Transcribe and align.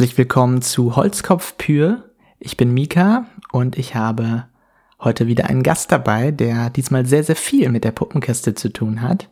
Herzlich 0.00 0.16
willkommen 0.16 0.62
zu 0.62 0.96
Holzkopf 0.96 1.58
Pür. 1.58 2.04
Ich 2.38 2.56
bin 2.56 2.72
Mika 2.72 3.26
und 3.52 3.76
ich 3.76 3.94
habe 3.94 4.46
heute 4.98 5.26
wieder 5.26 5.50
einen 5.50 5.62
Gast 5.62 5.92
dabei, 5.92 6.30
der 6.30 6.70
diesmal 6.70 7.04
sehr, 7.04 7.22
sehr 7.22 7.36
viel 7.36 7.68
mit 7.68 7.84
der 7.84 7.90
Puppenkiste 7.90 8.54
zu 8.54 8.72
tun 8.72 9.02
hat 9.02 9.28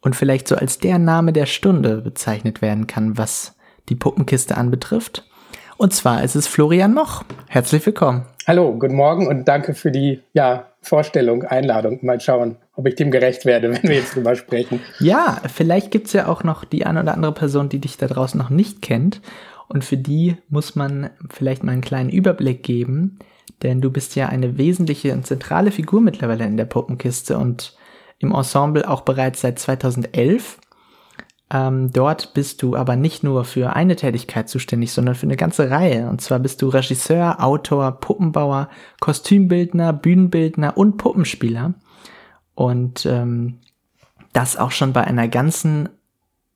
und 0.00 0.16
vielleicht 0.16 0.48
so 0.48 0.56
als 0.56 0.78
der 0.78 0.98
Name 0.98 1.32
der 1.32 1.46
Stunde 1.46 1.98
bezeichnet 1.98 2.60
werden 2.60 2.88
kann, 2.88 3.18
was 3.18 3.54
die 3.88 3.94
Puppenkiste 3.94 4.56
anbetrifft. 4.56 5.30
Und 5.76 5.94
zwar 5.94 6.24
ist 6.24 6.34
es 6.34 6.48
Florian 6.48 6.92
Moch. 6.92 7.22
Herzlich 7.46 7.86
willkommen. 7.86 8.26
Hallo, 8.48 8.76
guten 8.76 8.96
Morgen 8.96 9.28
und 9.28 9.46
danke 9.46 9.74
für 9.74 9.92
die 9.92 10.22
ja, 10.32 10.66
Vorstellung, 10.82 11.44
Einladung. 11.44 12.00
Mal 12.02 12.20
schauen, 12.20 12.56
ob 12.74 12.88
ich 12.88 12.96
dem 12.96 13.12
gerecht 13.12 13.44
werde, 13.44 13.70
wenn 13.72 13.84
wir 13.84 13.94
jetzt 13.94 14.16
drüber 14.16 14.34
sprechen. 14.34 14.80
Ja, 14.98 15.40
vielleicht 15.46 15.92
gibt 15.92 16.08
es 16.08 16.14
ja 16.14 16.26
auch 16.26 16.42
noch 16.42 16.64
die 16.64 16.84
eine 16.84 17.00
oder 17.00 17.14
andere 17.14 17.32
Person, 17.32 17.68
die 17.68 17.78
dich 17.78 17.96
da 17.96 18.08
draußen 18.08 18.36
noch 18.36 18.50
nicht 18.50 18.82
kennt. 18.82 19.20
Und 19.70 19.84
für 19.84 19.96
die 19.96 20.36
muss 20.48 20.74
man 20.74 21.10
vielleicht 21.30 21.62
mal 21.62 21.70
einen 21.70 21.80
kleinen 21.80 22.10
Überblick 22.10 22.64
geben, 22.64 23.20
denn 23.62 23.80
du 23.80 23.92
bist 23.92 24.16
ja 24.16 24.26
eine 24.26 24.58
wesentliche 24.58 25.12
und 25.12 25.28
zentrale 25.28 25.70
Figur 25.70 26.00
mittlerweile 26.00 26.44
in 26.44 26.56
der 26.56 26.64
Puppenkiste 26.64 27.38
und 27.38 27.76
im 28.18 28.34
Ensemble 28.34 28.88
auch 28.88 29.02
bereits 29.02 29.42
seit 29.42 29.60
2011. 29.60 30.58
Ähm, 31.52 31.92
dort 31.92 32.34
bist 32.34 32.62
du 32.62 32.74
aber 32.74 32.96
nicht 32.96 33.22
nur 33.22 33.44
für 33.44 33.76
eine 33.76 33.94
Tätigkeit 33.94 34.48
zuständig, 34.48 34.90
sondern 34.90 35.14
für 35.14 35.26
eine 35.26 35.36
ganze 35.36 35.70
Reihe. 35.70 36.10
Und 36.10 36.20
zwar 36.20 36.40
bist 36.40 36.62
du 36.62 36.68
Regisseur, 36.68 37.40
Autor, 37.40 37.92
Puppenbauer, 37.92 38.70
Kostümbildner, 38.98 39.92
Bühnenbildner 39.92 40.76
und 40.76 40.96
Puppenspieler. 40.96 41.74
Und 42.56 43.06
ähm, 43.06 43.60
das 44.32 44.56
auch 44.56 44.72
schon 44.72 44.92
bei 44.92 45.04
einer 45.04 45.28
ganzen 45.28 45.88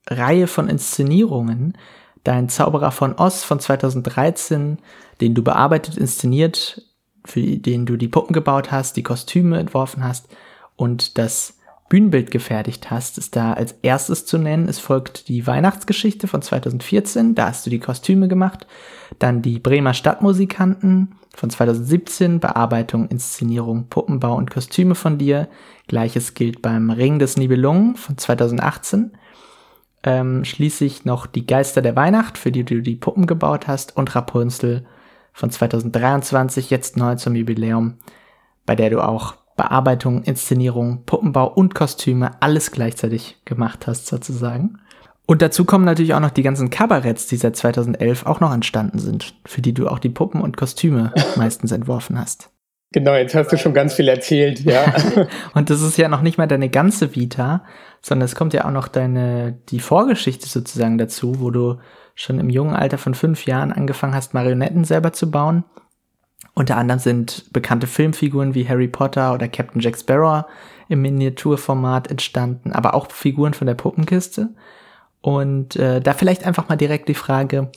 Reihe 0.09 0.49
von 0.49 0.69
Inszenierungen. 0.69 1.79
Dein 2.25 2.49
Zauberer 2.49 2.91
von 2.91 3.15
Oz 3.17 3.45
von 3.45 3.61
2013, 3.61 4.79
den 5.21 5.35
du 5.35 5.43
bearbeitet, 5.43 5.97
inszeniert, 5.97 6.83
für 7.25 7.41
den 7.41 7.87
du 7.87 7.97
die 7.97 8.09
Puppen 8.09 8.33
gebaut 8.33 8.73
hast, 8.73 8.97
die 8.97 9.03
Kostüme 9.03 9.59
entworfen 9.59 10.05
hast 10.05 10.29
und 10.77 11.19
das 11.19 11.59
Bühnenbild 11.91 12.31
gefertigt 12.31 12.91
hast, 12.91 13.19
ist 13.19 13.37
da 13.37 13.53
als 13.53 13.73
erstes 13.83 14.25
zu 14.25 14.39
nennen. 14.39 14.69
Es 14.69 14.79
folgt 14.79 15.29
die 15.29 15.47
Weihnachtsgeschichte 15.47 16.27
von 16.27 16.41
2014, 16.41 17.35
da 17.35 17.49
hast 17.49 17.67
du 17.67 17.71
die 17.71 17.79
Kostüme 17.79 18.27
gemacht. 18.27 18.67
Dann 19.19 19.43
die 19.43 19.59
Bremer 19.59 19.93
Stadtmusikanten 19.93 21.17
von 21.37 21.51
2017, 21.51 22.41
Bearbeitung, 22.41 23.09
Inszenierung, 23.09 23.89
Puppenbau 23.89 24.35
und 24.35 24.51
Kostüme 24.51 24.95
von 24.95 25.19
dir. 25.19 25.49
Gleiches 25.87 26.35
gilt 26.35 26.63
beim 26.63 26.91
Ring 26.91 27.19
des 27.19 27.37
Nibelungen 27.37 27.97
von 27.97 28.17
2018. 28.17 29.13
Ähm, 30.07 30.45
schließlich 30.45 31.07
noch 31.07 31.27
die 31.27 31.47
Geister 31.47 31.81
der 31.81 31.97
Weihnacht, 31.97 32.37
für 32.37 32.53
die 32.53 32.65
du 32.65 32.83
die 32.83 32.95
Puppen 32.95 33.27
gebaut 33.27 33.67
hast, 33.67 33.97
und 33.97 34.15
Rapunzel 34.15 34.85
von 35.33 35.51
2023, 35.51 36.69
jetzt 36.71 36.97
neu 36.97 37.17
zum 37.17 37.35
Jubiläum, 37.35 37.95
bei 38.67 38.77
der 38.77 38.91
du 38.91 39.01
auch 39.01 39.35
Bearbeitung, 39.57 40.23
Inszenierung, 40.23 41.05
Puppenbau 41.07 41.47
und 41.47 41.75
Kostüme 41.75 42.33
alles 42.41 42.71
gleichzeitig 42.71 43.41
gemacht 43.45 43.87
hast 43.87 44.07
sozusagen. 44.07 44.79
Und 45.27 45.41
dazu 45.41 45.65
kommen 45.65 45.87
natürlich 45.87 46.13
auch 46.13 46.21
noch 46.21 46.31
die 46.31 46.43
ganzen 46.43 46.69
Kabaretts, 46.69 47.27
die 47.29 47.37
seit 47.37 47.57
2011 47.57 48.27
auch 48.27 48.41
noch 48.41 48.53
entstanden 48.53 48.99
sind, 48.99 49.35
für 49.47 49.63
die 49.63 49.73
du 49.73 49.89
auch 49.89 49.99
die 49.99 50.11
Puppen 50.11 50.43
und 50.43 50.57
Kostüme 50.57 51.15
meistens 51.37 51.73
entworfen 51.73 52.19
hast. 52.19 52.51
Genau, 52.95 53.15
jetzt 53.15 53.35
hast 53.35 53.51
du 53.51 53.57
schon 53.57 53.75
ganz 53.75 53.95
viel 53.95 54.07
erzählt, 54.09 54.61
ja. 54.61 54.95
und 55.55 55.69
das 55.69 55.83
ist 55.83 55.99
ja 55.99 56.09
noch 56.09 56.23
nicht 56.23 56.39
mal 56.39 56.47
deine 56.47 56.69
ganze 56.69 57.17
Vita, 57.17 57.65
sondern 58.01 58.25
es 58.25 58.37
kommt 58.37 58.53
ja 58.55 58.67
auch 58.67 58.71
noch 58.71 58.87
deine, 58.87 59.59
die 59.71 59.81
Vorgeschichte 59.81 60.49
sozusagen 60.49 60.97
dazu, 60.97 61.41
wo 61.41 61.51
du 61.51 61.79
schon 62.15 62.39
im 62.39 62.51
jungen 62.51 62.77
Alter 62.77 62.99
von 62.99 63.15
fünf 63.15 63.47
Jahren 63.47 63.73
angefangen 63.73 64.15
hast, 64.15 64.33
Marionetten 64.33 64.85
selber 64.85 65.13
zu 65.13 65.31
bauen 65.31 65.65
unter 66.55 66.77
anderem 66.77 67.01
sind 67.01 67.53
bekannte 67.53 67.87
Filmfiguren 67.87 68.55
wie 68.55 68.69
Harry 68.69 68.89
Potter 68.89 69.35
oder 69.35 69.49
Captain 69.49 69.81
Jack 69.81 69.99
Sparrow 69.99 70.45
im 70.89 71.03
Miniaturformat 71.03 72.11
entstanden, 72.11 72.73
aber 72.73 72.95
auch 72.95 73.11
Figuren 73.11 73.55
von 73.55 73.67
der 73.67 73.75
Puppenkiste. 73.75 74.51
Und 75.21 75.77
äh, 75.77 76.01
da 76.01 76.13
vielleicht 76.13 76.47
einfach 76.47 76.69
mal 76.69 76.77
direkt 76.77 77.09
die 77.09 77.15
Frage, 77.15 77.73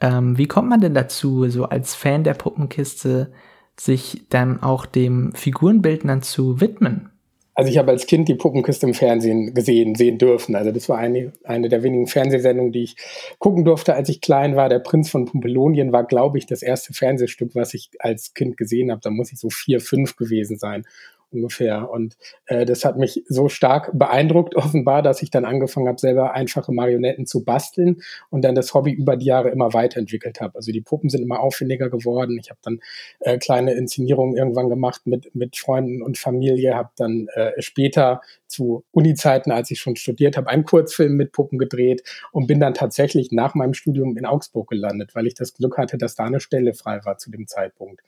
ähm, 0.00 0.38
wie 0.38 0.46
kommt 0.46 0.68
man 0.68 0.80
denn 0.80 0.94
dazu, 0.94 1.48
so 1.48 1.64
als 1.64 1.94
Fan 1.94 2.22
der 2.22 2.34
Puppenkiste, 2.34 3.32
sich 3.78 4.22
dann 4.30 4.62
auch 4.62 4.86
dem 4.86 5.32
Figurenbildnern 5.34 6.22
zu 6.22 6.60
widmen? 6.60 7.10
Also 7.56 7.70
ich 7.70 7.78
habe 7.78 7.92
als 7.92 8.06
Kind 8.06 8.28
die 8.28 8.34
Puppenkiste 8.34 8.86
im 8.86 8.94
Fernsehen 8.94 9.54
gesehen, 9.54 9.94
sehen 9.94 10.18
dürfen. 10.18 10.56
Also 10.56 10.72
das 10.72 10.88
war 10.88 10.98
eine, 10.98 11.32
eine 11.44 11.68
der 11.68 11.84
wenigen 11.84 12.08
Fernsehsendungen, 12.08 12.72
die 12.72 12.82
ich 12.82 12.96
gucken 13.38 13.64
durfte, 13.64 13.94
als 13.94 14.08
ich 14.08 14.20
klein 14.20 14.56
war. 14.56 14.68
Der 14.68 14.80
Prinz 14.80 15.08
von 15.08 15.26
Pumpelonien 15.26 15.92
war, 15.92 16.04
glaube 16.04 16.36
ich, 16.36 16.46
das 16.46 16.62
erste 16.62 16.92
Fernsehstück, 16.92 17.54
was 17.54 17.72
ich 17.74 17.90
als 18.00 18.34
Kind 18.34 18.56
gesehen 18.56 18.90
habe. 18.90 19.00
Da 19.02 19.10
muss 19.10 19.30
ich 19.30 19.38
so 19.38 19.50
vier, 19.50 19.80
fünf 19.80 20.16
gewesen 20.16 20.58
sein 20.58 20.84
ungefähr. 21.34 21.90
Und 21.90 22.16
äh, 22.46 22.64
das 22.64 22.84
hat 22.84 22.96
mich 22.96 23.24
so 23.28 23.48
stark 23.48 23.90
beeindruckt, 23.92 24.54
offenbar, 24.56 25.02
dass 25.02 25.22
ich 25.22 25.30
dann 25.30 25.44
angefangen 25.44 25.88
habe, 25.88 25.98
selber 25.98 26.34
einfache 26.34 26.72
Marionetten 26.72 27.26
zu 27.26 27.44
basteln 27.44 28.02
und 28.30 28.42
dann 28.42 28.54
das 28.54 28.72
Hobby 28.74 28.92
über 28.92 29.16
die 29.16 29.26
Jahre 29.26 29.50
immer 29.50 29.74
weiterentwickelt 29.74 30.40
habe. 30.40 30.56
Also 30.56 30.72
die 30.72 30.80
Puppen 30.80 31.10
sind 31.10 31.22
immer 31.22 31.40
aufwendiger 31.40 31.90
geworden. 31.90 32.38
Ich 32.40 32.50
habe 32.50 32.60
dann 32.62 32.80
äh, 33.20 33.38
kleine 33.38 33.74
Inszenierungen 33.74 34.36
irgendwann 34.36 34.68
gemacht 34.68 35.02
mit, 35.04 35.34
mit 35.34 35.56
Freunden 35.56 36.02
und 36.02 36.18
Familie, 36.18 36.74
habe 36.74 36.90
dann 36.96 37.28
äh, 37.34 37.52
später 37.60 38.20
zu 38.46 38.84
Uni-Zeiten, 38.92 39.50
als 39.50 39.70
ich 39.70 39.80
schon 39.80 39.96
studiert 39.96 40.36
habe, 40.36 40.48
einen 40.48 40.64
Kurzfilm 40.64 41.14
mit 41.14 41.32
Puppen 41.32 41.58
gedreht 41.58 42.02
und 42.32 42.46
bin 42.46 42.60
dann 42.60 42.74
tatsächlich 42.74 43.32
nach 43.32 43.54
meinem 43.54 43.74
Studium 43.74 44.16
in 44.16 44.26
Augsburg 44.26 44.68
gelandet, 44.68 45.14
weil 45.14 45.26
ich 45.26 45.34
das 45.34 45.54
Glück 45.54 45.76
hatte, 45.76 45.98
dass 45.98 46.14
da 46.14 46.24
eine 46.24 46.40
Stelle 46.40 46.74
frei 46.74 47.00
war 47.04 47.18
zu 47.18 47.30
dem 47.30 47.46
Zeitpunkt. 47.46 48.00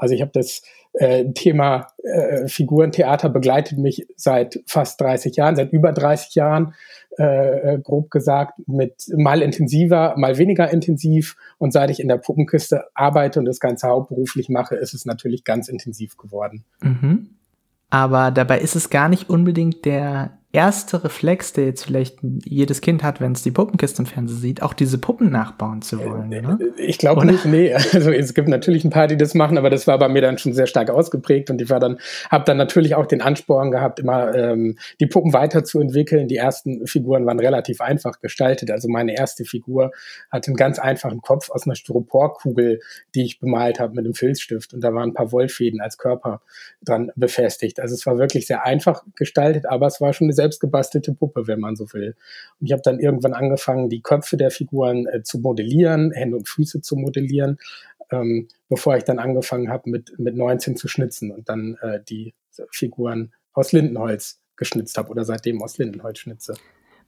Also 0.00 0.14
ich 0.14 0.22
habe 0.22 0.32
das 0.32 0.62
äh, 0.94 1.32
Thema 1.32 1.88
äh, 2.02 2.48
Figurentheater 2.48 3.28
begleitet 3.28 3.78
mich 3.78 4.06
seit 4.16 4.60
fast 4.66 5.00
30 5.00 5.36
Jahren, 5.36 5.54
seit 5.54 5.72
über 5.72 5.92
30 5.92 6.34
Jahren, 6.34 6.74
äh, 7.18 7.74
äh, 7.74 7.78
grob 7.78 8.10
gesagt, 8.10 8.54
mit 8.66 8.94
mal 9.16 9.42
intensiver, 9.42 10.14
mal 10.16 10.38
weniger 10.38 10.70
intensiv. 10.70 11.36
Und 11.58 11.72
seit 11.72 11.90
ich 11.90 12.00
in 12.00 12.08
der 12.08 12.16
Puppenkiste 12.16 12.86
arbeite 12.94 13.38
und 13.38 13.44
das 13.44 13.60
Ganze 13.60 13.88
hauptberuflich 13.88 14.48
mache, 14.48 14.74
ist 14.74 14.94
es 14.94 15.04
natürlich 15.04 15.44
ganz 15.44 15.68
intensiv 15.68 16.16
geworden. 16.16 16.64
Mhm. 16.82 17.36
Aber 17.90 18.30
dabei 18.30 18.60
ist 18.60 18.76
es 18.76 18.90
gar 18.90 19.08
nicht 19.08 19.28
unbedingt 19.28 19.84
der 19.84 20.39
erste 20.52 21.04
Reflex, 21.04 21.52
der 21.52 21.66
jetzt 21.66 21.84
vielleicht 21.84 22.18
jedes 22.44 22.80
Kind 22.80 23.04
hat, 23.04 23.20
wenn 23.20 23.32
es 23.32 23.42
die 23.42 23.52
Puppenkiste 23.52 24.02
im 24.02 24.06
Fernsehen 24.06 24.38
sieht, 24.38 24.62
auch 24.62 24.72
diese 24.72 24.98
Puppen 24.98 25.30
nachbauen 25.30 25.80
zu 25.80 26.04
wollen. 26.04 26.28
Ne? 26.28 26.58
Ich 26.76 26.98
glaube 26.98 27.24
nicht, 27.24 27.44
nee. 27.44 27.74
Also 27.92 28.10
es 28.10 28.34
gibt 28.34 28.48
natürlich 28.48 28.84
ein 28.84 28.90
paar, 28.90 29.06
die 29.06 29.16
das 29.16 29.34
machen, 29.34 29.58
aber 29.58 29.70
das 29.70 29.86
war 29.86 29.98
bei 29.98 30.08
mir 30.08 30.22
dann 30.22 30.38
schon 30.38 30.52
sehr 30.52 30.66
stark 30.66 30.90
ausgeprägt 30.90 31.50
und 31.50 31.60
ich 31.60 31.70
war 31.70 31.78
dann, 31.78 31.98
habe 32.30 32.44
dann 32.44 32.56
natürlich 32.56 32.94
auch 32.94 33.06
den 33.06 33.20
Ansporn 33.20 33.70
gehabt, 33.70 34.00
immer 34.00 34.34
ähm, 34.34 34.76
die 35.00 35.06
Puppen 35.06 35.32
weiterzuentwickeln. 35.32 36.26
Die 36.26 36.36
ersten 36.36 36.86
Figuren 36.86 37.26
waren 37.26 37.38
relativ 37.38 37.80
einfach 37.80 38.20
gestaltet. 38.20 38.70
Also 38.70 38.88
meine 38.88 39.16
erste 39.16 39.44
Figur 39.44 39.92
hatte 40.30 40.48
einen 40.48 40.56
ganz 40.56 40.78
einfachen 40.78 41.20
Kopf 41.20 41.50
aus 41.50 41.66
einer 41.66 41.76
Styroporkugel, 41.76 42.80
die 43.14 43.24
ich 43.24 43.38
bemalt 43.38 43.78
habe 43.78 43.94
mit 43.94 44.04
einem 44.04 44.14
Filzstift 44.14 44.74
und 44.74 44.82
da 44.82 44.92
waren 44.94 45.10
ein 45.10 45.14
paar 45.14 45.30
Wollfäden 45.30 45.80
als 45.80 45.96
Körper 45.98 46.42
dran 46.82 47.12
befestigt. 47.14 47.78
Also 47.78 47.94
es 47.94 48.04
war 48.06 48.18
wirklich 48.18 48.46
sehr 48.46 48.64
einfach 48.64 49.04
gestaltet, 49.14 49.66
aber 49.66 49.86
es 49.86 50.00
war 50.00 50.12
schon 50.12 50.26
eine 50.26 50.39
selbstgebastelte 50.40 51.12
Puppe, 51.12 51.46
wenn 51.46 51.60
man 51.60 51.76
so 51.76 51.92
will. 51.92 52.14
Und 52.58 52.66
ich 52.66 52.72
habe 52.72 52.82
dann 52.82 52.98
irgendwann 52.98 53.34
angefangen, 53.34 53.90
die 53.90 54.00
Köpfe 54.00 54.36
der 54.36 54.50
Figuren 54.50 55.06
äh, 55.06 55.22
zu 55.22 55.38
modellieren, 55.38 56.12
Hände 56.12 56.38
und 56.38 56.48
Füße 56.48 56.80
zu 56.80 56.96
modellieren, 56.96 57.58
ähm, 58.10 58.48
bevor 58.68 58.96
ich 58.96 59.04
dann 59.04 59.18
angefangen 59.18 59.68
habe, 59.68 59.90
mit, 59.90 60.18
mit 60.18 60.36
19 60.36 60.76
zu 60.76 60.88
schnitzen 60.88 61.30
und 61.30 61.48
dann 61.48 61.76
äh, 61.82 62.00
die 62.08 62.34
Figuren 62.70 63.32
aus 63.52 63.72
Lindenholz 63.72 64.40
geschnitzt 64.56 64.96
habe 64.98 65.10
oder 65.10 65.24
seitdem 65.24 65.62
aus 65.62 65.78
Lindenholz 65.78 66.18
schnitze. 66.18 66.54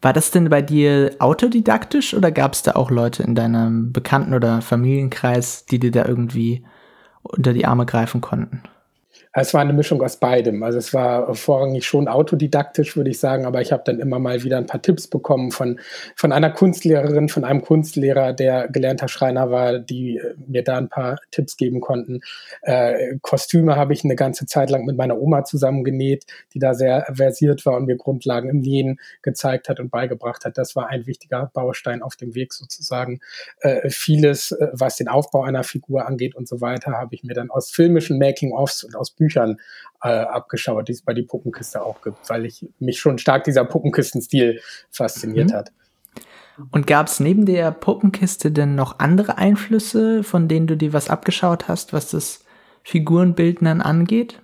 War 0.01 0.13
das 0.13 0.33
denn 0.33 0.49
bei 0.49 0.63
dir 0.63 1.15
autodidaktisch 1.21 2.13
oder 2.15 2.33
gab 2.33 2.55
es 2.55 2.63
da 2.63 2.73
auch 2.73 2.91
Leute 2.91 3.23
in 3.23 3.35
deinem 3.35 3.93
Bekannten- 3.93 4.35
oder 4.35 4.61
Familienkreis, 4.61 5.65
die 5.67 5.79
dir 5.79 5.93
da 5.93 6.05
irgendwie 6.07 6.65
unter 7.23 7.53
die 7.53 7.67
Arme 7.67 7.87
greifen 7.87 8.21
konnten? 8.21 8.63
Es 9.35 9.55
war 9.55 9.63
eine 9.63 9.73
Mischung 9.73 10.03
aus 10.03 10.19
beidem. 10.19 10.63
Also 10.63 10.77
es 10.77 10.93
war 10.93 11.35
vorrangig 11.35 11.87
schon 11.87 12.07
autodidaktisch, 12.07 12.97
würde 12.97 13.09
ich 13.09 13.19
sagen, 13.19 13.47
aber 13.47 13.63
ich 13.63 13.73
habe 13.73 13.83
dann 13.87 13.99
immer 13.99 14.19
mal 14.19 14.43
wieder 14.43 14.59
ein 14.59 14.67
paar 14.67 14.83
Tipps 14.83 15.07
bekommen 15.07 15.53
von, 15.53 15.81
von 16.17 16.33
einer 16.33 16.51
Kunstlehrerin, 16.51 17.31
von 17.31 17.45
einem 17.45 17.63
Kunstlehrer, 17.63 18.35
der 18.35 18.69
gelernter 18.69 19.09
Schreiner 19.09 19.51
war, 19.51 19.79
die 19.79 20.19
äh, 20.19 20.35
mir 20.47 20.63
da 20.63 20.77
ein 20.77 20.91
paar 20.91 21.19
Tipps 21.31 21.57
geben 21.57 21.81
konnten. 21.81 22.21
Äh, 22.61 23.17
Kostüme 23.23 23.77
habe 23.77 23.95
ich 23.95 24.05
eine 24.05 24.17
ganze 24.17 24.45
Zeit 24.45 24.69
lang 24.69 24.85
mit 24.85 24.99
meiner 24.99 25.19
Oma 25.19 25.45
zusammen 25.45 25.83
genäht, 25.83 26.27
die 26.53 26.59
da 26.59 26.75
sehr 26.75 27.07
versiert 27.15 27.65
war 27.65 27.79
und 27.79 27.87
mir 27.87 27.97
Grundlagen 27.97 28.51
im 28.51 28.59
Nähen 28.59 29.01
gezeigt 29.23 29.71
hat 29.71 29.81
und 29.81 29.91
beigebracht 29.91 30.45
hat. 30.45 30.59
Das 30.59 30.77
war 30.77 30.89
ein 30.89 31.07
wichtiger 31.07 31.51
Baustein 31.55 32.03
auf 32.03 32.17
dem 32.17 32.35
Weg 32.35 32.53
sozusagen. 32.53 33.21
Äh, 33.61 33.89
vieles, 33.89 34.53
äh, 34.53 34.69
was 34.73 34.97
den 34.97 35.09
Aufbau 35.09 35.43
einer 35.43 35.65
Figur 35.65 36.07
angeht 36.07 36.35
und 36.35 36.49
so 36.49 36.61
weiter, 36.61 36.93
habe 36.93 37.15
ich 37.15 37.25
mir 37.25 37.35
dann 37.35 37.51
aus 37.51 37.71
filmischen 37.71 38.19
Making-ofs 38.19 38.85
und 38.85 38.95
aus 38.95 39.11
Büchern 39.23 39.59
äh, 40.03 40.09
abgeschaut, 40.09 40.89
die 40.89 40.93
es 40.93 41.03
bei 41.03 41.15
die 41.15 41.23
Puppenkiste 41.23 41.83
auch 41.83 42.03
gibt, 42.03 42.29
weil 42.29 42.45
ich 42.45 42.67
mich 42.81 42.99
schon 42.99 43.19
stark 43.19 43.45
dieser 43.45 43.65
Puppenkistenstil 43.65 44.61
fasziniert 44.91 45.51
mhm. 45.51 45.55
hat. 45.55 45.73
Und 46.71 46.87
gab 46.87 47.07
es 47.07 47.21
neben 47.21 47.47
der 47.47 47.71
Puppenkiste 47.71 48.51
denn 48.51 48.75
noch 48.75 48.99
andere 48.99 49.39
Einflüsse, 49.39 50.23
von 50.23 50.49
denen 50.49 50.67
du 50.67 50.77
dir 50.77 50.93
was 50.93 51.09
abgeschaut 51.09 51.69
hast, 51.69 51.93
was 51.93 52.11
das 52.11 52.45
Figurenbildnern 52.83 53.81
angeht? 53.81 54.42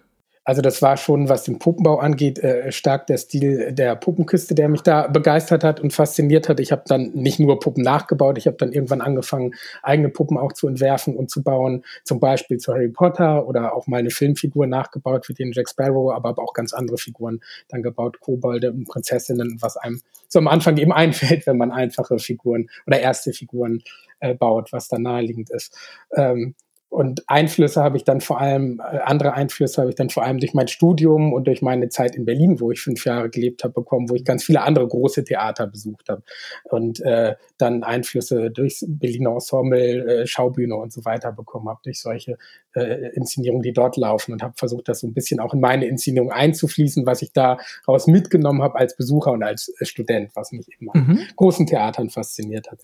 Also 0.49 0.63
das 0.63 0.81
war 0.81 0.97
schon, 0.97 1.29
was 1.29 1.45
den 1.45 1.59
Puppenbau 1.59 1.99
angeht, 1.99 2.39
äh, 2.39 2.73
stark 2.73 3.07
der 3.07 3.19
Stil 3.19 3.71
der 3.75 3.97
Puppenkiste, 3.97 4.55
der 4.55 4.71
mich 4.71 4.81
da 4.81 5.07
begeistert 5.07 5.63
hat 5.63 5.79
und 5.79 5.93
fasziniert 5.93 6.49
hat. 6.49 6.59
Ich 6.59 6.73
habe 6.73 6.85
dann 6.87 7.11
nicht 7.11 7.39
nur 7.39 7.59
Puppen 7.61 7.85
nachgebaut, 7.85 8.39
ich 8.39 8.47
habe 8.47 8.57
dann 8.57 8.73
irgendwann 8.73 9.03
angefangen, 9.03 9.53
eigene 9.83 10.09
Puppen 10.09 10.39
auch 10.39 10.55
zu 10.55 10.67
entwerfen 10.67 11.17
und 11.17 11.31
zu 11.31 11.43
bauen. 11.43 11.85
Zum 12.03 12.19
Beispiel 12.19 12.57
zu 12.57 12.73
Harry 12.73 12.89
Potter 12.89 13.47
oder 13.47 13.75
auch 13.75 13.89
mal 13.89 13.99
eine 13.99 14.09
Filmfigur 14.09 14.67
nachgebaut 14.67 15.29
wie 15.29 15.35
den 15.35 15.53
Jack 15.53 15.69
Sparrow, 15.69 16.15
aber 16.15 16.31
auch 16.39 16.55
ganz 16.55 16.73
andere 16.73 16.97
Figuren 16.97 17.41
dann 17.69 17.83
gebaut, 17.83 18.19
Kobolde 18.19 18.73
und 18.73 18.89
Prinzessinnen, 18.89 19.59
was 19.61 19.77
einem 19.77 20.01
so 20.29 20.39
am 20.39 20.49
Anfang 20.49 20.79
eben 20.79 20.93
einfällt, 20.95 21.47
wenn 21.47 21.59
man 21.59 21.71
einfache 21.71 22.19
Figuren 22.19 22.71
oder 22.87 22.99
erste 22.99 23.35
Figuren 23.35 23.83
äh, 24.21 24.35
baut, 24.35 24.73
was 24.73 24.89
da 24.89 24.99
naheliegend 24.99 25.51
ist. 25.51 25.77
Ähm, 26.17 26.55
und 26.91 27.29
Einflüsse 27.29 27.83
habe 27.83 27.99
ich 27.99 28.05
dann 28.05 28.23
vor 28.23 28.41
allem, 28.41 28.81
äh, 28.81 28.99
andere 29.01 29.35
Einflüsse 29.35 29.83
habe 29.83 29.91
ich 29.91 29.97
dann 29.97 30.09
vor 30.09 30.23
allem 30.23 30.39
durch 30.39 30.55
mein 30.55 30.69
Studium 30.69 31.35
und 31.35 31.47
durch 31.47 31.61
meine 31.61 31.91
Zeit 31.91 32.17
in 32.17 32.25
Berlin, 32.25 32.61
wo 32.61 32.71
ich 32.71 32.81
fünf 32.81 33.05
Jahre 33.05 33.29
gelebt 33.29 33.63
habe, 33.63 33.75
bekommen, 33.75 34.09
wo 34.09 34.15
ich 34.15 34.25
ganz 34.25 34.43
viele 34.43 34.63
andere 34.63 34.89
große 34.89 35.23
Theater 35.23 35.67
besucht 35.67 36.09
habe. 36.09 36.23
Und 36.65 37.01
äh, 37.01 37.37
dann 37.59 37.83
Einflüsse 37.83 38.51
durchs 38.51 38.87
Berliner 38.89 39.33
Ensemble, 39.33 40.23
äh, 40.23 40.27
Schaubühne 40.27 40.77
und 40.77 40.93
so 40.93 41.05
weiter 41.05 41.31
bekommen 41.31 41.69
habe, 41.69 41.81
durch 41.83 42.01
solche 42.01 42.39
äh, 42.75 43.11
Inszenierungen, 43.15 43.63
die 43.63 43.75
dort 43.75 43.99
laufen 43.99 44.33
und 44.33 44.43
habe 44.43 44.55
versucht, 44.57 44.89
das 44.89 45.01
so 45.01 45.07
ein 45.07 45.13
bisschen 45.13 45.41
auch 45.41 45.53
in 45.53 45.61
meine 45.61 45.87
Inszenierung 45.87 46.33
einzufließen, 46.33 47.05
was 47.05 47.21
ich 47.21 47.33
daraus 47.33 48.07
mitgenommen 48.07 48.63
habe 48.63 48.79
als 48.79 48.97
Besucher 48.97 49.33
und 49.33 49.43
als 49.43 49.75
Student, 49.83 50.31
was 50.35 50.53
mich 50.53 50.67
eben 50.73 50.87
mhm. 50.87 51.11
an 51.19 51.27
großen 51.37 51.67
Theatern 51.67 52.09
fasziniert 52.09 52.71
hat. 52.71 52.81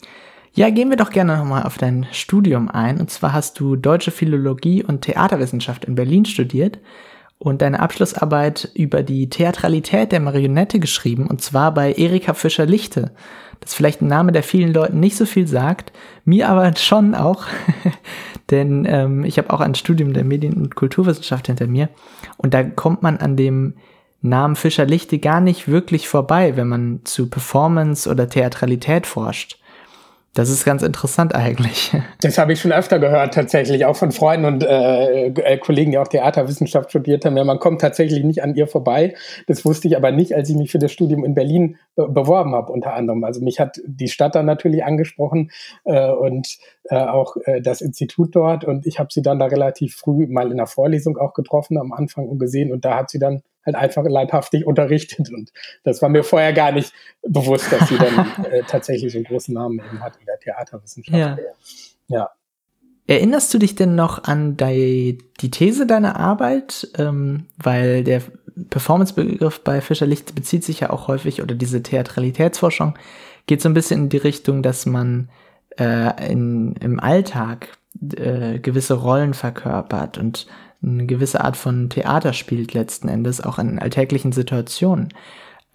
Ja, 0.57 0.71
gehen 0.71 0.89
wir 0.89 0.97
doch 0.97 1.11
gerne 1.11 1.37
nochmal 1.37 1.65
auf 1.65 1.79
dein 1.79 2.07
Studium 2.13 2.69
ein. 2.69 3.01
Und 3.01 3.11
zwar 3.11 3.33
hast 3.33 3.59
du 3.59 3.75
Deutsche 3.75 4.13
Philologie 4.13 4.85
und 4.85 5.01
Theaterwissenschaft 5.01 5.85
in 5.85 5.97
Berlin 5.97 6.25
studiert 6.27 6.79
und 7.39 7.61
deine 7.61 7.81
Abschlussarbeit 7.81 8.71
über 8.75 9.03
die 9.03 9.29
Theatralität 9.29 10.13
der 10.13 10.21
Marionette 10.21 10.79
geschrieben, 10.79 11.27
und 11.27 11.43
zwar 11.43 11.75
bei 11.75 11.93
Erika 11.93 12.35
Fischer-Lichte. 12.35 13.11
Das 13.59 13.71
ist 13.71 13.75
vielleicht 13.75 14.01
ein 14.01 14.07
Name, 14.07 14.31
der 14.31 14.45
vielen 14.45 14.73
Leuten 14.73 15.01
nicht 15.01 15.17
so 15.17 15.27
viel 15.27 15.49
sagt, 15.49 15.93
mir 16.25 16.49
aber 16.49 16.77
schon 16.77 17.17
auch, 17.17 17.47
denn 18.51 18.87
ähm, 18.89 19.25
ich 19.25 19.39
habe 19.39 19.53
auch 19.53 19.61
ein 19.61 19.75
Studium 19.75 20.13
der 20.13 20.25
Medien- 20.25 20.55
und 20.55 20.77
Kulturwissenschaft 20.77 21.49
hinter 21.49 21.67
mir 21.67 21.89
und 22.37 22.55
da 22.55 22.63
kommt 22.63 23.03
man 23.03 23.17
an 23.17 23.37
dem 23.37 23.75
Namen 24.23 24.55
Fischer-Lichte 24.55 25.19
gar 25.19 25.41
nicht 25.41 25.67
wirklich 25.67 26.09
vorbei, 26.09 26.57
wenn 26.57 26.69
man 26.69 27.01
zu 27.03 27.29
Performance 27.29 28.09
oder 28.09 28.29
Theatralität 28.29 29.07
forscht. 29.07 29.59
Das 30.35 30.51
ist 30.51 30.65
ganz 30.65 30.83
interessant 30.83 31.35
eigentlich. 31.35 31.93
Das 32.21 32.39
habe 32.39 32.55
ich 32.55 32.61
schon 32.61 32.73
öfter 32.73 32.99
gehört, 32.99 33.35
tatsächlich, 33.35 33.85
auch 33.85 33.97
von 33.97 34.11
Freunden 34.11 34.47
und 34.47 34.65
äh, 34.65 35.27
äh, 35.27 35.59
Kollegen, 35.59 35.91
die 35.91 35.99
auch 35.99 36.09
Theaterwissenschaft 36.09 36.89
studiert 36.89 37.25
haben. 37.25 37.37
Ja, 37.37 37.45
man 37.45 37.59
kommt 37.59 37.83
tatsächlich 37.83 38.25
nicht 38.25 38.43
an 38.43 38.55
ihr 38.55 38.67
vorbei. 38.67 39.15
Das 39.47 39.65
wusste 39.65 39.89
ich 39.89 39.97
aber 39.97 40.11
nicht, 40.11 40.35
als 40.35 40.49
ich 40.49 40.57
mich 40.57 40.71
für 40.71 40.79
das 40.79 40.91
Studium 40.91 41.23
in 41.25 41.35
Berlin 41.35 41.77
be 41.97 42.09
beworben 42.09 42.55
habe, 42.55 42.73
unter 42.73 42.95
anderem. 42.95 43.25
Also 43.25 43.43
mich 43.43 43.61
hat 43.61 43.81
die 43.85 44.09
Stadt 44.09 44.35
dann 44.35 44.47
natürlich 44.47 44.85
angesprochen 44.85 45.51
äh, 45.85 46.11
und 46.11 46.57
äh, 46.85 46.97
auch 46.97 47.37
äh, 47.45 47.61
das 47.61 47.83
Institut 47.83 48.35
dort. 48.35 48.65
Und 48.65 48.87
ich 48.87 48.99
habe 48.99 49.11
sie 49.13 49.23
dann 49.23 49.39
da 49.39 49.47
relativ 49.47 49.97
früh 49.97 50.27
mal 50.27 50.51
in 50.51 50.57
der 50.57 50.67
Vorlesung 50.67 51.19
auch 51.19 51.35
getroffen 51.35 51.77
am 51.77 51.93
Anfang 51.93 52.27
und 52.27 52.39
gesehen. 52.39 52.73
Und 52.73 52.87
da 52.87 52.97
hat 52.97 53.11
sie 53.11 53.19
dann 53.19 53.43
halt 53.65 53.77
einfach 53.77 54.05
leibhaftig 54.05 54.67
unterrichtet. 54.67 55.31
Und 55.31 55.53
das 55.83 56.03
war 56.03 56.09
mir 56.09 56.25
vorher 56.25 56.53
gar 56.53 56.73
nicht 56.73 56.93
bewusst, 57.23 57.73
dass 57.73 57.89
sie 57.89 57.97
dann 57.97 58.45
äh, 58.51 58.63
tatsächlich 58.67 59.13
so 59.13 59.19
einen 59.19 59.27
großen 59.27 59.55
Namen 59.55 59.79
eben 59.79 60.01
hat 60.01 60.17
in 60.19 60.27
der 60.27 60.39
Theaterwissenschaft. 60.39 61.17
Ja. 61.17 61.37
ja. 62.09 62.31
Erinnerst 63.07 63.53
du 63.53 63.59
dich 63.59 63.75
denn 63.75 63.95
noch 63.95 64.25
an 64.25 64.57
die, 64.57 65.19
die 65.41 65.51
These 65.51 65.87
deiner 65.87 66.17
Arbeit? 66.17 66.89
Ähm, 66.97 67.47
weil 67.59 68.03
der 68.03 68.23
Performance-Begriff 68.71 69.61
bei 69.61 69.81
Fischer 69.81 70.07
Licht 70.07 70.35
bezieht 70.35 70.65
sich 70.65 70.81
ja 70.81 70.91
auch 70.91 71.09
häufig, 71.09 71.43
oder 71.43 71.55
diese 71.55 71.83
Theatralitätsforschung 71.83 72.97
geht 73.47 73.61
so 73.61 73.69
ein 73.69 73.75
bisschen 73.75 74.05
in 74.05 74.09
die 74.09 74.17
Richtung, 74.17 74.63
dass 74.63 74.87
man 74.87 75.29
äh, 75.79 76.31
in, 76.31 76.75
im 76.77 77.01
Alltag 77.01 77.77
äh, 78.17 78.59
gewisse 78.59 78.95
Rollen 78.95 79.35
verkörpert 79.35 80.19
und 80.19 80.47
eine 80.87 81.07
gewisse 81.07 81.43
Art 81.43 81.57
von 81.57 81.91
Theater 81.91 82.33
spielt 82.33 82.75
letzten 82.75 83.09
Endes, 83.09 83.41
auch 83.41 83.59
in 83.59 83.79
alltäglichen 83.79 84.33
Situationen. 84.33 85.09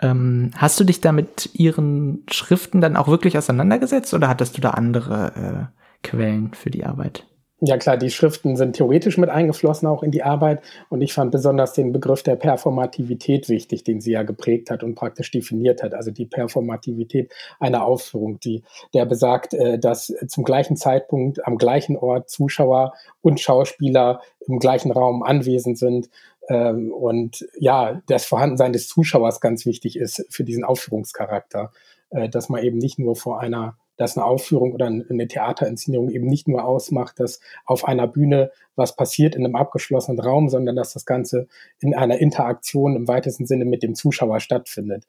Ähm, 0.01 0.51
hast 0.55 0.79
du 0.79 0.83
dich 0.83 1.01
da 1.01 1.11
mit 1.11 1.49
ihren 1.53 2.23
Schriften 2.31 2.81
dann 2.81 2.95
auch 2.95 3.07
wirklich 3.07 3.37
auseinandergesetzt 3.37 4.13
oder 4.13 4.29
hattest 4.29 4.57
du 4.57 4.61
da 4.61 4.71
andere 4.71 5.69
äh, 6.03 6.07
Quellen 6.07 6.53
für 6.53 6.69
die 6.69 6.85
Arbeit? 6.85 7.28
Ja 7.61 7.77
klar, 7.77 7.97
die 7.97 8.09
Schriften 8.09 8.55
sind 8.55 8.77
theoretisch 8.77 9.17
mit 9.17 9.29
eingeflossen 9.29 9.85
auch 9.87 10.01
in 10.01 10.11
die 10.11 10.23
Arbeit 10.23 10.61
und 10.87 11.01
ich 11.01 11.11
fand 11.11 11.31
besonders 11.31 11.73
den 11.73 11.91
Begriff 11.91 12.23
der 12.23 12.37
Performativität 12.37 13.49
wichtig, 13.49 13.83
den 13.83 13.99
sie 13.99 14.11
ja 14.11 14.23
geprägt 14.23 14.71
hat 14.71 14.81
und 14.81 14.95
praktisch 14.95 15.29
definiert 15.29 15.83
hat. 15.83 15.93
Also 15.93 16.09
die 16.11 16.25
Performativität 16.25 17.33
einer 17.59 17.83
Aufführung, 17.83 18.39
die 18.39 18.63
der 18.93 19.05
besagt, 19.05 19.53
äh, 19.53 19.77
dass 19.77 20.13
zum 20.27 20.45
gleichen 20.45 20.77
Zeitpunkt 20.77 21.45
am 21.45 21.57
gleichen 21.57 21.97
Ort 21.97 22.29
Zuschauer 22.29 22.93
und 23.21 23.41
Schauspieler 23.41 24.21
im 24.47 24.59
gleichen 24.59 24.91
Raum 24.91 25.21
anwesend 25.21 25.77
sind 25.77 26.09
ähm, 26.47 26.93
und 26.93 27.45
ja, 27.59 28.01
das 28.07 28.25
Vorhandensein 28.25 28.71
des 28.71 28.87
Zuschauers 28.87 29.41
ganz 29.41 29.65
wichtig 29.65 29.97
ist 29.97 30.25
für 30.29 30.45
diesen 30.45 30.63
Aufführungscharakter, 30.63 31.73
äh, 32.09 32.29
dass 32.29 32.47
man 32.47 32.63
eben 32.63 32.77
nicht 32.77 32.99
nur 32.99 33.17
vor 33.17 33.41
einer 33.41 33.77
dass 33.99 34.17
eine 34.17 34.25
Aufführung 34.25 34.73
oder 34.73 34.87
eine 34.87 35.27
Theaterinszenierung 35.27 36.09
eben 36.09 36.25
nicht 36.25 36.47
nur 36.47 36.63
ausmacht, 36.63 37.19
dass 37.19 37.41
auf 37.65 37.85
einer 37.85 38.07
Bühne 38.07 38.49
was 38.77 38.95
passiert 38.95 39.35
in 39.35 39.43
einem 39.43 39.57
abgeschlossenen 39.57 40.21
Raum, 40.21 40.47
sondern 40.47 40.77
dass 40.77 40.93
das 40.93 41.05
Ganze 41.05 41.47
in 41.81 41.93
einer 41.93 42.17
Interaktion 42.17 42.95
im 42.95 43.09
weitesten 43.09 43.45
Sinne 43.45 43.65
mit 43.65 43.83
dem 43.83 43.95
Zuschauer 43.95 44.39
stattfindet. 44.39 45.05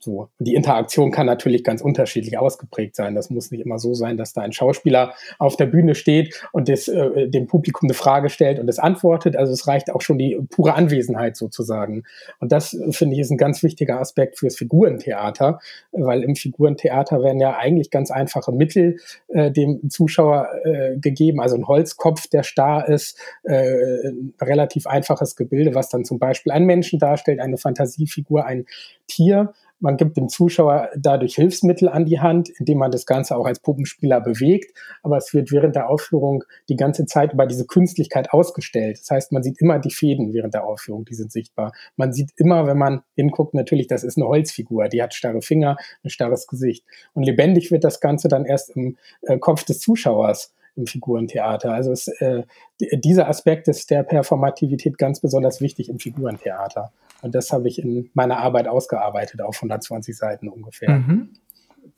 So. 0.00 0.28
Die 0.38 0.54
Interaktion 0.54 1.10
kann 1.10 1.26
natürlich 1.26 1.64
ganz 1.64 1.82
unterschiedlich 1.82 2.38
ausgeprägt 2.38 2.94
sein. 2.94 3.16
Das 3.16 3.30
muss 3.30 3.50
nicht 3.50 3.64
immer 3.64 3.80
so 3.80 3.94
sein, 3.94 4.16
dass 4.16 4.32
da 4.32 4.42
ein 4.42 4.52
Schauspieler 4.52 5.14
auf 5.40 5.56
der 5.56 5.66
Bühne 5.66 5.96
steht 5.96 6.40
und 6.52 6.68
das, 6.68 6.86
äh, 6.86 7.28
dem 7.28 7.48
Publikum 7.48 7.88
eine 7.88 7.94
Frage 7.94 8.30
stellt 8.30 8.60
und 8.60 8.68
es 8.68 8.78
antwortet. 8.78 9.34
Also 9.34 9.52
es 9.52 9.66
reicht 9.66 9.90
auch 9.90 10.00
schon 10.00 10.16
die 10.16 10.38
pure 10.50 10.74
Anwesenheit 10.74 11.36
sozusagen. 11.36 12.04
Und 12.38 12.52
das 12.52 12.78
finde 12.90 13.16
ich 13.16 13.20
ist 13.22 13.30
ein 13.30 13.38
ganz 13.38 13.64
wichtiger 13.64 13.98
Aspekt 14.00 14.38
fürs 14.38 14.56
Figurentheater, 14.56 15.58
weil 15.90 16.22
im 16.22 16.36
Figurentheater 16.36 17.20
werden 17.22 17.40
ja 17.40 17.56
eigentlich 17.56 17.90
ganz 17.90 18.12
einfache 18.12 18.52
Mittel 18.52 18.98
äh, 19.26 19.50
dem 19.50 19.90
Zuschauer 19.90 20.48
äh, 20.62 20.96
gegeben. 20.98 21.40
Also 21.40 21.56
ein 21.56 21.66
Holzkopf, 21.66 22.28
der 22.28 22.44
starr 22.44 22.88
ist, 22.88 23.18
äh, 23.42 24.12
relativ 24.40 24.86
einfaches 24.86 25.34
Gebilde, 25.34 25.74
was 25.74 25.88
dann 25.88 26.04
zum 26.04 26.20
Beispiel 26.20 26.52
einen 26.52 26.66
Menschen 26.66 27.00
darstellt, 27.00 27.40
eine 27.40 27.58
Fantasiefigur, 27.58 28.46
ein 28.46 28.66
Tier 29.08 29.54
man 29.80 29.96
gibt 29.96 30.16
dem 30.16 30.28
Zuschauer 30.28 30.90
dadurch 30.96 31.36
Hilfsmittel 31.36 31.88
an 31.88 32.04
die 32.04 32.20
Hand, 32.20 32.48
indem 32.48 32.78
man 32.78 32.90
das 32.90 33.06
Ganze 33.06 33.36
auch 33.36 33.46
als 33.46 33.60
Puppenspieler 33.60 34.20
bewegt. 34.20 34.76
Aber 35.02 35.16
es 35.16 35.32
wird 35.32 35.52
während 35.52 35.76
der 35.76 35.88
Aufführung 35.88 36.44
die 36.68 36.76
ganze 36.76 37.06
Zeit 37.06 37.32
über 37.32 37.46
diese 37.46 37.66
Künstlichkeit 37.66 38.32
ausgestellt. 38.32 38.98
Das 39.00 39.10
heißt, 39.10 39.32
man 39.32 39.42
sieht 39.42 39.60
immer 39.60 39.78
die 39.78 39.90
Fäden 39.90 40.32
während 40.32 40.54
der 40.54 40.64
Aufführung, 40.64 41.04
die 41.04 41.14
sind 41.14 41.32
sichtbar. 41.32 41.72
Man 41.96 42.12
sieht 42.12 42.30
immer, 42.36 42.66
wenn 42.66 42.78
man 42.78 43.02
hinguckt, 43.14 43.54
natürlich, 43.54 43.86
das 43.86 44.04
ist 44.04 44.16
eine 44.16 44.26
Holzfigur, 44.26 44.88
die 44.88 45.02
hat 45.02 45.14
starre 45.14 45.42
Finger, 45.42 45.76
ein 46.02 46.10
starres 46.10 46.46
Gesicht. 46.46 46.84
Und 47.14 47.22
lebendig 47.24 47.70
wird 47.70 47.84
das 47.84 48.00
Ganze 48.00 48.28
dann 48.28 48.44
erst 48.44 48.70
im 48.70 48.96
äh, 49.22 49.38
Kopf 49.38 49.64
des 49.64 49.80
Zuschauers 49.80 50.52
im 50.76 50.86
Figurentheater. 50.86 51.72
Also 51.72 51.92
es, 51.92 52.08
äh, 52.20 52.44
dieser 52.80 53.28
Aspekt 53.28 53.68
ist 53.68 53.90
der 53.90 54.04
Performativität 54.04 54.96
ganz 54.96 55.20
besonders 55.20 55.60
wichtig 55.60 55.88
im 55.88 55.98
Figurentheater. 55.98 56.92
Und 57.22 57.34
das 57.34 57.52
habe 57.52 57.68
ich 57.68 57.78
in 57.78 58.10
meiner 58.14 58.38
Arbeit 58.38 58.68
ausgearbeitet, 58.68 59.40
auf 59.40 59.56
120 59.56 60.16
Seiten 60.16 60.48
ungefähr. 60.48 60.90
Mhm. 60.90 61.30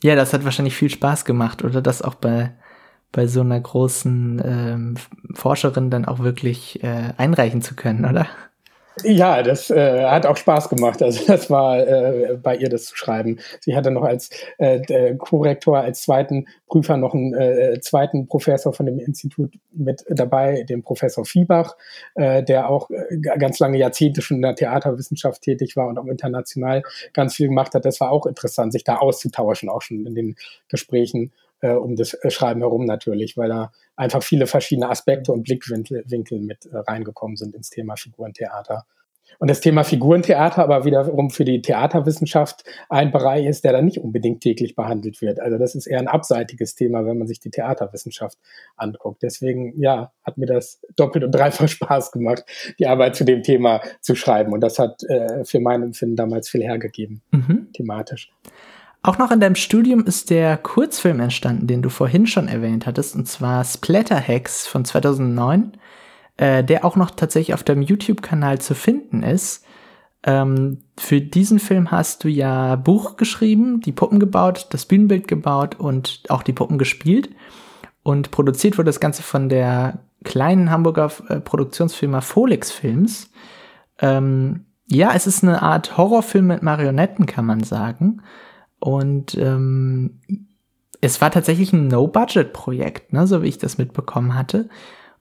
Ja, 0.02 0.14
das 0.14 0.32
hat 0.32 0.44
wahrscheinlich 0.44 0.74
viel 0.74 0.90
Spaß 0.90 1.24
gemacht, 1.24 1.62
oder 1.62 1.82
das 1.82 2.00
auch 2.00 2.14
bei, 2.14 2.52
bei 3.12 3.26
so 3.26 3.40
einer 3.40 3.60
großen 3.60 4.42
ähm, 4.44 4.94
Forscherin 5.34 5.90
dann 5.90 6.06
auch 6.06 6.20
wirklich 6.20 6.82
äh, 6.82 7.12
einreichen 7.16 7.60
zu 7.60 7.74
können, 7.74 8.04
oder? 8.04 8.26
Ja, 9.04 9.42
das 9.42 9.70
äh, 9.70 10.04
hat 10.04 10.26
auch 10.26 10.36
Spaß 10.36 10.68
gemacht. 10.68 11.02
Also 11.02 11.24
das 11.26 11.48
war 11.48 11.78
äh, 11.78 12.36
bei 12.42 12.56
ihr 12.56 12.68
das 12.68 12.86
zu 12.86 12.96
schreiben. 12.96 13.38
Sie 13.60 13.76
hatte 13.76 13.90
noch 13.90 14.02
als 14.02 14.30
äh, 14.58 15.14
Korrektor, 15.16 15.78
als 15.78 16.02
zweiten 16.02 16.46
Prüfer 16.66 16.96
noch 16.96 17.14
einen 17.14 17.32
äh, 17.34 17.80
zweiten 17.80 18.26
Professor 18.26 18.72
von 18.72 18.86
dem 18.86 18.98
Institut 18.98 19.54
mit 19.72 20.04
dabei, 20.08 20.64
den 20.64 20.82
Professor 20.82 21.24
Viebach, 21.24 21.76
äh, 22.14 22.42
der 22.42 22.68
auch 22.68 22.90
äh, 22.90 23.16
ganz 23.38 23.58
lange 23.58 23.78
Jahrzehnte 23.78 24.22
schon 24.22 24.38
in 24.38 24.42
der 24.42 24.56
Theaterwissenschaft 24.56 25.42
tätig 25.42 25.76
war 25.76 25.86
und 25.86 25.98
auch 25.98 26.06
international 26.06 26.82
ganz 27.12 27.34
viel 27.36 27.48
gemacht 27.48 27.74
hat. 27.74 27.84
Das 27.84 28.00
war 28.00 28.10
auch 28.10 28.26
interessant, 28.26 28.72
sich 28.72 28.84
da 28.84 28.96
auszutauschen, 28.96 29.68
auch 29.68 29.82
schon 29.82 30.04
in 30.04 30.14
den 30.14 30.36
Gesprächen 30.68 31.32
äh, 31.60 31.72
um 31.72 31.96
das 31.96 32.14
äh, 32.14 32.30
Schreiben 32.30 32.60
herum 32.60 32.84
natürlich, 32.84 33.36
weil 33.36 33.48
da 33.48 33.72
einfach 34.00 34.22
viele 34.22 34.46
verschiedene 34.46 34.88
Aspekte 34.88 35.30
und 35.30 35.44
Blickwinkel 35.44 36.40
mit 36.40 36.66
äh, 36.66 36.78
reingekommen 36.78 37.36
sind 37.36 37.54
ins 37.54 37.70
Thema 37.70 37.96
Figurentheater. 37.96 38.86
Und 39.38 39.48
das 39.48 39.60
Thema 39.60 39.84
Figurentheater 39.84 40.62
aber 40.62 40.84
wiederum 40.84 41.30
für 41.30 41.44
die 41.44 41.62
Theaterwissenschaft 41.62 42.64
ein 42.88 43.12
Bereich 43.12 43.46
ist, 43.46 43.64
der 43.64 43.72
da 43.72 43.80
nicht 43.80 43.98
unbedingt 43.98 44.40
täglich 44.42 44.74
behandelt 44.74 45.20
wird. 45.22 45.38
Also 45.38 45.56
das 45.56 45.74
ist 45.74 45.86
eher 45.86 46.00
ein 46.00 46.08
abseitiges 46.08 46.74
Thema, 46.74 47.06
wenn 47.06 47.18
man 47.18 47.28
sich 47.28 47.40
die 47.40 47.50
Theaterwissenschaft 47.50 48.38
anguckt. 48.76 49.22
Deswegen, 49.22 49.80
ja, 49.80 50.12
hat 50.24 50.36
mir 50.36 50.46
das 50.46 50.80
doppelt 50.96 51.24
und 51.24 51.32
dreifach 51.32 51.68
Spaß 51.68 52.10
gemacht, 52.10 52.44
die 52.78 52.86
Arbeit 52.86 53.16
zu 53.16 53.24
dem 53.24 53.42
Thema 53.42 53.80
zu 54.00 54.14
schreiben. 54.14 54.52
Und 54.52 54.60
das 54.60 54.78
hat 54.78 55.02
äh, 55.04 55.44
für 55.44 55.60
mein 55.60 55.82
Empfinden 55.82 56.16
damals 56.16 56.48
viel 56.48 56.62
hergegeben, 56.62 57.22
mhm. 57.30 57.68
thematisch. 57.72 58.30
Auch 59.02 59.18
noch 59.18 59.30
in 59.30 59.40
deinem 59.40 59.54
Studium 59.54 60.04
ist 60.04 60.30
der 60.30 60.56
Kurzfilm 60.56 61.20
entstanden, 61.20 61.66
den 61.66 61.82
du 61.82 61.88
vorhin 61.88 62.26
schon 62.26 62.48
erwähnt 62.48 62.86
hattest, 62.86 63.16
und 63.16 63.26
zwar 63.26 63.64
Splatterhex 63.64 64.66
von 64.66 64.84
2009 64.84 65.72
äh, 66.40 66.64
der 66.64 66.86
auch 66.86 66.96
noch 66.96 67.10
tatsächlich 67.10 67.52
auf 67.52 67.62
deinem 67.62 67.82
YouTube-Kanal 67.82 68.62
zu 68.62 68.74
finden 68.74 69.22
ist. 69.22 69.62
Ähm, 70.22 70.78
für 70.98 71.20
diesen 71.20 71.58
Film 71.58 71.90
hast 71.90 72.24
du 72.24 72.28
ja 72.28 72.76
Buch 72.76 73.18
geschrieben, 73.18 73.82
die 73.82 73.92
Puppen 73.92 74.18
gebaut, 74.18 74.68
das 74.70 74.86
Bühnenbild 74.86 75.28
gebaut 75.28 75.78
und 75.78 76.22
auch 76.30 76.42
die 76.42 76.54
Puppen 76.54 76.78
gespielt. 76.78 77.28
Und 78.02 78.30
produziert 78.30 78.78
wurde 78.78 78.88
das 78.88 79.00
Ganze 79.00 79.22
von 79.22 79.50
der 79.50 79.98
kleinen 80.24 80.70
Hamburger 80.70 81.12
äh, 81.28 81.40
Produktionsfirma 81.40 82.22
Folix 82.22 82.72
Films. 82.72 83.30
Ähm, 83.98 84.64
ja, 84.86 85.12
es 85.14 85.26
ist 85.26 85.44
eine 85.44 85.60
Art 85.60 85.98
Horrorfilm 85.98 86.46
mit 86.46 86.62
Marionetten, 86.62 87.26
kann 87.26 87.44
man 87.44 87.62
sagen. 87.62 88.22
Und 88.80 89.36
ähm, 89.36 90.18
es 91.00 91.20
war 91.20 91.30
tatsächlich 91.30 91.72
ein 91.72 91.88
No-Budget-Projekt, 91.88 93.12
ne, 93.12 93.26
so 93.26 93.42
wie 93.42 93.48
ich 93.48 93.58
das 93.58 93.78
mitbekommen 93.78 94.34
hatte. 94.34 94.68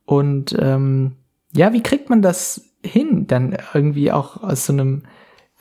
Und 0.06 0.56
ähm, 0.58 1.18
ja, 1.54 1.74
wie 1.74 1.84
kriegt 1.84 2.10
man 2.10 2.22
das 2.22 2.70
hin, 2.84 3.28
dann 3.28 3.58
irgendwie 3.74 4.12
auch 4.12 4.42
aus 4.42 4.66
so 4.66 4.74
einem, 4.74 5.04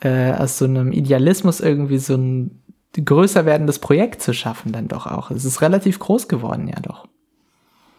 äh, 0.01 0.31
aus 0.31 0.57
so 0.57 0.65
einem 0.65 0.91
Idealismus 0.91 1.59
irgendwie 1.59 1.99
so 1.99 2.15
ein 2.15 2.63
größer 2.93 3.45
werdendes 3.45 3.79
Projekt 3.79 4.21
zu 4.21 4.33
schaffen, 4.33 4.71
dann 4.71 4.87
doch 4.87 5.05
auch. 5.05 5.29
Es 5.29 5.45
ist 5.45 5.61
relativ 5.61 5.99
groß 5.99 6.27
geworden, 6.27 6.67
ja 6.67 6.79
doch. 6.81 7.08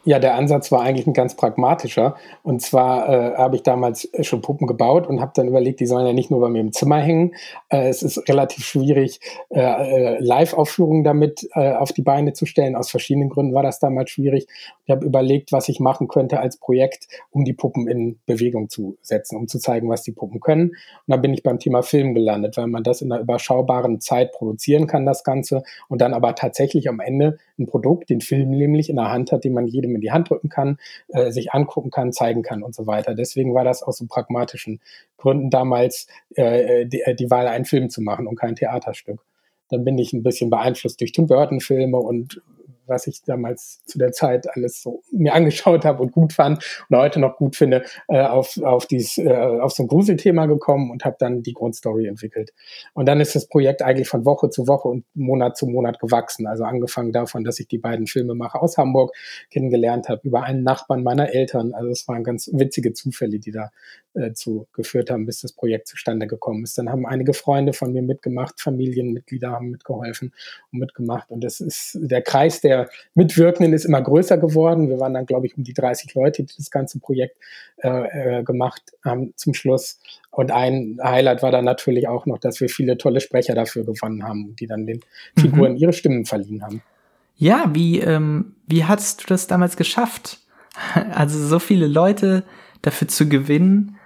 Ja, 0.05 0.19
der 0.19 0.35
Ansatz 0.35 0.73
war 0.73 0.81
eigentlich 0.81 1.07
ein 1.07 1.13
ganz 1.13 1.37
pragmatischer. 1.37 2.17
Und 2.43 2.63
zwar 2.63 3.07
äh, 3.09 3.37
habe 3.37 3.57
ich 3.57 3.63
damals 3.63 4.11
schon 4.23 4.41
Puppen 4.41 4.67
gebaut 4.67 5.07
und 5.07 5.21
habe 5.21 5.33
dann 5.35 5.47
überlegt, 5.47 5.79
die 5.81 5.87
sollen 5.87 6.07
ja 6.07 6.15
nicht 6.15 6.31
nur 6.31 6.41
bei 6.41 6.49
mir 6.49 6.61
im 6.61 6.73
Zimmer 6.73 6.99
hängen. 6.99 7.35
Äh, 7.69 7.89
es 7.89 8.03
ist 8.03 8.27
relativ 8.27 8.65
schwierig, 8.65 9.21
äh, 9.51 9.61
äh, 9.61 10.19
Live-Aufführungen 10.19 11.05
damit 11.05 11.47
äh, 11.53 11.73
auf 11.73 11.93
die 11.93 12.01
Beine 12.01 12.33
zu 12.33 12.47
stellen. 12.47 12.77
Aus 12.77 12.91
verschiedenen 12.91 13.29
Gründen 13.29 13.53
war 13.53 13.63
das 13.63 13.79
damals 13.79 14.11
schwierig. 14.11 14.47
Ich 14.87 14.91
habe 14.91 15.05
überlegt, 15.05 15.53
was 15.53 15.69
ich 15.69 15.81
machen 15.81 16.09
könnte 16.09 16.41
als 16.41 16.57
Projekt, 16.57 17.07
um 17.31 17.45
die 17.45 17.53
Puppen 17.53 17.87
in 17.87 18.19
Bewegung 18.25 18.71
zu 18.71 18.97
setzen, 19.03 19.37
um 19.37 19.49
zu 19.49 19.59
zeigen, 19.59 19.91
was 19.91 20.03
die 20.03 20.13
Puppen 20.13 20.41
können. 20.41 20.71
Und 20.71 21.09
dann 21.09 21.21
bin 21.21 21.35
ich 21.35 21.43
beim 21.43 21.59
Thema 21.59 21.83
Film 21.83 22.15
gelandet, 22.15 22.57
weil 22.57 22.69
man 22.69 22.85
das 22.85 23.03
in 23.03 23.13
einer 23.13 23.21
überschaubaren 23.21 24.01
Zeit 24.01 24.33
produzieren 24.33 24.87
kann, 24.87 25.05
das 25.05 25.25
Ganze, 25.25 25.63
und 25.89 26.01
dann 26.01 26.15
aber 26.15 26.35
tatsächlich 26.35 26.89
am 26.89 27.01
Ende 27.01 27.39
ein 27.59 27.67
Produkt, 27.67 28.09
den 28.09 28.23
Film 28.23 28.51
nämlich 28.51 28.89
in 28.89 28.97
der 28.97 29.11
Hand 29.11 29.31
hat, 29.31 29.45
den 29.45 29.53
man 29.53 29.67
jedem 29.67 29.91
jedem 29.91 30.00
in 30.01 30.03
die 30.03 30.13
Hand 30.13 30.31
drücken 30.31 30.49
kann, 30.49 30.79
äh, 31.09 31.31
sich 31.31 31.53
angucken 31.53 31.91
kann, 31.91 32.13
zeigen 32.13 32.43
kann 32.43 32.63
und 32.63 32.75
so 32.75 32.87
weiter. 32.87 33.15
Deswegen 33.15 33.55
war 33.55 33.65
das 33.65 33.83
aus 33.83 33.99
so 33.99 34.07
pragmatischen 34.07 34.81
Gründen 35.19 35.51
damals 35.51 36.07
äh, 36.35 36.87
die, 36.87 37.03
äh, 37.03 37.15
die 37.15 37.31
Wahl, 37.31 37.47
einen 37.47 37.67
Film 37.67 37.91
zu 37.91 38.01
machen 38.01 38.27
und 38.27 38.37
kein 38.37 38.57
Theaterstück. 38.57 39.21
Dann 39.69 39.85
bin 39.85 39.99
ich 39.99 40.13
ein 40.13 40.23
bisschen 40.23 40.51
beeinflusst 40.51 41.01
durch 41.01 41.13
Tim 41.13 41.27
Burton-Filme 41.27 41.99
und 41.99 42.43
was 42.91 43.07
ich 43.07 43.23
damals 43.23 43.83
zu 43.87 43.99
der 43.99 44.13
Zeit 44.13 44.47
alles 44.55 44.83
so 44.83 45.03
mir 45.11 45.33
angeschaut 45.33 45.85
habe 45.87 46.03
und 46.03 46.13
gut 46.13 46.35
fand 46.35 46.63
und 46.91 46.97
heute 46.99 47.21
noch 47.21 47.39
gut 47.39 47.57
finde, 47.57 47.85
äh, 48.09 48.21
auf, 48.21 48.61
auf, 48.63 48.87
dies, 48.87 49.17
äh, 49.17 49.33
auf 49.33 49.73
so 49.73 49.85
ein 49.85 49.89
Gruselthema 49.89 50.47
gekommen 50.47 50.91
und 50.91 51.05
habe 51.05 51.17
dann 51.19 51.43
die 51.43 51.55
Grundstory 51.55 52.07
entwickelt. 52.07 52.53
Und 52.93 53.07
dann 53.07 53.21
ist 53.21 53.35
das 53.35 53.49
Projekt 53.49 53.81
eigentlich 53.81 54.09
von 54.09 54.25
Woche 54.27 54.51
zu 54.51 54.67
Woche 54.67 54.89
und 54.89 55.05
Monat 55.15 55.57
zu 55.57 55.67
Monat 55.67 55.99
gewachsen. 55.99 56.47
Also 56.47 56.65
angefangen 56.65 57.13
davon, 57.13 57.45
dass 57.45 57.59
ich 57.61 57.69
die 57.69 57.79
beiden 57.79 58.07
Filmemacher 58.07 58.63
aus 58.63 58.77
Hamburg 58.77 59.15
kennengelernt 59.51 60.09
habe, 60.09 60.21
über 60.25 60.43
einen 60.43 60.63
Nachbarn 60.63 61.03
meiner 61.03 61.33
Eltern. 61.33 61.73
Also 61.73 61.91
es 61.91 62.07
waren 62.09 62.25
ganz 62.25 62.51
witzige 62.53 62.93
Zufälle, 62.93 63.39
die 63.39 63.53
da 63.53 63.71
äh, 64.15 64.33
zu 64.33 64.67
geführt 64.73 65.11
haben, 65.11 65.25
bis 65.25 65.41
das 65.41 65.53
Projekt 65.53 65.87
zustande 65.87 66.27
gekommen 66.27 66.65
ist. 66.65 66.77
Dann 66.77 66.89
haben 66.89 67.07
einige 67.07 67.33
Freunde 67.33 67.73
von 67.73 67.93
mir 67.93 68.03
mitgemacht, 68.03 68.61
Familienmitglieder 68.61 69.53
haben 69.53 69.71
mitgeholfen 69.71 70.35
und 70.73 70.81
mitgemacht. 70.81 71.31
Und 71.31 71.45
das 71.45 71.61
ist 71.61 71.97
der 72.01 72.23
Kreis 72.23 72.61
der 72.61 72.80
Mitwirkenden 73.15 73.73
ist 73.73 73.85
immer 73.85 74.01
größer 74.01 74.39
geworden. 74.39 74.89
Wir 74.89 75.01
waren 75.01 75.15
dann, 75.15 75.27
glaube 75.27 75.47
ich, 75.47 75.57
um 75.57 75.65
die 75.65 75.75
30 75.75 76.15
Leute, 76.15 76.45
die 76.45 76.55
das 76.57 76.71
ganze 76.71 76.99
Projekt 76.99 77.37
äh, 77.83 78.39
äh, 78.39 78.43
gemacht 78.43 78.83
haben 79.05 79.33
zum 79.37 79.55
Schluss. 79.55 80.01
Und 80.31 80.51
ein 80.51 80.99
Highlight 81.03 81.43
war 81.43 81.51
dann 81.51 81.65
natürlich 81.65 82.09
auch 82.09 82.27
noch, 82.27 82.39
dass 82.39 82.61
wir 82.61 82.69
viele 82.69 82.97
tolle 82.99 83.21
Sprecher 83.21 83.55
dafür 83.55 83.85
gewonnen 83.85 84.25
haben, 84.25 84.55
die 84.57 84.67
dann 84.67 84.87
den 84.87 85.01
Figuren 85.37 85.73
mhm. 85.73 85.79
ihre 85.79 85.93
Stimmen 85.93 86.25
verliehen 86.25 86.63
haben. 86.63 86.83
Ja, 87.37 87.71
wie, 87.73 88.01
ähm, 88.01 88.55
wie 88.67 88.85
hast 88.85 89.23
du 89.23 89.27
das 89.27 89.47
damals 89.47 89.77
geschafft? 89.77 90.39
Also 91.13 91.47
so 91.47 91.59
viele 91.59 91.89
Leute 91.89 92.45
dafür 92.81 93.09
zu 93.09 93.29
gewinnen, 93.29 93.97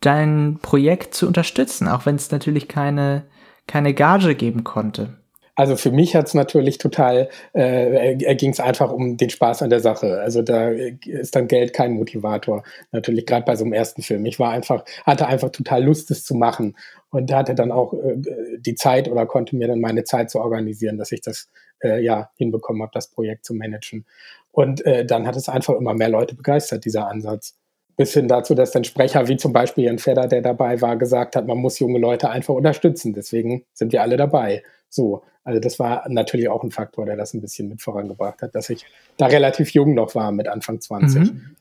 dein 0.00 0.58
Projekt 0.62 1.14
zu 1.14 1.26
unterstützen, 1.26 1.88
auch 1.88 2.06
wenn 2.06 2.14
es 2.14 2.30
natürlich 2.30 2.68
keine, 2.68 3.24
keine 3.66 3.92
Gage 3.92 4.34
geben 4.34 4.62
konnte. 4.62 5.16
Also 5.56 5.74
für 5.76 5.90
mich 5.90 6.14
hat 6.14 6.26
es 6.26 6.34
natürlich 6.34 6.76
total, 6.76 7.30
äh, 7.54 8.14
ging 8.34 8.50
es 8.50 8.60
einfach 8.60 8.92
um 8.92 9.16
den 9.16 9.30
Spaß 9.30 9.62
an 9.62 9.70
der 9.70 9.80
Sache. 9.80 10.20
Also 10.20 10.42
da 10.42 10.68
ist 10.68 11.34
dann 11.34 11.48
Geld 11.48 11.72
kein 11.72 11.92
Motivator. 11.92 12.62
Natürlich 12.92 13.24
gerade 13.24 13.46
bei 13.46 13.56
so 13.56 13.64
einem 13.64 13.72
ersten 13.72 14.02
Film. 14.02 14.26
Ich 14.26 14.38
war 14.38 14.50
einfach, 14.50 14.84
hatte 15.04 15.26
einfach 15.26 15.50
total 15.50 15.82
Lust, 15.82 16.10
es 16.10 16.24
zu 16.24 16.34
machen 16.34 16.76
und 17.10 17.32
hatte 17.32 17.54
dann 17.54 17.72
auch 17.72 17.94
äh, 17.94 18.16
die 18.58 18.74
Zeit 18.74 19.08
oder 19.08 19.24
konnte 19.24 19.56
mir 19.56 19.66
dann 19.66 19.80
meine 19.80 20.04
Zeit 20.04 20.30
so 20.30 20.40
organisieren, 20.40 20.98
dass 20.98 21.10
ich 21.10 21.22
das 21.22 21.48
äh, 21.82 22.04
ja 22.04 22.30
hinbekommen 22.36 22.82
habe, 22.82 22.92
das 22.92 23.08
Projekt 23.08 23.46
zu 23.46 23.54
managen. 23.54 24.04
Und 24.52 24.84
äh, 24.84 25.06
dann 25.06 25.26
hat 25.26 25.36
es 25.36 25.48
einfach 25.48 25.74
immer 25.74 25.94
mehr 25.94 26.10
Leute 26.10 26.34
begeistert, 26.34 26.84
dieser 26.84 27.08
Ansatz 27.08 27.56
bis 27.96 28.12
hin 28.12 28.28
dazu, 28.28 28.54
dass 28.54 28.72
dann 28.72 28.84
Sprecher 28.84 29.26
wie 29.26 29.36
zum 29.36 29.52
Beispiel 29.52 29.84
Jan 29.84 29.98
Fedder, 29.98 30.28
der 30.28 30.42
dabei 30.42 30.80
war, 30.82 30.96
gesagt 30.96 31.34
hat, 31.34 31.46
man 31.46 31.58
muss 31.58 31.78
junge 31.78 31.98
Leute 31.98 32.28
einfach 32.28 32.54
unterstützen. 32.54 33.14
Deswegen 33.14 33.64
sind 33.72 33.92
wir 33.92 34.02
alle 34.02 34.18
dabei. 34.18 34.62
So, 34.96 35.22
also 35.44 35.60
das 35.60 35.78
war 35.78 36.08
natürlich 36.08 36.48
auch 36.48 36.64
ein 36.64 36.72
Faktor, 36.72 37.06
der 37.06 37.16
das 37.16 37.32
ein 37.34 37.40
bisschen 37.40 37.68
mit 37.68 37.80
vorangebracht 37.80 38.42
hat, 38.42 38.54
dass 38.54 38.68
ich 38.68 38.84
da 39.16 39.26
relativ 39.26 39.70
jung 39.70 39.94
noch 39.94 40.14
war 40.16 40.32
mit 40.32 40.48
Anfang 40.48 40.80
20. 40.80 41.20
Mhm. 41.20 41.56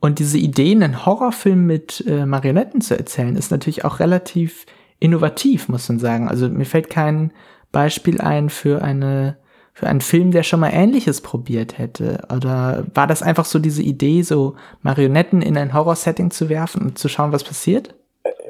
Und 0.00 0.20
diese 0.20 0.38
Idee, 0.38 0.70
einen 0.70 1.04
Horrorfilm 1.04 1.66
mit 1.66 2.04
äh, 2.06 2.24
Marionetten 2.24 2.80
zu 2.80 2.96
erzählen, 2.96 3.34
ist 3.34 3.50
natürlich 3.50 3.84
auch 3.84 3.98
relativ 3.98 4.66
innovativ, 5.00 5.68
muss 5.68 5.88
man 5.88 5.98
sagen. 5.98 6.28
Also 6.28 6.48
mir 6.48 6.66
fällt 6.66 6.90
kein 6.90 7.32
Beispiel 7.72 8.20
ein 8.20 8.48
für 8.48 8.82
eine 8.82 9.36
für 9.78 9.86
einen 9.86 10.00
Film, 10.00 10.32
der 10.32 10.42
schon 10.42 10.58
mal 10.58 10.70
Ähnliches 10.72 11.20
probiert 11.20 11.78
hätte? 11.78 12.26
Oder 12.34 12.84
war 12.94 13.06
das 13.06 13.22
einfach 13.22 13.44
so 13.44 13.60
diese 13.60 13.80
Idee, 13.80 14.22
so 14.22 14.56
Marionetten 14.82 15.40
in 15.40 15.56
ein 15.56 15.72
Horror-Setting 15.72 16.32
zu 16.32 16.48
werfen 16.48 16.82
und 16.82 16.98
zu 16.98 17.08
schauen, 17.08 17.30
was 17.30 17.44
passiert? 17.44 17.94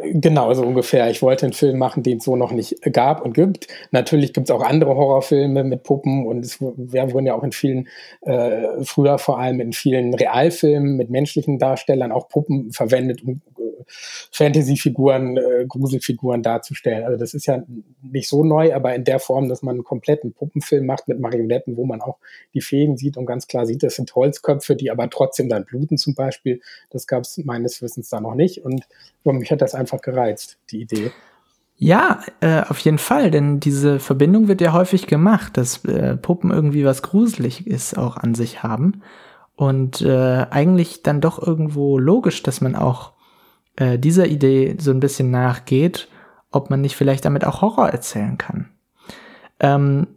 Genau, 0.02 0.52
so 0.54 0.62
ungefähr. 0.62 1.10
Ich 1.10 1.22
wollte 1.22 1.46
einen 1.46 1.52
Film 1.52 1.78
machen, 1.78 2.02
den 2.02 2.18
es 2.18 2.24
so 2.24 2.36
noch 2.36 2.52
nicht 2.52 2.76
gab 2.92 3.24
und 3.24 3.32
gibt. 3.32 3.68
Natürlich 3.90 4.32
gibt 4.32 4.48
es 4.48 4.54
auch 4.54 4.62
andere 4.62 4.94
Horrorfilme 4.94 5.64
mit 5.64 5.82
Puppen 5.82 6.26
und 6.26 6.44
es 6.44 6.60
wir 6.60 7.12
wurden 7.12 7.26
ja 7.26 7.34
auch 7.34 7.42
in 7.42 7.52
vielen, 7.52 7.88
äh, 8.22 8.84
früher 8.84 9.18
vor 9.18 9.38
allem 9.38 9.60
in 9.60 9.72
vielen 9.72 10.14
Realfilmen 10.14 10.96
mit 10.96 11.10
menschlichen 11.10 11.58
Darstellern 11.58 12.12
auch 12.12 12.28
Puppen 12.28 12.72
verwendet, 12.72 13.22
um 13.22 13.40
Fantasy-Figuren, 14.32 15.36
äh, 15.36 15.66
Gruselfiguren 15.66 16.42
darzustellen. 16.42 17.04
Also 17.04 17.18
das 17.18 17.34
ist 17.34 17.46
ja 17.46 17.62
nicht 18.02 18.28
so 18.28 18.44
neu, 18.44 18.74
aber 18.74 18.94
in 18.94 19.04
der 19.04 19.18
Form, 19.18 19.48
dass 19.48 19.62
man 19.62 19.76
einen 19.76 19.84
kompletten 19.84 20.32
Puppenfilm 20.32 20.86
macht 20.86 21.08
mit 21.08 21.20
Marionetten, 21.20 21.76
wo 21.76 21.84
man 21.84 22.00
auch 22.00 22.18
die 22.54 22.60
Fäden 22.60 22.96
sieht 22.96 23.16
und 23.16 23.26
ganz 23.26 23.46
klar 23.46 23.66
sieht, 23.66 23.82
das 23.82 23.96
sind 23.96 24.14
Holzköpfe, 24.14 24.76
die 24.76 24.90
aber 24.90 25.08
trotzdem 25.10 25.48
dann 25.48 25.64
bluten 25.64 25.96
zum 25.96 26.14
Beispiel. 26.14 26.60
Das 26.90 27.06
gab 27.06 27.22
es 27.22 27.38
meines 27.38 27.80
Wissens 27.82 28.08
da 28.08 28.20
noch 28.20 28.34
nicht 28.34 28.64
und 28.64 28.86
mich 29.24 29.50
hat 29.50 29.60
das 29.60 29.74
einfach 29.74 29.87
gereizt, 29.96 30.58
die 30.70 30.82
Idee. 30.82 31.10
Ja, 31.80 32.20
äh, 32.40 32.62
auf 32.62 32.80
jeden 32.80 32.98
Fall, 32.98 33.30
denn 33.30 33.60
diese 33.60 34.00
Verbindung 34.00 34.48
wird 34.48 34.60
ja 34.60 34.72
häufig 34.72 35.06
gemacht, 35.06 35.56
dass 35.56 35.84
äh, 35.84 36.16
Puppen 36.16 36.50
irgendwie 36.50 36.84
was 36.84 37.02
gruselig 37.02 37.66
ist 37.68 37.96
auch 37.96 38.16
an 38.16 38.34
sich 38.34 38.64
haben. 38.64 39.02
Und 39.54 40.02
äh, 40.02 40.46
eigentlich 40.50 41.02
dann 41.02 41.20
doch 41.20 41.44
irgendwo 41.44 41.98
logisch, 41.98 42.42
dass 42.42 42.60
man 42.60 42.74
auch 42.74 43.12
äh, 43.76 43.98
dieser 43.98 44.26
Idee 44.26 44.76
so 44.78 44.90
ein 44.90 45.00
bisschen 45.00 45.30
nachgeht, 45.30 46.08
ob 46.50 46.68
man 46.68 46.80
nicht 46.80 46.96
vielleicht 46.96 47.24
damit 47.24 47.44
auch 47.44 47.62
Horror 47.62 47.88
erzählen 47.88 48.38
kann. 48.38 48.70
Ähm, 49.60 50.08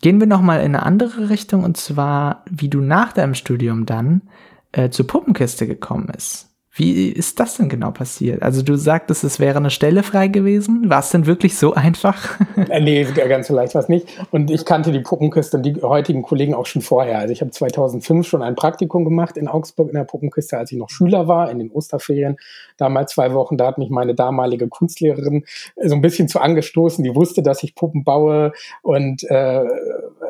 gehen 0.00 0.18
wir 0.18 0.26
noch 0.26 0.40
mal 0.40 0.58
in 0.58 0.74
eine 0.74 0.84
andere 0.84 1.30
Richtung 1.30 1.62
und 1.62 1.76
zwar, 1.76 2.44
wie 2.50 2.68
du 2.68 2.80
nach 2.80 3.12
deinem 3.12 3.34
Studium 3.34 3.86
dann 3.86 4.22
äh, 4.72 4.90
zur 4.90 5.06
Puppenkiste 5.06 5.66
gekommen 5.66 6.08
ist. 6.08 6.53
Wie 6.76 7.08
ist 7.08 7.38
das 7.38 7.56
denn 7.56 7.68
genau 7.68 7.92
passiert? 7.92 8.42
Also 8.42 8.62
du 8.62 8.74
sagtest, 8.74 9.22
es 9.22 9.38
wäre 9.38 9.58
eine 9.58 9.70
Stelle 9.70 10.02
frei 10.02 10.26
gewesen. 10.26 10.90
War 10.90 10.98
es 10.98 11.10
denn 11.10 11.24
wirklich 11.24 11.56
so 11.56 11.74
einfach? 11.74 12.38
Äh, 12.70 12.80
nee, 12.80 13.04
ganz 13.04 13.48
so 13.48 13.54
leicht 13.54 13.74
war 13.74 13.82
es 13.82 13.88
nicht. 13.88 14.06
Und 14.30 14.50
ich 14.50 14.64
kannte 14.64 14.90
die 14.90 15.00
Puppenküste 15.00 15.58
und 15.58 15.64
die 15.64 15.74
heutigen 15.82 16.22
Kollegen 16.22 16.54
auch 16.54 16.66
schon 16.66 16.82
vorher. 16.82 17.18
Also 17.18 17.32
ich 17.32 17.40
habe 17.40 17.50
2005 17.50 18.26
schon 18.26 18.42
ein 18.42 18.54
Praktikum 18.54 19.04
gemacht 19.04 19.36
in 19.36 19.48
Augsburg 19.48 19.88
in 19.88 19.94
der 19.94 20.04
Puppenküste, 20.04 20.56
als 20.56 20.72
ich 20.72 20.78
noch 20.78 20.88
Schüler 20.88 21.28
war, 21.28 21.50
in 21.50 21.58
den 21.58 21.70
Osterferien. 21.70 22.36
Damals 22.78 23.12
zwei 23.12 23.32
Wochen, 23.34 23.58
da 23.58 23.66
hat 23.66 23.78
mich 23.78 23.90
meine 23.90 24.14
damalige 24.14 24.68
Kunstlehrerin 24.68 25.44
so 25.76 25.94
ein 25.94 26.00
bisschen 26.00 26.28
zu 26.28 26.40
angestoßen. 26.40 27.04
Die 27.04 27.14
wusste, 27.14 27.42
dass 27.42 27.62
ich 27.62 27.74
Puppen 27.74 28.02
baue 28.02 28.52
und 28.82 29.24
äh, 29.24 29.64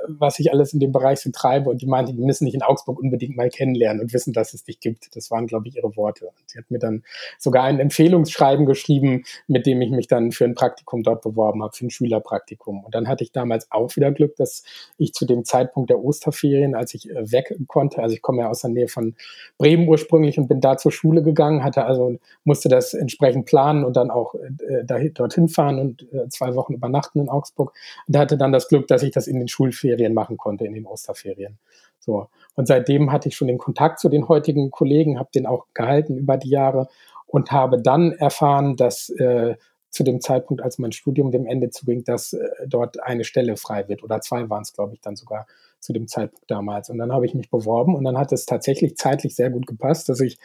was 0.08 0.38
ich 0.38 0.52
alles 0.52 0.73
in 0.73 0.80
dem 0.80 0.92
Bereich 0.92 1.20
so 1.20 1.30
treibe. 1.30 1.70
Und 1.70 1.82
die 1.82 1.87
meinte, 1.87 2.12
die 2.12 2.23
müssen 2.23 2.44
nicht 2.44 2.54
in 2.54 2.62
Augsburg 2.62 2.99
unbedingt 2.99 3.37
mal 3.37 3.49
kennenlernen 3.49 4.02
und 4.02 4.12
wissen, 4.12 4.32
dass 4.32 4.54
es 4.54 4.64
dich 4.64 4.80
gibt. 4.80 5.14
Das 5.16 5.30
waren, 5.30 5.46
glaube 5.46 5.68
ich, 5.68 5.76
ihre 5.76 5.96
Worte. 5.96 6.26
Und 6.26 6.34
sie 6.46 6.58
hat 6.58 6.70
mir 6.70 6.78
dann 6.78 7.02
sogar 7.38 7.64
ein 7.64 7.80
Empfehlungsschreiben 7.80 8.66
geschrieben, 8.66 9.25
mit 9.46 9.66
dem 9.66 9.80
ich 9.80 9.90
mich 9.90 10.06
dann 10.06 10.32
für 10.32 10.44
ein 10.44 10.54
Praktikum 10.54 11.02
dort 11.02 11.23
beworben 11.23 11.62
habe, 11.62 11.75
für 11.75 11.87
ein 11.87 11.90
Schülerpraktikum. 11.90 12.84
Und 12.84 12.94
dann 12.94 13.08
hatte 13.08 13.25
ich 13.25 13.32
damals 13.32 13.70
auch 13.70 13.94
wieder 13.96 14.12
Glück, 14.12 14.37
dass 14.37 14.64
ich 14.99 15.12
zu 15.12 15.26
dem 15.26 15.44
Zeitpunkt 15.44 15.90
der 15.90 16.02
Osterferien, 16.02 16.75
als 16.75 16.94
ich 16.94 17.11
äh, 17.11 17.32
weg 17.32 17.54
konnte, 17.66 18.02
also 18.02 18.14
ich 18.14 18.23
komme 18.23 18.42
ja 18.42 18.49
aus 18.49 18.61
der 18.61 18.70
Nähe 18.70 18.88
von 18.88 19.14
Bremen 19.58 19.88
ursprünglich 19.88 20.38
und 20.38 20.49
bin 20.49 20.61
da 20.61 20.76
zur 20.76 20.92
Schule 20.92 21.23
gegangen, 21.23 21.64
hatte 21.64 21.84
also, 21.84 22.18
musste 22.44 22.68
das 22.68 22.94
entsprechend 22.94 23.46
planen 23.46 23.84
und 23.84 23.96
dann 23.96 24.11
auch 24.11 24.34
äh, 24.34 25.11
dorthin 25.11 25.49
fahren 25.49 25.78
und 25.78 26.02
äh, 26.12 26.28
zwei 26.28 26.54
Wochen 26.54 26.75
übernachten 26.75 27.20
in 27.20 27.28
Augsburg. 27.28 27.73
Und 28.06 28.16
hatte 28.16 28.37
dann 28.37 28.52
das 28.52 28.68
Glück, 28.68 28.87
dass 28.88 29.02
ich 29.02 29.12
das 29.12 29.26
in 29.26 29.38
den 29.38 29.49
Schulferien 29.49 29.93
machen 30.14 30.36
konnte, 30.36 30.64
in 30.64 30.74
den 30.74 30.86
Osterferien. 30.86 31.58
So. 31.98 32.28
Und 32.54 32.66
seitdem 32.66 33.12
hatte 33.12 33.28
ich 33.28 33.36
schon 33.36 33.48
den 33.48 33.58
Kontakt 33.58 33.98
zu 34.00 34.08
den 34.08 34.28
heutigen 34.28 34.70
Kollegen, 34.70 35.18
habe 35.18 35.30
den 35.34 35.46
auch 35.46 35.66
gehalten 35.74 36.16
über 36.16 36.36
die 36.36 36.50
Jahre 36.50 36.88
und 37.26 37.50
habe 37.50 37.80
dann 37.80 38.12
erfahren, 38.12 38.76
dass 38.76 39.08
äh, 39.10 39.56
zu 39.90 40.02
dem 40.02 40.20
Zeitpunkt, 40.20 40.62
als 40.62 40.78
mein 40.78 40.92
Studium 40.92 41.30
dem 41.30 41.46
Ende 41.46 41.70
zuging, 41.70 42.04
dass 42.04 42.32
äh, 42.32 42.48
dort 42.66 43.02
eine 43.02 43.24
Stelle 43.24 43.56
frei 43.56 43.88
wird 43.88 44.02
oder 44.02 44.20
zwei 44.20 44.50
waren 44.50 44.62
es, 44.62 44.72
glaube 44.72 44.94
ich, 44.94 45.00
dann 45.00 45.16
sogar 45.16 45.46
zu 45.78 45.92
dem 45.92 46.08
Zeitpunkt 46.08 46.50
damals. 46.50 46.90
Und 46.90 46.98
dann 46.98 47.12
habe 47.12 47.26
ich 47.26 47.34
mich 47.34 47.50
beworben 47.50 47.94
und 47.94 48.04
dann 48.04 48.18
hat 48.18 48.32
es 48.32 48.46
tatsächlich 48.46 48.96
zeitlich 48.96 49.36
sehr 49.36 49.50
gut 49.50 49.66
gepasst, 49.66 50.08
dass 50.08 50.20
ich 50.20 50.38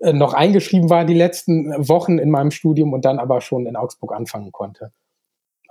äh, 0.00 0.12
noch 0.12 0.34
eingeschrieben 0.34 0.88
war 0.88 1.04
die 1.04 1.14
letzten 1.14 1.72
Wochen 1.88 2.18
in 2.18 2.30
meinem 2.30 2.50
Studium 2.50 2.92
und 2.92 3.04
dann 3.04 3.18
aber 3.18 3.40
schon 3.40 3.66
in 3.66 3.76
Augsburg 3.76 4.12
anfangen 4.12 4.52
konnte. 4.52 4.92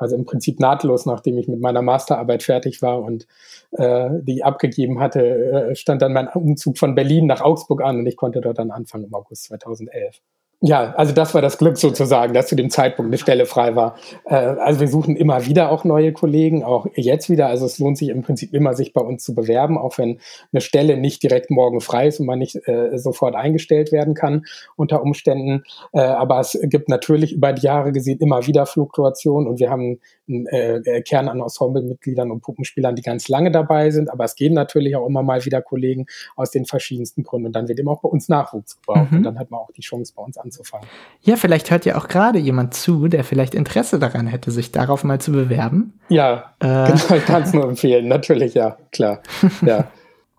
Also 0.01 0.15
im 0.15 0.25
Prinzip 0.25 0.59
nahtlos, 0.59 1.05
nachdem 1.05 1.37
ich 1.37 1.47
mit 1.47 1.61
meiner 1.61 1.83
Masterarbeit 1.83 2.41
fertig 2.41 2.81
war 2.81 3.03
und 3.03 3.27
äh, 3.73 4.09
die 4.23 4.43
abgegeben 4.43 4.99
hatte, 4.99 5.21
äh, 5.21 5.75
stand 5.75 6.01
dann 6.01 6.11
mein 6.11 6.27
Umzug 6.27 6.79
von 6.79 6.95
Berlin 6.95 7.27
nach 7.27 7.41
Augsburg 7.41 7.83
an 7.83 7.99
und 7.99 8.07
ich 8.07 8.15
konnte 8.15 8.41
dort 8.41 8.57
dann 8.57 8.71
anfangen 8.71 9.05
im 9.05 9.13
August 9.13 9.43
2011. 9.43 10.19
Ja, 10.63 10.93
also 10.93 11.11
das 11.11 11.33
war 11.33 11.41
das 11.41 11.57
Glück 11.57 11.75
sozusagen, 11.75 12.35
dass 12.35 12.45
zu 12.45 12.55
dem 12.55 12.69
Zeitpunkt 12.69 13.09
eine 13.09 13.17
Stelle 13.17 13.47
frei 13.47 13.75
war. 13.75 13.95
Äh, 14.25 14.35
also 14.35 14.79
wir 14.79 14.87
suchen 14.87 15.15
immer 15.15 15.47
wieder 15.47 15.71
auch 15.71 15.85
neue 15.85 16.13
Kollegen, 16.13 16.63
auch 16.63 16.85
jetzt 16.93 17.31
wieder. 17.31 17.47
Also 17.47 17.65
es 17.65 17.79
lohnt 17.79 17.97
sich 17.97 18.09
im 18.09 18.21
Prinzip 18.21 18.53
immer, 18.53 18.75
sich 18.75 18.93
bei 18.93 19.01
uns 19.01 19.23
zu 19.23 19.33
bewerben, 19.33 19.79
auch 19.79 19.97
wenn 19.97 20.19
eine 20.53 20.61
Stelle 20.61 20.97
nicht 20.97 21.23
direkt 21.23 21.49
morgen 21.49 21.81
frei 21.81 22.09
ist 22.09 22.19
und 22.19 22.27
man 22.27 22.37
nicht 22.37 22.57
äh, 22.67 22.95
sofort 22.99 23.33
eingestellt 23.33 23.91
werden 23.91 24.13
kann 24.13 24.45
unter 24.75 25.01
Umständen. 25.01 25.63
Äh, 25.93 26.01
aber 26.01 26.39
es 26.39 26.55
gibt 26.61 26.89
natürlich 26.89 27.33
über 27.33 27.53
die 27.53 27.65
Jahre 27.65 27.91
gesehen 27.91 28.19
immer 28.19 28.45
wieder 28.45 28.67
Fluktuationen 28.67 29.49
und 29.49 29.59
wir 29.59 29.71
haben 29.71 29.99
einen 30.29 30.45
äh, 30.45 31.01
Kern 31.01 31.27
an 31.27 31.41
Ensemblemitgliedern 31.41 32.29
und 32.29 32.41
Puppenspielern, 32.41 32.95
die 32.95 33.01
ganz 33.01 33.29
lange 33.29 33.49
dabei 33.49 33.89
sind. 33.89 34.11
Aber 34.11 34.25
es 34.25 34.35
gehen 34.35 34.53
natürlich 34.53 34.95
auch 34.95 35.07
immer 35.07 35.23
mal 35.23 35.43
wieder 35.43 35.63
Kollegen 35.63 36.05
aus 36.35 36.51
den 36.51 36.65
verschiedensten 36.65 37.23
Gründen 37.23 37.47
und 37.47 37.55
dann 37.55 37.67
wird 37.67 37.79
immer 37.79 37.93
auch 37.93 38.01
bei 38.01 38.09
uns 38.09 38.29
Nachwuchs 38.29 38.79
gebraucht 38.79 39.11
mhm. 39.11 39.17
und 39.17 39.23
dann 39.23 39.39
hat 39.39 39.49
man 39.49 39.59
auch 39.59 39.71
die 39.71 39.81
Chance 39.81 40.13
bei 40.15 40.21
uns 40.21 40.37
anzufangen 40.37 40.50
anzufangen. 40.51 40.87
Ja, 41.21 41.37
vielleicht 41.37 41.71
hört 41.71 41.85
ja 41.85 41.97
auch 41.97 42.07
gerade 42.07 42.37
jemand 42.37 42.73
zu, 42.73 43.07
der 43.07 43.23
vielleicht 43.23 43.55
Interesse 43.55 43.99
daran 43.99 44.27
hätte, 44.27 44.51
sich 44.51 44.71
darauf 44.71 45.03
mal 45.03 45.19
zu 45.19 45.31
bewerben. 45.31 45.99
Ja, 46.09 46.53
äh, 46.59 46.65
genau, 46.91 47.15
ich 47.15 47.25
kann 47.25 47.43
es 47.43 47.53
nur 47.53 47.63
empfehlen, 47.63 48.07
natürlich, 48.07 48.53
ja, 48.53 48.77
klar. 48.91 49.21
Ja. 49.61 49.85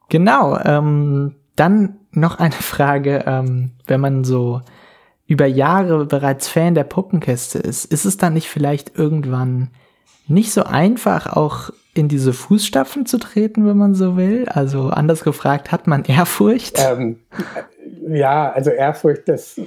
genau, 0.09 0.59
ähm, 0.59 1.37
dann 1.57 1.97
noch 2.13 2.39
eine 2.39 2.53
Frage, 2.53 3.25
ähm, 3.27 3.73
wenn 3.87 4.01
man 4.01 4.25
so 4.25 4.61
über 5.27 5.47
Jahre 5.47 6.05
bereits 6.05 6.49
Fan 6.49 6.75
der 6.75 6.85
Puppenkiste 6.85 7.59
ist, 7.59 7.87
ist 7.87 8.05
es 8.05 8.17
dann 8.17 8.35
nicht 8.35 8.49
vielleicht 8.49 8.99
irgendwann 8.99 9.71
nicht 10.27 10.53
so 10.53 10.65
einfach, 10.65 11.27
auch 11.27 11.71
in 11.95 12.09
diese 12.09 12.33
Fußstapfen 12.33 13.07
zu 13.07 13.19
treten, 13.19 13.67
wenn 13.67 13.77
man 13.77 13.95
so 13.95 14.17
will? 14.17 14.47
Also 14.49 14.89
anders 14.89 15.25
gefragt, 15.25 15.73
hat 15.73 15.87
man 15.87 16.05
Ehrfurcht? 16.05 16.79
Ähm, 16.79 17.21
ja, 18.09 18.51
also 18.51 18.71
Ehrfurcht, 18.71 19.29
das 19.29 19.61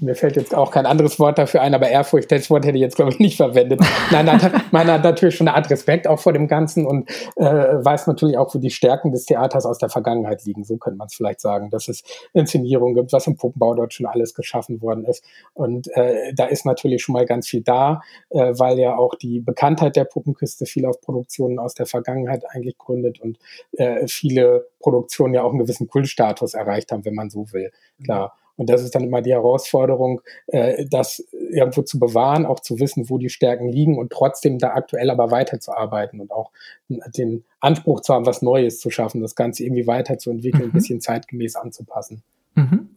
mir 0.00 0.14
fällt 0.14 0.36
jetzt 0.36 0.54
auch 0.54 0.70
kein 0.70 0.86
anderes 0.86 1.18
Wort 1.18 1.38
dafür 1.38 1.62
ein, 1.62 1.74
aber 1.74 1.88
Ehrfurcht, 1.88 2.30
das 2.32 2.48
Wort 2.50 2.64
hätte 2.64 2.76
ich 2.76 2.82
jetzt, 2.82 2.96
glaube 2.96 3.12
ich, 3.12 3.18
nicht 3.18 3.36
verwendet. 3.36 3.80
Nein, 4.10 4.26
man 4.70 4.86
hat, 4.86 5.04
natürlich 5.04 5.36
schon 5.36 5.48
eine 5.48 5.56
Art 5.56 5.70
Respekt 5.70 6.06
auch 6.06 6.18
vor 6.18 6.32
dem 6.32 6.48
Ganzen 6.48 6.86
und 6.86 7.10
äh, 7.36 7.44
weiß 7.44 8.06
natürlich 8.06 8.38
auch, 8.38 8.54
wo 8.54 8.58
die 8.58 8.70
Stärken 8.70 9.12
des 9.12 9.26
Theaters 9.26 9.66
aus 9.66 9.78
der 9.78 9.90
Vergangenheit 9.90 10.44
liegen. 10.44 10.64
So 10.64 10.76
könnte 10.76 10.98
man 10.98 11.08
es 11.08 11.14
vielleicht 11.14 11.40
sagen, 11.40 11.70
dass 11.70 11.88
es 11.88 12.02
Inszenierungen 12.32 12.94
gibt, 12.94 13.12
was 13.12 13.26
im 13.26 13.36
Puppenbau 13.36 13.74
dort 13.74 13.92
schon 13.92 14.06
alles 14.06 14.34
geschaffen 14.34 14.80
worden 14.80 15.04
ist. 15.04 15.24
Und 15.54 15.88
äh, 15.96 16.32
da 16.34 16.46
ist 16.46 16.64
natürlich 16.64 17.02
schon 17.02 17.12
mal 17.12 17.26
ganz 17.26 17.48
viel 17.48 17.62
da, 17.62 18.00
äh, 18.30 18.52
weil 18.56 18.78
ja 18.78 18.96
auch 18.96 19.14
die 19.14 19.40
Bekanntheit 19.40 19.96
der 19.96 20.04
Puppenküste 20.04 20.66
viel 20.66 20.86
auf 20.86 21.00
Produktionen 21.00 21.58
aus 21.58 21.74
der 21.74 21.86
Vergangenheit 21.86 22.44
eigentlich 22.48 22.78
gründet 22.78 23.20
und 23.20 23.38
äh, 23.72 24.06
viele 24.06 24.66
Produktionen 24.80 25.34
ja 25.34 25.42
auch 25.42 25.50
einen 25.50 25.60
gewissen 25.60 25.88
Kultstatus 25.88 26.54
erreicht 26.54 26.92
haben, 26.92 27.04
wenn 27.04 27.14
man 27.14 27.30
so 27.30 27.52
will. 27.52 27.70
Klar. 28.02 28.34
Und 28.62 28.70
das 28.70 28.84
ist 28.84 28.94
dann 28.94 29.02
immer 29.02 29.22
die 29.22 29.32
Herausforderung, 29.32 30.20
äh, 30.46 30.86
das 30.88 31.26
irgendwo 31.50 31.82
zu 31.82 31.98
bewahren, 31.98 32.46
auch 32.46 32.60
zu 32.60 32.78
wissen, 32.78 33.10
wo 33.10 33.18
die 33.18 33.28
Stärken 33.28 33.68
liegen 33.68 33.98
und 33.98 34.12
trotzdem 34.12 34.60
da 34.60 34.68
aktuell 34.68 35.10
aber 35.10 35.32
weiterzuarbeiten 35.32 36.20
und 36.20 36.30
auch 36.30 36.52
den 36.88 37.42
Anspruch 37.58 38.02
zu 38.02 38.14
haben, 38.14 38.24
was 38.24 38.40
Neues 38.40 38.78
zu 38.78 38.88
schaffen, 38.90 39.20
das 39.20 39.34
Ganze 39.34 39.64
irgendwie 39.64 39.88
weiterzuentwickeln, 39.88 40.62
mhm. 40.62 40.68
ein 40.68 40.74
bisschen 40.74 41.00
zeitgemäß 41.00 41.56
anzupassen. 41.56 42.22
Mhm. 42.54 42.90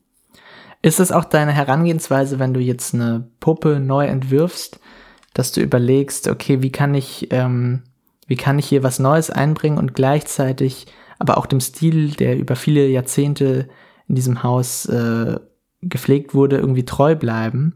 Ist 0.83 0.99
es 0.99 1.11
auch 1.11 1.25
deine 1.25 1.51
Herangehensweise, 1.51 2.37
wenn 2.37 2.53
du 2.53 2.59
jetzt 2.59 2.93
eine 2.93 3.27
Puppe 3.39 3.79
neu 3.79 4.05
entwirfst, 4.05 4.79
dass 5.33 5.51
du 5.51 5.61
überlegst, 5.61 6.27
okay, 6.27 6.61
wie 6.61 6.71
kann 6.71 6.93
ich, 6.93 7.29
ähm, 7.31 7.81
wie 8.27 8.35
kann 8.35 8.59
ich 8.59 8.67
hier 8.67 8.83
was 8.83 8.99
Neues 8.99 9.31
einbringen 9.31 9.79
und 9.79 9.95
gleichzeitig 9.95 10.85
aber 11.17 11.39
auch 11.39 11.47
dem 11.47 11.59
Stil, 11.59 12.11
der 12.11 12.37
über 12.37 12.55
viele 12.55 12.85
Jahrzehnte 12.85 13.67
in 14.07 14.15
diesem 14.15 14.43
Haus 14.43 14.85
äh, 14.85 15.39
gepflegt 15.89 16.33
wurde, 16.33 16.57
irgendwie 16.57 16.85
treu 16.85 17.15
bleiben. 17.15 17.75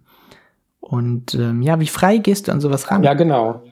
Und 0.80 1.36
ähm, 1.36 1.62
ja, 1.62 1.80
wie 1.80 1.88
frei 1.88 2.18
gehst 2.18 2.48
du 2.48 2.52
an 2.52 2.62
sowas 2.62 2.90
ran? 2.90 3.04
Ja, 3.04 3.14
genau. 3.14 3.64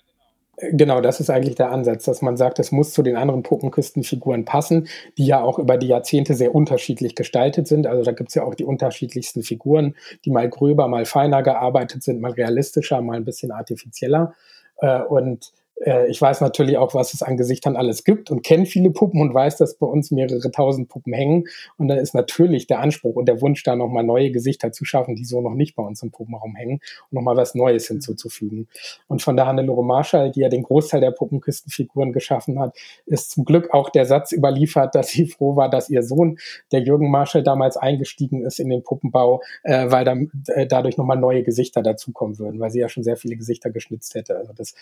Genau, 0.60 1.02
das 1.02 1.20
ist 1.20 1.30
eigentlich 1.30 1.54
der 1.54 1.72
Ansatz, 1.72 2.06
dass 2.06 2.24
man 2.24 2.36
sagt, 2.36 2.58
es 2.58 2.72
muss 2.72 2.92
zu 2.92 3.04
den 3.04 3.16
anderen 3.16 3.44
Puppenküstenfiguren 3.44 4.44
passen, 4.44 4.88
die 5.16 5.28
ja 5.28 5.40
auch 5.40 5.60
über 5.60 5.78
die 5.78 5.86
Jahrzehnte 5.86 6.34
sehr 6.34 6.56
unterschiedlich 6.56 7.14
gestaltet 7.14 7.68
sind. 7.68 7.86
Also 7.86 8.04
da 8.04 8.12
gibt 8.12 8.30
es 8.30 8.36
ja 8.36 8.44
auch 8.44 8.56
die 8.56 8.66
unterschiedlichsten 8.66 9.44
Figuren, 9.44 9.96
die 10.26 10.32
mal 10.32 10.50
gröber, 10.50 10.88
mal 10.88 11.06
feiner 11.06 11.44
gearbeitet 11.44 12.02
sind, 12.02 12.22
mal 12.22 12.32
realistischer, 12.32 13.02
mal 13.02 13.18
ein 13.18 13.26
bisschen 13.26 13.52
artifizieller. 13.52 14.34
Äh, 14.78 15.04
und 15.04 15.52
äh, 15.84 16.08
ich 16.10 16.22
weiß 16.22 16.42
natürlich 16.42 16.78
auch, 16.78 16.94
was 16.94 17.14
es 17.14 17.22
an 17.22 17.38
Gesichtern 17.38 17.76
alles 17.76 18.04
gibt 18.04 18.32
und 18.32 18.44
kenne 18.44 18.66
viele 18.66 18.90
Puppen 18.90 19.22
und 19.22 19.34
weiß, 19.34 19.58
dass 19.58 19.76
bei 19.76 19.88
uns 19.88 20.12
mehrere 20.12 20.52
tausend 20.52 20.90
Puppen 20.90 21.14
hängen. 21.14 21.46
Und 21.78 21.88
dann 21.88 21.98
ist 21.98 22.14
natürlich 22.14 22.68
der 22.68 22.80
Anspruch 22.80 23.16
und 23.16 23.28
der 23.28 23.42
Wunsch, 23.42 23.64
da 23.64 23.76
nochmal 23.76 24.04
neue 24.04 24.32
Gesichter 24.32 24.72
zu 24.72 24.86
schaffen, 24.86 25.16
die 25.16 25.26
so 25.26 25.42
noch 25.42 25.54
nicht 25.54 25.76
bei 25.76 25.84
uns 25.84 26.02
im 26.04 26.12
Puppenraum 26.12 26.56
hängen 26.56 26.80
und 27.10 27.16
nochmal 27.16 27.38
was 27.38 27.56
Neues 27.56 27.88
hinzuzufügen. 27.88 28.68
Und 29.08 29.22
von 29.22 29.36
der 29.36 29.48
Hannelore 29.48 29.84
Marschall, 29.84 30.32
die 30.32 30.42
ja 30.42 30.50
den 30.50 30.64
Großteil 30.64 31.02
der 31.02 31.12
Puppenküstenfiguren 31.12 32.14
geschaffen 32.14 32.60
hat, 32.60 32.76
ist 33.06 33.32
zum 33.32 33.46
Glück 33.46 33.74
auch 33.74 33.90
der 33.90 34.06
Satz 34.06 34.32
überliefert, 34.32 34.96
dass 34.96 35.10
sie 35.10 35.28
froh 35.28 35.56
war, 35.56 35.70
dass 35.70 35.90
ihr 35.90 36.04
Sohn, 36.04 36.38
der 36.72 36.82
Jürgen 36.82 37.10
Marschall, 37.12 37.44
damals 37.44 37.78
eingestiegen 37.78 38.46
ist 38.46 38.60
in 38.60 38.70
den 38.70 38.84
Puppenbau, 38.84 39.42
äh, 39.64 39.90
weil 39.90 40.06
dann 40.06 40.32
äh, 40.48 40.66
dadurch 40.66 40.98
nochmal 40.98 41.18
neue 41.18 41.44
Gesichter 41.44 41.82
dazukommen 41.82 42.40
würden, 42.40 42.60
weil 42.60 42.72
sie 42.72 42.80
ja 42.80 42.90
schon 42.90 43.04
sehr 43.04 43.18
viele 43.18 43.36
Gesichter 43.36 43.70
geschnitzt 43.70 44.16
hätte. 44.16 44.38
Also 44.38 44.54
das 44.54 44.74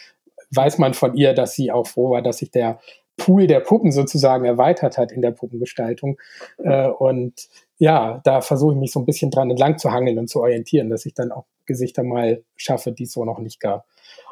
weiß 0.51 0.77
man 0.77 0.93
von 0.93 1.15
ihr, 1.15 1.33
dass 1.33 1.53
sie 1.53 1.71
auch 1.71 1.87
froh 1.87 2.11
war, 2.11 2.21
dass 2.21 2.37
sich 2.37 2.51
der 2.51 2.79
Pool 3.17 3.47
der 3.47 3.61
Puppen 3.61 3.91
sozusagen 3.91 4.45
erweitert 4.45 4.97
hat 4.97 5.11
in 5.11 5.21
der 5.21 5.31
Puppengestaltung. 5.31 6.17
Äh, 6.57 6.87
und 6.87 7.47
ja, 7.77 8.21
da 8.23 8.41
versuche 8.41 8.73
ich 8.73 8.79
mich 8.79 8.91
so 8.91 8.99
ein 8.99 9.05
bisschen 9.05 9.31
dran 9.31 9.49
entlang 9.49 9.77
zu 9.77 9.91
hangeln 9.91 10.19
und 10.19 10.29
zu 10.29 10.41
orientieren, 10.41 10.89
dass 10.89 11.05
ich 11.05 11.13
dann 11.13 11.31
auch 11.31 11.45
Gesichter 11.65 12.03
mal 12.03 12.43
schaffe, 12.55 12.91
die 12.91 13.03
es 13.03 13.11
so 13.11 13.25
noch 13.25 13.39
nicht 13.39 13.59
gab. 13.59 13.85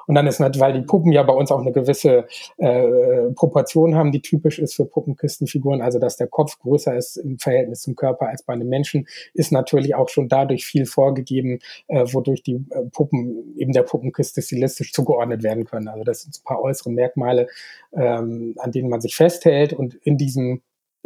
Und 0.08 0.16
dann 0.16 0.28
ist 0.28 0.40
nicht, 0.40 0.60
weil 0.60 0.74
die 0.74 0.82
Puppen 0.82 1.12
ja 1.12 1.24
bei 1.24 1.34
uns 1.34 1.52
auch 1.52 1.60
eine 1.60 1.72
gewisse 1.72 2.28
äh, 2.58 3.32
Proportion 3.36 3.96
haben, 3.96 4.12
die 4.12 4.22
typisch 4.22 4.60
ist 4.60 4.76
für 4.76 4.86
Puppenkistenfiguren, 4.86 5.82
also 5.82 6.00
dass 6.00 6.18
der 6.18 6.28
Kopf 6.28 6.60
größer 6.60 6.96
ist 6.96 7.18
im 7.18 7.40
Verhältnis 7.40 7.82
zum 7.82 7.96
Körper 7.96 8.28
als 8.28 8.44
bei 8.44 8.54
einem 8.54 8.70
Menschen, 8.70 9.08
ist 9.34 9.52
natürlich 9.52 9.96
auch 9.96 10.10
schon 10.10 10.28
dadurch 10.28 10.66
viel 10.66 10.86
vorgegeben, 10.86 11.60
äh, 11.88 12.06
wodurch 12.12 12.44
die 12.44 12.56
äh, 12.72 12.84
Puppen 12.92 13.56
eben 13.58 13.72
der 13.72 13.84
Puppenkiste 13.84 14.42
stilistisch 14.42 14.92
zugeordnet 14.94 15.44
werden 15.44 15.66
können. 15.66 15.88
Also 15.88 16.04
das 16.04 16.22
sind 16.22 16.38
ein 16.38 16.44
paar 16.44 16.62
äußere 16.62 16.92
Merkmale, 16.92 17.48
ähm, 17.94 18.56
an 18.58 18.72
denen 18.72 18.90
man 18.90 19.02
sich 19.02 19.16
festhält 19.16 19.74
und 19.74 19.96
in 19.96 20.18
diesem, 20.18 20.62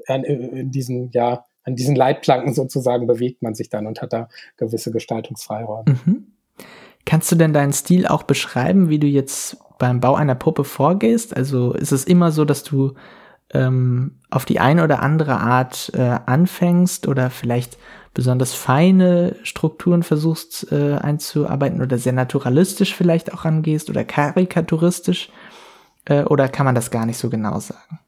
äh, 0.07 0.21
in 0.21 0.71
diesem, 0.71 1.09
ja, 1.13 1.45
an 1.63 1.75
diesen 1.75 1.97
Leitplanken 1.97 2.53
sozusagen 2.53 3.07
bewegt 3.07 3.41
man 3.41 3.53
sich 3.53 3.67
dann 3.67 3.87
und 3.87 4.01
hat 4.01 4.13
da 4.13 4.29
gewisse 4.55 4.89
Gestaltungsfreiräume. 4.91 5.97
Mhm. 6.05 6.26
Kannst 7.07 7.31
du 7.31 7.37
denn 7.37 7.53
deinen 7.53 7.71
Stil 7.71 8.05
auch 8.05 8.23
beschreiben, 8.23 8.89
wie 8.89 8.99
du 8.99 9.07
jetzt 9.07 9.55
beim 9.79 10.01
Bau 10.01 10.15
einer 10.15 10.35
Puppe 10.35 10.65
vorgehst? 10.65 11.37
Also 11.37 11.71
ist 11.71 11.93
es 11.93 12.03
immer 12.03 12.33
so, 12.33 12.43
dass 12.43 12.63
du 12.63 12.95
ähm, 13.53 14.19
auf 14.29 14.43
die 14.43 14.59
eine 14.59 14.83
oder 14.83 15.01
andere 15.01 15.37
Art 15.39 15.89
äh, 15.93 16.01
anfängst 16.25 17.07
oder 17.07 17.29
vielleicht 17.29 17.77
besonders 18.13 18.53
feine 18.53 19.37
Strukturen 19.43 20.03
versuchst 20.03 20.69
äh, 20.73 20.95
einzuarbeiten 20.95 21.81
oder 21.81 21.97
sehr 21.97 22.11
naturalistisch 22.11 22.93
vielleicht 22.93 23.33
auch 23.33 23.45
angehst 23.45 23.89
oder 23.89 24.03
karikaturistisch? 24.03 25.29
Äh, 26.03 26.23
oder 26.23 26.49
kann 26.49 26.65
man 26.65 26.75
das 26.75 26.91
gar 26.91 27.05
nicht 27.05 27.19
so 27.19 27.29
genau 27.29 27.57
sagen? 27.61 27.99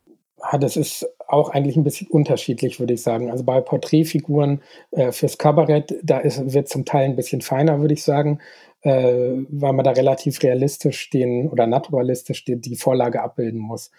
Ja, 0.52 0.58
das 0.58 0.76
ist 0.76 1.08
auch 1.30 1.50
eigentlich 1.50 1.78
ein 1.78 1.84
bisschen 1.84 2.08
unterschiedlich, 2.08 2.80
würde 2.80 2.94
ich 2.94 3.02
sagen. 3.02 3.30
Also 3.30 3.44
bei 3.44 3.62
Porträtfiguren 3.62 4.62
äh, 4.92 5.12
fürs 5.12 5.38
Kabarett, 5.38 5.96
da 6.04 6.20
ist, 6.20 6.54
wird 6.54 6.68
zum 6.68 6.86
Teil 6.86 7.06
ein 7.06 7.16
bisschen 7.16 7.42
feiner, 7.42 7.80
würde 7.82 7.94
ich 7.94 8.04
sagen, 8.04 8.40
äh, 8.82 8.92
weil 9.50 9.74
man 9.74 9.84
da 9.86 9.92
relativ 9.92 10.42
realistisch 10.42 11.10
den 11.10 11.50
oder 11.50 11.68
naturalistisch 11.68 12.46
die, 12.46 12.60
die 12.60 12.76
Vorlage 12.76 13.22
abbilden 13.22 13.60
muss. 13.60 13.92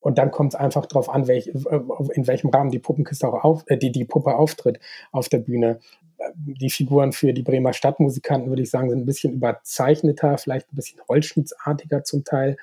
Und 0.00 0.16
dann 0.16 0.30
kommt 0.30 0.54
es 0.54 0.60
einfach 0.60 0.86
darauf 0.86 1.10
an, 1.10 1.26
welch, 1.26 1.48
äh, 1.48 1.80
in 2.14 2.26
welchem 2.26 2.48
Rahmen 2.50 2.70
die 2.70 2.78
Puppenkiste 2.78 3.28
auch 3.28 3.44
auf, 3.44 3.64
äh, 3.66 3.76
die, 3.76 3.92
die 3.92 4.04
Puppe 4.04 4.34
auftritt 4.36 4.80
auf 5.12 5.28
der 5.28 5.38
Bühne. 5.38 5.80
Die 6.34 6.70
Figuren 6.70 7.12
für 7.12 7.32
die 7.32 7.42
Bremer 7.42 7.72
Stadtmusikanten, 7.72 8.50
würde 8.50 8.62
ich 8.62 8.70
sagen, 8.70 8.90
sind 8.90 9.00
ein 9.00 9.06
bisschen 9.06 9.32
überzeichneter, 9.32 10.36
vielleicht 10.36 10.70
ein 10.70 10.76
bisschen 10.76 11.00
holzschnittsartiger 11.08 12.04
zum 12.04 12.24
Teil. 12.24 12.56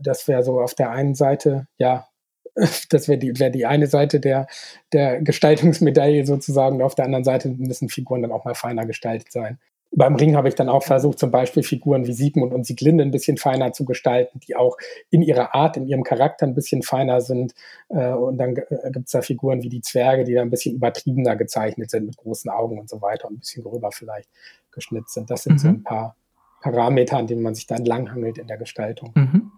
Das 0.00 0.28
wäre 0.28 0.42
so 0.42 0.60
auf 0.60 0.74
der 0.74 0.90
einen 0.90 1.14
Seite, 1.14 1.68
ja, 1.76 2.08
das 2.90 3.08
wäre 3.08 3.18
die, 3.18 3.38
wär 3.38 3.50
die 3.50 3.66
eine 3.66 3.86
Seite 3.86 4.18
der, 4.18 4.46
der 4.92 5.20
Gestaltungsmedaille 5.20 6.26
sozusagen. 6.26 6.82
Auf 6.82 6.94
der 6.94 7.04
anderen 7.04 7.24
Seite 7.24 7.48
müssen 7.50 7.88
Figuren 7.88 8.22
dann 8.22 8.32
auch 8.32 8.44
mal 8.44 8.54
feiner 8.54 8.86
gestaltet 8.86 9.30
sein. 9.30 9.58
Beim 9.92 10.16
Ring 10.16 10.36
habe 10.36 10.48
ich 10.48 10.54
dann 10.54 10.68
auch 10.68 10.82
versucht, 10.82 11.18
zum 11.18 11.30
Beispiel 11.30 11.62
Figuren 11.62 12.06
wie 12.06 12.12
Siegmund 12.12 12.52
und 12.52 12.66
Sieglinde 12.66 13.04
ein 13.04 13.12
bisschen 13.12 13.36
feiner 13.36 13.72
zu 13.72 13.84
gestalten, 13.84 14.40
die 14.40 14.56
auch 14.56 14.76
in 15.10 15.22
ihrer 15.22 15.54
Art, 15.54 15.76
in 15.76 15.86
ihrem 15.86 16.02
Charakter 16.02 16.44
ein 16.46 16.54
bisschen 16.54 16.82
feiner 16.82 17.20
sind. 17.20 17.54
Äh, 17.88 18.12
und 18.12 18.36
dann 18.36 18.56
äh, 18.56 18.90
gibt 18.90 19.06
es 19.06 19.12
da 19.12 19.22
Figuren 19.22 19.62
wie 19.62 19.68
die 19.68 19.80
Zwerge, 19.82 20.24
die 20.24 20.34
da 20.34 20.42
ein 20.42 20.50
bisschen 20.50 20.74
übertriebener 20.74 21.36
gezeichnet 21.36 21.90
sind, 21.90 22.06
mit 22.06 22.16
großen 22.16 22.50
Augen 22.50 22.78
und 22.78 22.88
so 22.88 23.00
weiter 23.00 23.28
und 23.28 23.34
ein 23.34 23.38
bisschen 23.38 23.62
gröber 23.62 23.92
vielleicht 23.92 24.28
geschnitzt 24.72 25.14
sind. 25.14 25.30
Das 25.30 25.44
sind 25.44 25.54
mhm. 25.54 25.58
so 25.58 25.68
ein 25.68 25.82
paar 25.82 26.16
Parameter, 26.60 27.16
an 27.18 27.26
denen 27.26 27.42
man 27.42 27.54
sich 27.54 27.66
dann 27.66 27.84
langhangelt 27.84 28.38
in 28.38 28.48
der 28.48 28.58
Gestaltung. 28.58 29.12
Mhm. 29.14 29.52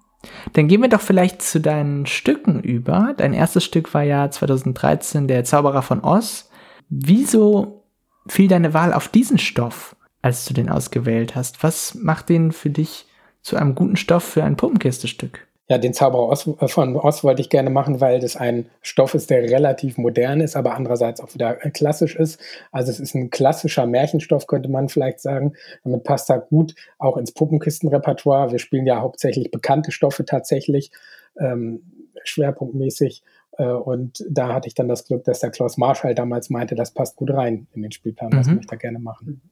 Dann 0.52 0.68
gehen 0.68 0.82
wir 0.82 0.88
doch 0.88 1.00
vielleicht 1.00 1.42
zu 1.42 1.60
deinen 1.60 2.06
Stücken 2.06 2.60
über. 2.60 3.14
Dein 3.16 3.32
erstes 3.32 3.64
Stück 3.64 3.94
war 3.94 4.02
ja 4.02 4.30
2013 4.30 5.28
Der 5.28 5.44
Zauberer 5.44 5.82
von 5.82 6.02
Oz. 6.02 6.50
Wieso 6.88 7.84
fiel 8.26 8.48
deine 8.48 8.74
Wahl 8.74 8.92
auf 8.92 9.08
diesen 9.08 9.38
Stoff, 9.38 9.96
als 10.22 10.44
du 10.44 10.54
den 10.54 10.68
ausgewählt 10.68 11.34
hast? 11.34 11.62
Was 11.62 11.94
macht 11.94 12.28
den 12.28 12.52
für 12.52 12.70
dich 12.70 13.06
zu 13.42 13.56
einem 13.56 13.74
guten 13.74 13.96
Stoff 13.96 14.24
für 14.24 14.44
ein 14.44 14.56
Puppenkistestück? 14.56 15.47
Ja, 15.68 15.76
den 15.76 15.92
Zauberer 15.92 16.32
äh, 16.32 16.68
von 16.68 16.96
Oz 16.96 17.22
wollte 17.22 17.42
ich 17.42 17.50
gerne 17.50 17.70
machen, 17.70 18.00
weil 18.00 18.20
das 18.20 18.36
ein 18.36 18.66
Stoff 18.80 19.14
ist, 19.14 19.28
der 19.28 19.42
relativ 19.42 19.98
modern 19.98 20.40
ist, 20.40 20.56
aber 20.56 20.74
andererseits 20.74 21.20
auch 21.20 21.34
wieder 21.34 21.64
äh, 21.64 21.70
klassisch 21.70 22.16
ist. 22.16 22.40
Also 22.72 22.90
es 22.90 23.00
ist 23.00 23.14
ein 23.14 23.30
klassischer 23.30 23.86
Märchenstoff, 23.86 24.46
könnte 24.46 24.70
man 24.70 24.88
vielleicht 24.88 25.20
sagen. 25.20 25.52
Damit 25.84 26.04
passt 26.04 26.30
er 26.30 26.40
gut 26.40 26.74
auch 26.98 27.18
ins 27.18 27.32
Puppenkistenrepertoire. 27.32 28.50
Wir 28.50 28.58
spielen 28.58 28.86
ja 28.86 29.00
hauptsächlich 29.00 29.50
bekannte 29.50 29.92
Stoffe 29.92 30.24
tatsächlich, 30.24 30.90
ähm, 31.38 31.82
schwerpunktmäßig. 32.24 33.22
Äh, 33.58 33.66
und 33.66 34.24
da 34.28 34.54
hatte 34.54 34.68
ich 34.68 34.74
dann 34.74 34.88
das 34.88 35.04
Glück, 35.04 35.24
dass 35.24 35.40
der 35.40 35.50
Klaus 35.50 35.76
Marschall 35.76 36.14
damals 36.14 36.48
meinte, 36.48 36.76
das 36.76 36.94
passt 36.94 37.16
gut 37.16 37.30
rein 37.30 37.66
in 37.74 37.82
den 37.82 37.92
Spielplan, 37.92 38.30
das 38.30 38.46
mhm. 38.46 38.54
möchte 38.54 38.64
ich 38.64 38.70
da 38.70 38.76
gerne 38.76 39.00
machen. 39.00 39.42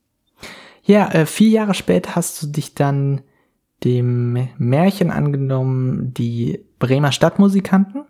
Ja, 0.83 1.11
äh, 1.13 1.27
vier 1.27 1.51
Jahre 1.51 1.75
später 1.75 2.15
hast 2.15 2.43
du 2.43 2.47
dich 2.47 2.75
dann 2.75 3.21
dem 3.87 4.49
Märchen 4.59 5.11
angenommen, 5.11 6.13
die 6.13 6.65
Bremer 6.81 7.13
Stadtmusikanten. 7.13 8.05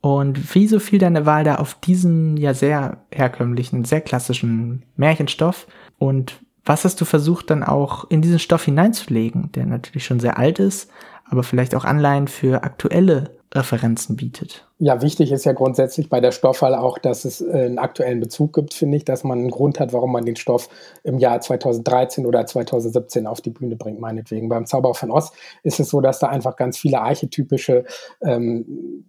Und 0.00 0.54
wieso 0.54 0.78
fiel 0.78 1.00
deine 1.00 1.26
Wahl 1.26 1.44
da 1.44 1.56
auf 1.56 1.74
diesen 1.74 2.36
ja 2.36 2.54
sehr 2.54 2.98
herkömmlichen, 3.10 3.84
sehr 3.84 4.00
klassischen 4.00 4.84
Märchenstoff? 4.96 5.66
Und 5.98 6.40
was 6.64 6.84
hast 6.84 7.00
du 7.00 7.04
versucht 7.04 7.50
dann 7.50 7.64
auch 7.64 8.08
in 8.08 8.22
diesen 8.22 8.38
Stoff 8.38 8.64
hineinzulegen, 8.64 9.50
der 9.52 9.66
natürlich 9.66 10.06
schon 10.06 10.20
sehr 10.20 10.38
alt 10.38 10.60
ist, 10.60 10.90
aber 11.24 11.42
vielleicht 11.42 11.74
auch 11.74 11.84
Anleihen 11.84 12.28
für 12.28 12.62
aktuelle 12.62 13.36
Referenzen 13.52 14.16
bietet. 14.16 14.68
Ja, 14.84 15.00
wichtig 15.00 15.32
ist 15.32 15.46
ja 15.46 15.52
grundsätzlich 15.52 16.10
bei 16.10 16.20
der 16.20 16.30
Stoffwahl 16.30 16.74
auch, 16.74 16.98
dass 16.98 17.24
es 17.24 17.40
äh, 17.40 17.50
einen 17.50 17.78
aktuellen 17.78 18.20
Bezug 18.20 18.52
gibt, 18.52 18.74
finde 18.74 18.98
ich, 18.98 19.06
dass 19.06 19.24
man 19.24 19.38
einen 19.38 19.50
Grund 19.50 19.80
hat, 19.80 19.94
warum 19.94 20.12
man 20.12 20.26
den 20.26 20.36
Stoff 20.36 20.68
im 21.04 21.18
Jahr 21.18 21.40
2013 21.40 22.26
oder 22.26 22.44
2017 22.44 23.26
auf 23.26 23.40
die 23.40 23.48
Bühne 23.48 23.76
bringt, 23.76 23.98
meinetwegen. 23.98 24.50
Beim 24.50 24.66
Zauberer 24.66 24.92
von 24.92 25.10
Oz 25.10 25.32
ist 25.62 25.80
es 25.80 25.88
so, 25.88 26.02
dass 26.02 26.18
da 26.18 26.26
einfach 26.26 26.56
ganz 26.56 26.76
viele 26.76 27.00
archetypische 27.00 27.86
ähm, 28.20 29.06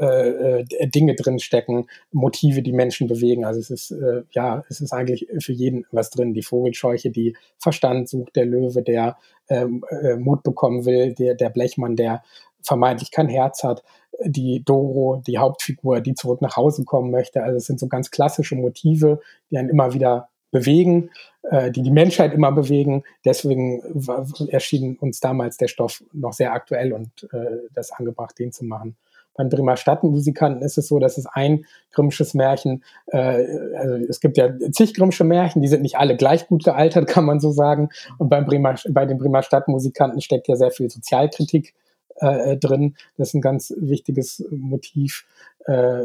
äh, 0.00 0.60
äh, 0.60 0.88
Dinge 0.88 1.14
drinstecken, 1.14 1.84
Motive, 2.12 2.62
die 2.62 2.72
Menschen 2.72 3.06
bewegen. 3.06 3.44
Also 3.44 3.60
es 3.60 3.68
ist, 3.68 3.90
äh, 3.90 4.22
ja, 4.30 4.64
es 4.70 4.80
ist 4.80 4.94
eigentlich 4.94 5.26
für 5.40 5.52
jeden 5.52 5.84
was 5.92 6.08
drin. 6.08 6.32
Die 6.32 6.42
Vogelscheuche, 6.42 7.10
die 7.10 7.36
Verstand 7.58 8.08
sucht, 8.08 8.36
der 8.36 8.46
Löwe, 8.46 8.82
der 8.82 9.18
ähm, 9.50 9.84
äh, 9.90 10.16
Mut 10.16 10.42
bekommen 10.42 10.86
will, 10.86 11.12
der, 11.12 11.34
der 11.34 11.50
Blechmann, 11.50 11.96
der 11.96 12.22
vermeintlich 12.62 13.10
kein 13.10 13.28
Herz 13.28 13.62
hat, 13.62 13.82
die 14.24 14.62
Doro, 14.64 15.22
die 15.26 15.38
Hauptfigur, 15.38 16.00
die 16.00 16.14
zurück 16.14 16.42
nach 16.42 16.56
Hause 16.56 16.84
kommen 16.84 17.10
möchte. 17.10 17.42
Also 17.42 17.56
es 17.56 17.66
sind 17.66 17.80
so 17.80 17.88
ganz 17.88 18.10
klassische 18.10 18.56
Motive, 18.56 19.20
die 19.50 19.58
einen 19.58 19.70
immer 19.70 19.94
wieder 19.94 20.28
bewegen, 20.50 21.10
äh, 21.50 21.70
die 21.70 21.82
die 21.82 21.90
Menschheit 21.90 22.34
immer 22.34 22.52
bewegen. 22.52 23.04
Deswegen 23.24 23.82
war, 23.84 24.26
erschien 24.48 24.96
uns 24.96 25.20
damals 25.20 25.56
der 25.56 25.68
Stoff 25.68 26.02
noch 26.12 26.32
sehr 26.32 26.52
aktuell 26.52 26.92
und 26.92 27.28
äh, 27.32 27.68
das 27.72 27.92
angebracht, 27.92 28.38
den 28.38 28.52
zu 28.52 28.64
machen. 28.64 28.96
Beim 29.36 29.48
Bremer 29.48 29.76
Stadtmusikanten 29.76 30.62
ist 30.62 30.76
es 30.76 30.88
so, 30.88 30.98
dass 30.98 31.16
es 31.16 31.26
ein 31.26 31.64
Grimmsches 31.92 32.34
Märchen, 32.34 32.82
äh, 33.06 33.44
also 33.76 33.94
es 34.08 34.20
gibt 34.20 34.36
ja 34.36 34.50
zig 34.72 34.92
Grimmsche 34.94 35.24
Märchen, 35.24 35.62
die 35.62 35.68
sind 35.68 35.82
nicht 35.82 35.96
alle 35.96 36.16
gleich 36.16 36.48
gut 36.48 36.64
gealtert, 36.64 37.06
kann 37.08 37.24
man 37.24 37.40
so 37.40 37.52
sagen. 37.52 37.88
Und 38.18 38.28
beim 38.28 38.44
Bremer, 38.44 38.74
bei 38.90 39.06
den 39.06 39.18
Bremer 39.18 39.42
Stadtmusikanten 39.42 40.20
steckt 40.20 40.48
ja 40.48 40.56
sehr 40.56 40.72
viel 40.72 40.90
Sozialkritik 40.90 41.74
äh, 42.16 42.56
drin. 42.56 42.96
Das 43.16 43.28
ist 43.28 43.34
ein 43.34 43.40
ganz 43.40 43.72
wichtiges 43.76 44.44
Motiv. 44.50 45.26
Äh, 45.66 46.02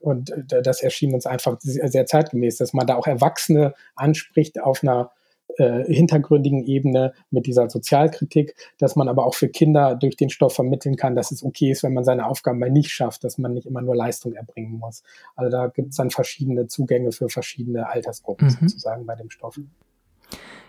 und 0.00 0.32
das 0.48 0.82
erschien 0.82 1.14
uns 1.14 1.26
einfach 1.26 1.58
sehr, 1.60 1.90
sehr 1.90 2.06
zeitgemäß, 2.06 2.58
dass 2.58 2.72
man 2.72 2.86
da 2.86 2.96
auch 2.96 3.06
Erwachsene 3.06 3.74
anspricht 3.94 4.60
auf 4.60 4.82
einer 4.82 5.10
äh, 5.56 5.84
hintergründigen 5.84 6.64
Ebene 6.64 7.12
mit 7.30 7.46
dieser 7.46 7.70
Sozialkritik, 7.70 8.56
dass 8.78 8.96
man 8.96 9.08
aber 9.08 9.24
auch 9.24 9.34
für 9.34 9.48
Kinder 9.48 9.94
durch 9.94 10.16
den 10.16 10.30
Stoff 10.30 10.54
vermitteln 10.54 10.96
kann, 10.96 11.14
dass 11.14 11.30
es 11.30 11.44
okay 11.44 11.70
ist, 11.70 11.82
wenn 11.82 11.94
man 11.94 12.04
seine 12.04 12.26
Aufgaben 12.26 12.58
mal 12.58 12.70
nicht 12.70 12.90
schafft, 12.90 13.22
dass 13.22 13.38
man 13.38 13.52
nicht 13.52 13.66
immer 13.66 13.80
nur 13.80 13.94
Leistung 13.94 14.32
erbringen 14.32 14.78
muss. 14.78 15.02
Also 15.36 15.50
da 15.50 15.68
gibt 15.68 15.90
es 15.90 15.96
dann 15.96 16.10
verschiedene 16.10 16.66
Zugänge 16.66 17.12
für 17.12 17.28
verschiedene 17.28 17.88
Altersgruppen 17.88 18.48
mhm. 18.48 18.68
sozusagen 18.68 19.06
bei 19.06 19.14
dem 19.14 19.30
Stoff. 19.30 19.60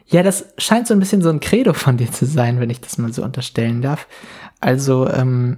Ja, 0.07 0.21
das 0.21 0.53
scheint 0.57 0.87
so 0.87 0.93
ein 0.93 0.99
bisschen 0.99 1.21
so 1.21 1.29
ein 1.29 1.39
Credo 1.39 1.73
von 1.73 1.97
dir 1.97 2.11
zu 2.11 2.25
sein, 2.25 2.59
wenn 2.59 2.69
ich 2.69 2.81
das 2.81 2.97
mal 2.97 3.11
so 3.11 3.23
unterstellen 3.23 3.81
darf. 3.81 4.07
Also 4.59 5.09
ähm, 5.09 5.57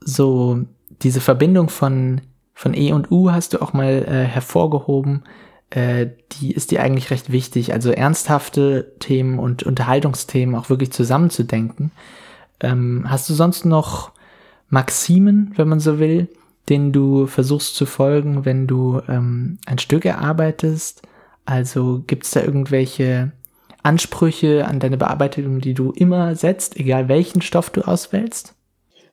so 0.00 0.64
diese 1.02 1.20
Verbindung 1.20 1.68
von, 1.68 2.20
von 2.54 2.74
E 2.74 2.92
und 2.92 3.10
U 3.10 3.30
hast 3.30 3.54
du 3.54 3.62
auch 3.62 3.72
mal 3.72 4.04
äh, 4.04 4.24
hervorgehoben. 4.24 5.24
Äh, 5.70 6.06
die 6.32 6.52
ist 6.52 6.70
dir 6.70 6.82
eigentlich 6.82 7.10
recht 7.10 7.32
wichtig. 7.32 7.72
Also 7.72 7.90
ernsthafte 7.90 8.92
Themen 9.00 9.38
und 9.38 9.64
Unterhaltungsthemen 9.64 10.54
auch 10.54 10.70
wirklich 10.70 10.92
zusammenzudenken. 10.92 11.90
Ähm, 12.60 13.04
hast 13.08 13.28
du 13.28 13.34
sonst 13.34 13.64
noch 13.64 14.12
Maximen, 14.68 15.52
wenn 15.56 15.68
man 15.68 15.80
so 15.80 15.98
will, 15.98 16.28
denen 16.68 16.92
du 16.92 17.26
versuchst 17.26 17.74
zu 17.74 17.86
folgen, 17.86 18.44
wenn 18.44 18.66
du 18.66 19.00
ähm, 19.08 19.58
ein 19.66 19.78
Stück 19.78 20.04
erarbeitest? 20.04 21.02
Also 21.44 22.04
gibt 22.06 22.24
es 22.24 22.32
da 22.32 22.42
irgendwelche 22.42 23.32
Ansprüche 23.82 24.66
an 24.66 24.80
deine 24.80 24.96
Bearbeitung, 24.96 25.60
die 25.60 25.74
du 25.74 25.92
immer 25.92 26.34
setzt, 26.34 26.76
egal 26.76 27.08
welchen 27.08 27.42
Stoff 27.42 27.70
du 27.70 27.82
auswählst? 27.82 28.54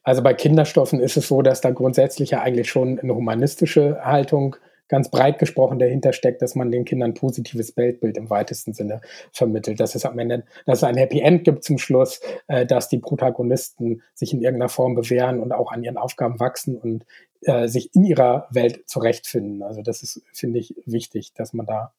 Also 0.03 0.21
bei 0.21 0.33
Kinderstoffen 0.33 0.99
ist 0.99 1.17
es 1.17 1.27
so, 1.27 1.41
dass 1.41 1.61
da 1.61 1.71
grundsätzlich 1.71 2.31
ja 2.31 2.41
eigentlich 2.41 2.69
schon 2.69 2.99
eine 2.99 3.15
humanistische 3.15 3.99
Haltung 4.03 4.55
ganz 4.87 5.09
breit 5.09 5.39
gesprochen 5.39 5.79
dahinter 5.79 6.13
steckt, 6.13 6.41
dass 6.41 6.53
man 6.53 6.71
den 6.71 6.85
Kindern 6.85 7.15
positives 7.15 7.75
Weltbild 7.75 8.17
im 8.17 8.29
weitesten 8.29 8.73
Sinne 8.73 9.01
vermittelt. 9.31 9.79
Dass 9.79 9.95
es 9.95 10.05
am 10.05 10.19
Ende, 10.19 10.43
dass 10.65 10.79
es 10.79 10.83
ein 10.83 10.97
Happy 10.97 11.21
End 11.21 11.43
gibt 11.43 11.63
zum 11.63 11.77
Schluss, 11.77 12.21
äh, 12.47 12.65
dass 12.65 12.87
die 12.87 12.99
Protagonisten 12.99 14.03
sich 14.13 14.31
in 14.33 14.41
irgendeiner 14.41 14.69
Form 14.69 14.95
bewähren 14.95 15.39
und 15.39 15.51
auch 15.51 15.71
an 15.71 15.83
ihren 15.83 15.97
Aufgaben 15.97 16.39
wachsen 16.39 16.77
und 16.77 17.05
äh, 17.41 17.67
sich 17.67 17.93
in 17.95 18.03
ihrer 18.03 18.47
Welt 18.51 18.87
zurechtfinden. 18.87 19.63
Also 19.63 19.81
das 19.81 20.03
ist, 20.03 20.21
finde 20.33 20.59
ich, 20.59 20.75
wichtig, 20.85 21.33
dass 21.33 21.53
man 21.53 21.65
da 21.65 21.93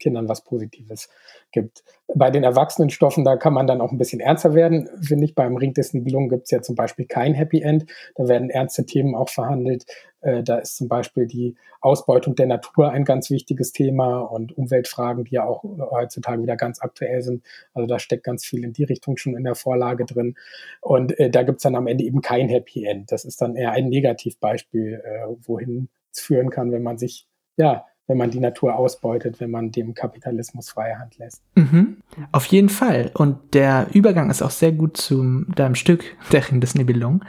Kindern 0.00 0.28
was 0.28 0.42
Positives 0.42 1.08
gibt. 1.52 1.84
Bei 2.12 2.32
den 2.32 2.42
erwachsenen 2.42 2.90
Stoffen, 2.90 3.24
da 3.24 3.36
kann 3.36 3.54
man 3.54 3.68
dann 3.68 3.80
auch 3.80 3.92
ein 3.92 3.98
bisschen 3.98 4.18
ernster 4.18 4.54
werden, 4.54 4.88
finde 5.00 5.26
ich. 5.26 5.36
Beim 5.36 5.56
Ring 5.56 5.74
des 5.74 5.94
Nibelungen 5.94 6.28
gibt 6.28 6.44
es 6.46 6.50
ja 6.50 6.60
zum 6.60 6.74
Beispiel 6.74 7.06
kein 7.06 7.34
Happy 7.34 7.62
End. 7.62 7.86
Da 8.16 8.26
werden 8.26 8.50
ernste 8.50 8.84
Themen 8.84 9.14
auch 9.14 9.28
verhandelt. 9.28 9.84
Äh, 10.22 10.42
da 10.42 10.58
ist 10.58 10.76
zum 10.76 10.88
Beispiel 10.88 11.26
die 11.26 11.56
Ausbeutung 11.80 12.34
der 12.34 12.46
Natur 12.46 12.90
ein 12.90 13.04
ganz 13.04 13.30
wichtiges 13.30 13.72
Thema 13.72 14.18
und 14.18 14.56
Umweltfragen, 14.56 15.24
die 15.24 15.36
ja 15.36 15.44
auch 15.44 15.62
heutzutage 15.62 16.42
wieder 16.42 16.56
ganz 16.56 16.80
aktuell 16.80 17.22
sind. 17.22 17.44
Also 17.74 17.86
da 17.86 17.98
steckt 17.98 18.24
ganz 18.24 18.44
viel 18.44 18.64
in 18.64 18.72
die 18.72 18.84
Richtung 18.84 19.16
schon 19.16 19.36
in 19.36 19.44
der 19.44 19.54
Vorlage 19.54 20.04
drin. 20.04 20.34
Und 20.80 21.18
äh, 21.18 21.30
da 21.30 21.42
gibt's 21.42 21.62
dann 21.62 21.74
am 21.74 21.86
Ende 21.86 22.04
eben 22.04 22.22
kein 22.22 22.48
Happy 22.48 22.84
End. 22.84 23.12
Das 23.12 23.24
ist 23.24 23.40
dann 23.40 23.56
eher 23.56 23.72
ein 23.72 23.88
Negativbeispiel, 23.88 25.02
äh, 25.04 25.26
wohin 25.46 25.88
es 26.12 26.20
führen 26.20 26.50
kann, 26.50 26.72
wenn 26.72 26.82
man 26.82 26.98
sich 26.98 27.26
ja 27.56 27.86
wenn 28.10 28.18
man 28.18 28.32
die 28.32 28.40
Natur 28.40 28.74
ausbeutet, 28.74 29.38
wenn 29.38 29.52
man 29.52 29.70
dem 29.70 29.94
Kapitalismus 29.94 30.68
freie 30.68 30.98
Hand 30.98 31.16
lässt. 31.18 31.42
Mhm. 31.54 31.98
Auf 32.32 32.44
jeden 32.46 32.68
Fall. 32.68 33.12
Und 33.14 33.54
der 33.54 33.86
Übergang 33.92 34.30
ist 34.30 34.42
auch 34.42 34.50
sehr 34.50 34.72
gut 34.72 34.96
zu 34.96 35.44
deinem 35.54 35.76
Stück, 35.76 36.04
der 36.32 36.50
Ring 36.50 36.60
des 36.60 36.74
Nibelungen. 36.74 37.24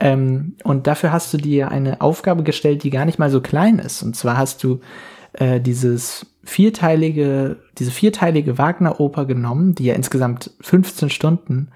Ähm, 0.00 0.56
und 0.64 0.88
dafür 0.88 1.12
hast 1.12 1.32
du 1.32 1.36
dir 1.36 1.70
eine 1.70 2.00
Aufgabe 2.00 2.42
gestellt, 2.42 2.82
die 2.82 2.90
gar 2.90 3.04
nicht 3.04 3.20
mal 3.20 3.30
so 3.30 3.40
klein 3.40 3.78
ist. 3.78 4.02
Und 4.02 4.16
zwar 4.16 4.36
hast 4.36 4.64
du 4.64 4.80
äh, 5.34 5.60
dieses 5.60 6.26
vierteilige, 6.42 7.58
diese 7.78 7.92
vierteilige 7.92 8.58
Wagner-Oper 8.58 9.26
genommen, 9.26 9.76
die 9.76 9.84
ja 9.84 9.94
insgesamt 9.94 10.50
15 10.62 11.10
Stunden 11.10 11.68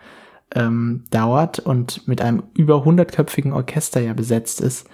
ähm, 0.53 1.05
dauert 1.13 1.61
und 1.61 2.09
mit 2.09 2.21
einem 2.21 2.43
über 2.55 2.85
hundertköpfigen 2.85 3.53
Orchester 3.53 4.01
ja 4.01 4.15
besetzt 4.15 4.61
ist 4.61 4.89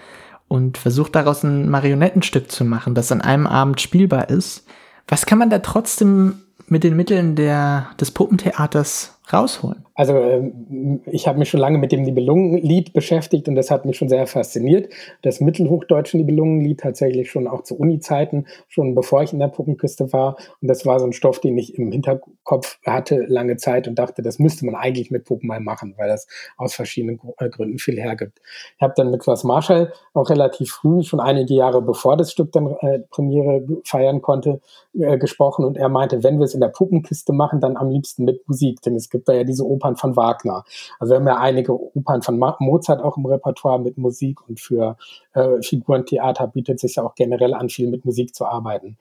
und 0.55 0.79
versucht 0.79 1.17
daraus 1.17 1.43
ein 1.43 1.69
Marionettenstück 1.69 2.53
zu 2.53 2.65
machen, 2.65 2.95
das 2.95 3.11
an 3.11 3.21
einem 3.21 3.49
Abend 3.49 3.81
spielbar 3.81 4.31
ist. 4.31 4.65
Was 5.09 5.27
kann 5.27 5.39
man 5.39 5.51
da 5.51 5.59
trotzdem 5.59 6.43
mit 6.69 6.85
den 6.85 6.95
Mitteln 6.95 7.35
der, 7.35 7.89
des 8.01 8.13
Puppentheaters 8.13 9.19
rausholen? 9.33 9.85
Also 9.95 10.17
ähm, 10.17 11.01
ich 11.07 11.29
habe 11.29 11.39
mich 11.39 11.49
schon 11.49 11.61
lange 11.61 11.79
mit 11.79 11.93
dem 11.93 12.03
Nibelungenlied 12.03 12.93
beschäftigt 12.93 13.49
und 13.49 13.55
das 13.55 13.71
hat 13.71 13.85
mich 13.85 13.97
schon 13.97 14.09
sehr 14.09 14.27
fasziniert. 14.27 14.93
Das 15.23 15.41
mittelhochdeutsche 15.41 16.17
Nibelungenlied 16.17 16.81
tatsächlich 16.81 17.31
schon 17.31 17.47
auch 17.47 17.63
zu 17.63 17.79
Uni-Zeiten, 17.79 18.47
schon 18.69 18.95
bevor 18.95 19.23
ich 19.23 19.33
in 19.33 19.39
der 19.39 19.49
Puppenküste 19.49 20.13
war. 20.13 20.37
Und 20.61 20.69
das 20.69 20.85
war 20.85 20.99
so 20.99 21.07
ein 21.07 21.13
Stoff, 21.13 21.41
den 21.41 21.57
ich 21.57 21.79
im 21.79 21.93
Hinterkopf 21.93 22.79
hatte 22.85 23.25
lange 23.29 23.57
Zeit 23.57 23.87
und 23.87 23.99
dachte, 23.99 24.23
das 24.23 24.41
müsste 24.41 24.67
man 24.67 24.75
eigentlich 24.75 25.13
mit 25.13 25.25
Puppen 25.25 25.47
mal 25.47 25.61
machen, 25.61 25.95
weil 25.97 26.09
das 26.09 26.27
aus 26.57 26.75
verschiedenen 26.75 27.21
äh, 27.39 27.49
Gründen 27.49 27.79
viel 27.79 27.97
hergibt. 27.97 28.41
Ich 28.77 28.83
habe 28.83 28.95
dann 28.97 29.13
mit 29.13 29.23
Klaus 29.23 29.45
Marshall 29.45 29.93
auch 30.13 30.29
relativ 30.29 30.71
früh, 30.71 31.05
schon 31.05 31.21
einige 31.21 31.55
Jahre 31.55 31.83
bevor 31.83 32.17
das 32.17 32.33
Stück 32.33 32.51
dann 32.51 32.75
äh, 32.81 32.99
Premiere 33.11 33.65
feiern 33.85 34.23
konnte, 34.23 34.61
äh, 34.99 35.19
gesprochen 35.19 35.65
und 35.65 35.77
er 35.77 35.89
meinte, 35.89 36.23
wenn 36.25 36.39
wir 36.39 36.45
es 36.45 36.55
in 36.55 36.61
der 36.61 36.69
Puppenkiste 36.69 37.33
machen, 37.33 37.61
dann 37.61 37.77
am 37.77 37.91
liebsten 37.91 38.25
mit 38.25 38.47
Musik, 38.49 38.81
denn 38.83 38.97
es 38.97 39.09
gibt 39.09 39.29
da 39.29 39.33
ja 39.33 39.45
diese 39.45 39.65
Opern 39.85 39.97
von 39.97 40.17
Wagner. 40.17 40.65
Also 40.99 41.13
wir 41.13 41.17
haben 41.19 41.27
ja 41.27 41.39
einige 41.39 41.73
Opern 41.73 42.23
von 42.23 42.39
Mozart 42.39 43.03
auch 43.03 43.17
im 43.17 43.27
Repertoire 43.27 43.79
mit 43.79 43.99
Musik 43.99 44.47
und 44.49 44.61
für 44.61 44.97
äh, 45.35 45.61
Figurentheater 45.63 46.47
bietet 46.47 46.81
sich 46.81 46.97
ja 46.97 47.05
auch 47.05 47.15
generell 47.15 47.55
an, 47.55 47.69
viel 47.69 47.89
mit 47.89 48.05
Musik 48.05 48.35
zu 48.35 48.47
arbeiten. 48.47 48.97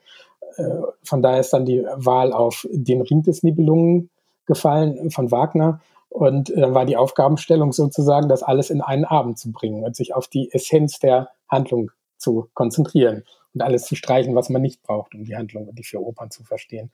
Äh, 0.56 0.64
von 1.02 1.22
daher 1.22 1.40
ist 1.40 1.52
dann 1.52 1.64
die 1.64 1.84
Wahl 1.94 2.32
auf 2.32 2.66
den 2.70 3.00
Ring 3.00 3.22
des 3.22 3.42
Nibelungen 3.42 4.10
gefallen 4.46 5.10
von 5.10 5.30
Wagner. 5.30 5.80
Und 6.10 6.50
dann 6.50 6.72
äh, 6.72 6.74
war 6.74 6.84
die 6.84 6.96
Aufgabenstellung 6.96 7.72
sozusagen, 7.72 8.28
das 8.28 8.42
alles 8.42 8.70
in 8.70 8.82
einen 8.82 9.04
Abend 9.04 9.38
zu 9.38 9.50
bringen 9.50 9.82
und 9.84 9.96
sich 9.96 10.14
auf 10.14 10.28
die 10.28 10.52
Essenz 10.52 10.98
der 10.98 11.30
Handlung 11.48 11.90
zu 12.18 12.48
konzentrieren 12.54 13.24
und 13.54 13.62
alles 13.62 13.86
zu 13.86 13.96
streichen, 13.96 14.34
was 14.34 14.48
man 14.48 14.62
nicht 14.62 14.82
braucht, 14.82 15.14
um 15.14 15.24
die 15.24 15.36
Handlung 15.36 15.66
und 15.66 15.78
die 15.78 15.82
vier 15.82 16.00
Opern 16.00 16.30
zu 16.30 16.44
verstehen. 16.44 16.90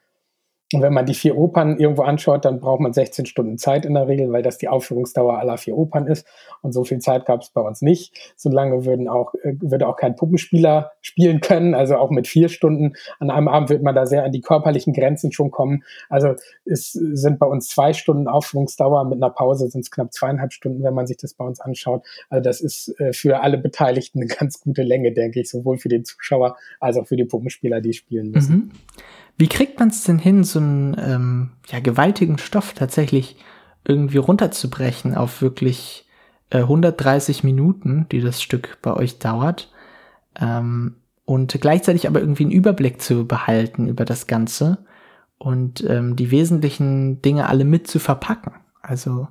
Und 0.72 0.82
wenn 0.82 0.92
man 0.92 1.04
die 1.04 1.14
vier 1.14 1.36
Opern 1.36 1.78
irgendwo 1.78 2.02
anschaut, 2.02 2.44
dann 2.44 2.60
braucht 2.60 2.80
man 2.80 2.92
16 2.92 3.26
Stunden 3.26 3.58
Zeit 3.58 3.84
in 3.84 3.94
der 3.94 4.06
Regel, 4.06 4.30
weil 4.30 4.42
das 4.42 4.56
die 4.56 4.68
Aufführungsdauer 4.68 5.38
aller 5.38 5.58
vier 5.58 5.76
Opern 5.76 6.06
ist. 6.06 6.24
Und 6.62 6.72
so 6.72 6.84
viel 6.84 6.98
Zeit 7.00 7.26
gab 7.26 7.40
es 7.40 7.50
bei 7.50 7.60
uns 7.60 7.82
nicht. 7.82 8.32
Solange 8.36 8.84
würden 8.84 9.08
auch, 9.08 9.34
äh, 9.42 9.54
würde 9.60 9.88
auch 9.88 9.96
kein 9.96 10.14
Puppenspieler 10.14 10.92
spielen 11.00 11.40
können. 11.40 11.74
Also 11.74 11.96
auch 11.96 12.10
mit 12.10 12.28
vier 12.28 12.48
Stunden 12.48 12.92
an 13.18 13.30
einem 13.30 13.48
Abend 13.48 13.68
wird 13.70 13.82
man 13.82 13.96
da 13.96 14.06
sehr 14.06 14.24
an 14.24 14.30
die 14.30 14.42
körperlichen 14.42 14.92
Grenzen 14.92 15.32
schon 15.32 15.50
kommen. 15.50 15.82
Also 16.08 16.34
es 16.64 16.92
sind 16.92 17.40
bei 17.40 17.46
uns 17.46 17.66
zwei 17.68 17.92
Stunden 17.92 18.28
Aufführungsdauer. 18.28 19.04
Mit 19.06 19.20
einer 19.20 19.30
Pause 19.30 19.68
sind 19.70 19.80
es 19.80 19.90
knapp 19.90 20.12
zweieinhalb 20.12 20.52
Stunden, 20.52 20.84
wenn 20.84 20.94
man 20.94 21.08
sich 21.08 21.16
das 21.16 21.34
bei 21.34 21.44
uns 21.44 21.58
anschaut. 21.58 22.04
Also 22.28 22.44
das 22.44 22.60
ist 22.60 22.94
äh, 23.00 23.12
für 23.12 23.40
alle 23.40 23.58
Beteiligten 23.58 24.20
eine 24.20 24.28
ganz 24.28 24.60
gute 24.60 24.82
Länge, 24.82 25.10
denke 25.12 25.40
ich, 25.40 25.50
sowohl 25.50 25.78
für 25.78 25.88
den 25.88 26.04
Zuschauer 26.04 26.56
als 26.78 26.96
auch 26.96 27.08
für 27.08 27.16
die 27.16 27.24
Puppenspieler, 27.24 27.80
die 27.80 27.92
spielen 27.92 28.30
müssen. 28.30 28.54
Mhm. 28.54 28.70
Wie 29.40 29.48
kriegt 29.48 29.78
man 29.78 29.88
es 29.88 30.04
denn 30.04 30.18
hin, 30.18 30.44
so 30.44 30.58
einen 30.58 30.94
ähm, 31.00 31.50
ja, 31.68 31.80
gewaltigen 31.80 32.36
Stoff 32.36 32.74
tatsächlich 32.74 33.36
irgendwie 33.88 34.18
runterzubrechen 34.18 35.14
auf 35.14 35.40
wirklich 35.40 36.06
äh, 36.50 36.58
130 36.58 37.42
Minuten, 37.42 38.04
die 38.12 38.20
das 38.20 38.42
Stück 38.42 38.76
bei 38.82 38.92
euch 38.92 39.18
dauert, 39.18 39.72
ähm, 40.38 40.96
und 41.24 41.58
gleichzeitig 41.58 42.06
aber 42.06 42.20
irgendwie 42.20 42.42
einen 42.42 42.52
Überblick 42.52 43.00
zu 43.00 43.26
behalten 43.26 43.88
über 43.88 44.04
das 44.04 44.26
Ganze 44.26 44.84
und 45.38 45.88
ähm, 45.88 46.16
die 46.16 46.30
wesentlichen 46.30 47.22
Dinge 47.22 47.48
alle 47.48 47.64
mit 47.64 47.86
zu 47.86 47.98
verpacken? 47.98 48.52
Also 48.82 49.26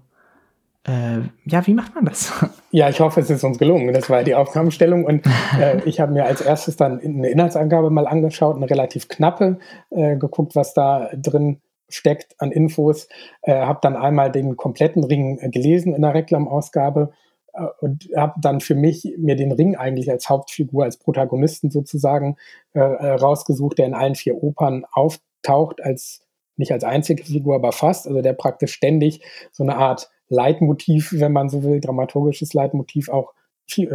äh, 0.87 1.19
ja, 1.45 1.65
wie 1.67 1.73
macht 1.73 1.95
man 1.95 2.05
das? 2.05 2.33
Ja, 2.71 2.87
ich 2.87 2.99
hoffe, 2.99 3.19
es 3.19 3.31
ist 3.31 3.43
uns 3.43 3.57
gelungen. 3.57 3.91
Das 3.95 4.11
war 4.11 4.23
die 4.23 4.35
Aufgabenstellung. 4.35 5.03
Und 5.03 5.25
äh, 5.59 5.81
ich 5.85 5.99
habe 5.99 6.11
mir 6.11 6.25
als 6.25 6.39
erstes 6.39 6.75
dann 6.75 6.99
eine 6.99 7.27
Inhaltsangabe 7.27 7.89
mal 7.89 8.05
angeschaut, 8.05 8.57
eine 8.57 8.69
relativ 8.69 9.07
knappe, 9.07 9.57
äh, 9.89 10.17
geguckt, 10.17 10.55
was 10.55 10.75
da 10.75 11.09
drin 11.15 11.61
steckt 11.87 12.35
an 12.37 12.51
Infos. 12.51 13.07
Äh, 13.41 13.55
habe 13.55 13.79
dann 13.81 13.95
einmal 13.95 14.31
den 14.31 14.55
kompletten 14.55 15.03
Ring 15.03 15.39
gelesen 15.49 15.95
in 15.95 16.03
der 16.03 16.13
Reklamausgabe 16.13 17.11
äh, 17.53 17.65
und 17.79 18.07
habe 18.15 18.35
dann 18.39 18.59
für 18.59 18.75
mich 18.75 19.15
mir 19.17 19.35
den 19.35 19.51
Ring 19.51 19.75
eigentlich 19.75 20.11
als 20.11 20.29
Hauptfigur, 20.29 20.83
als 20.83 20.97
Protagonisten 20.97 21.71
sozusagen 21.71 22.37
äh, 22.73 22.81
äh 22.81 23.13
rausgesucht, 23.13 23.79
der 23.79 23.87
in 23.87 23.95
allen 23.95 24.13
vier 24.13 24.35
Opern 24.43 24.85
auftaucht, 24.91 25.83
als 25.83 26.21
nicht 26.55 26.71
als 26.71 26.83
einzige 26.83 27.23
Figur, 27.23 27.55
aber 27.55 27.71
fast, 27.71 28.07
also 28.07 28.21
der 28.21 28.33
praktisch 28.33 28.73
ständig 28.73 29.21
so 29.51 29.63
eine 29.63 29.77
Art 29.77 30.11
Leitmotiv, 30.29 31.13
wenn 31.13 31.33
man 31.33 31.49
so 31.49 31.63
will, 31.63 31.79
dramaturgisches 31.79 32.53
Leitmotiv 32.53 33.09
auch 33.09 33.33
äh, 33.77 33.87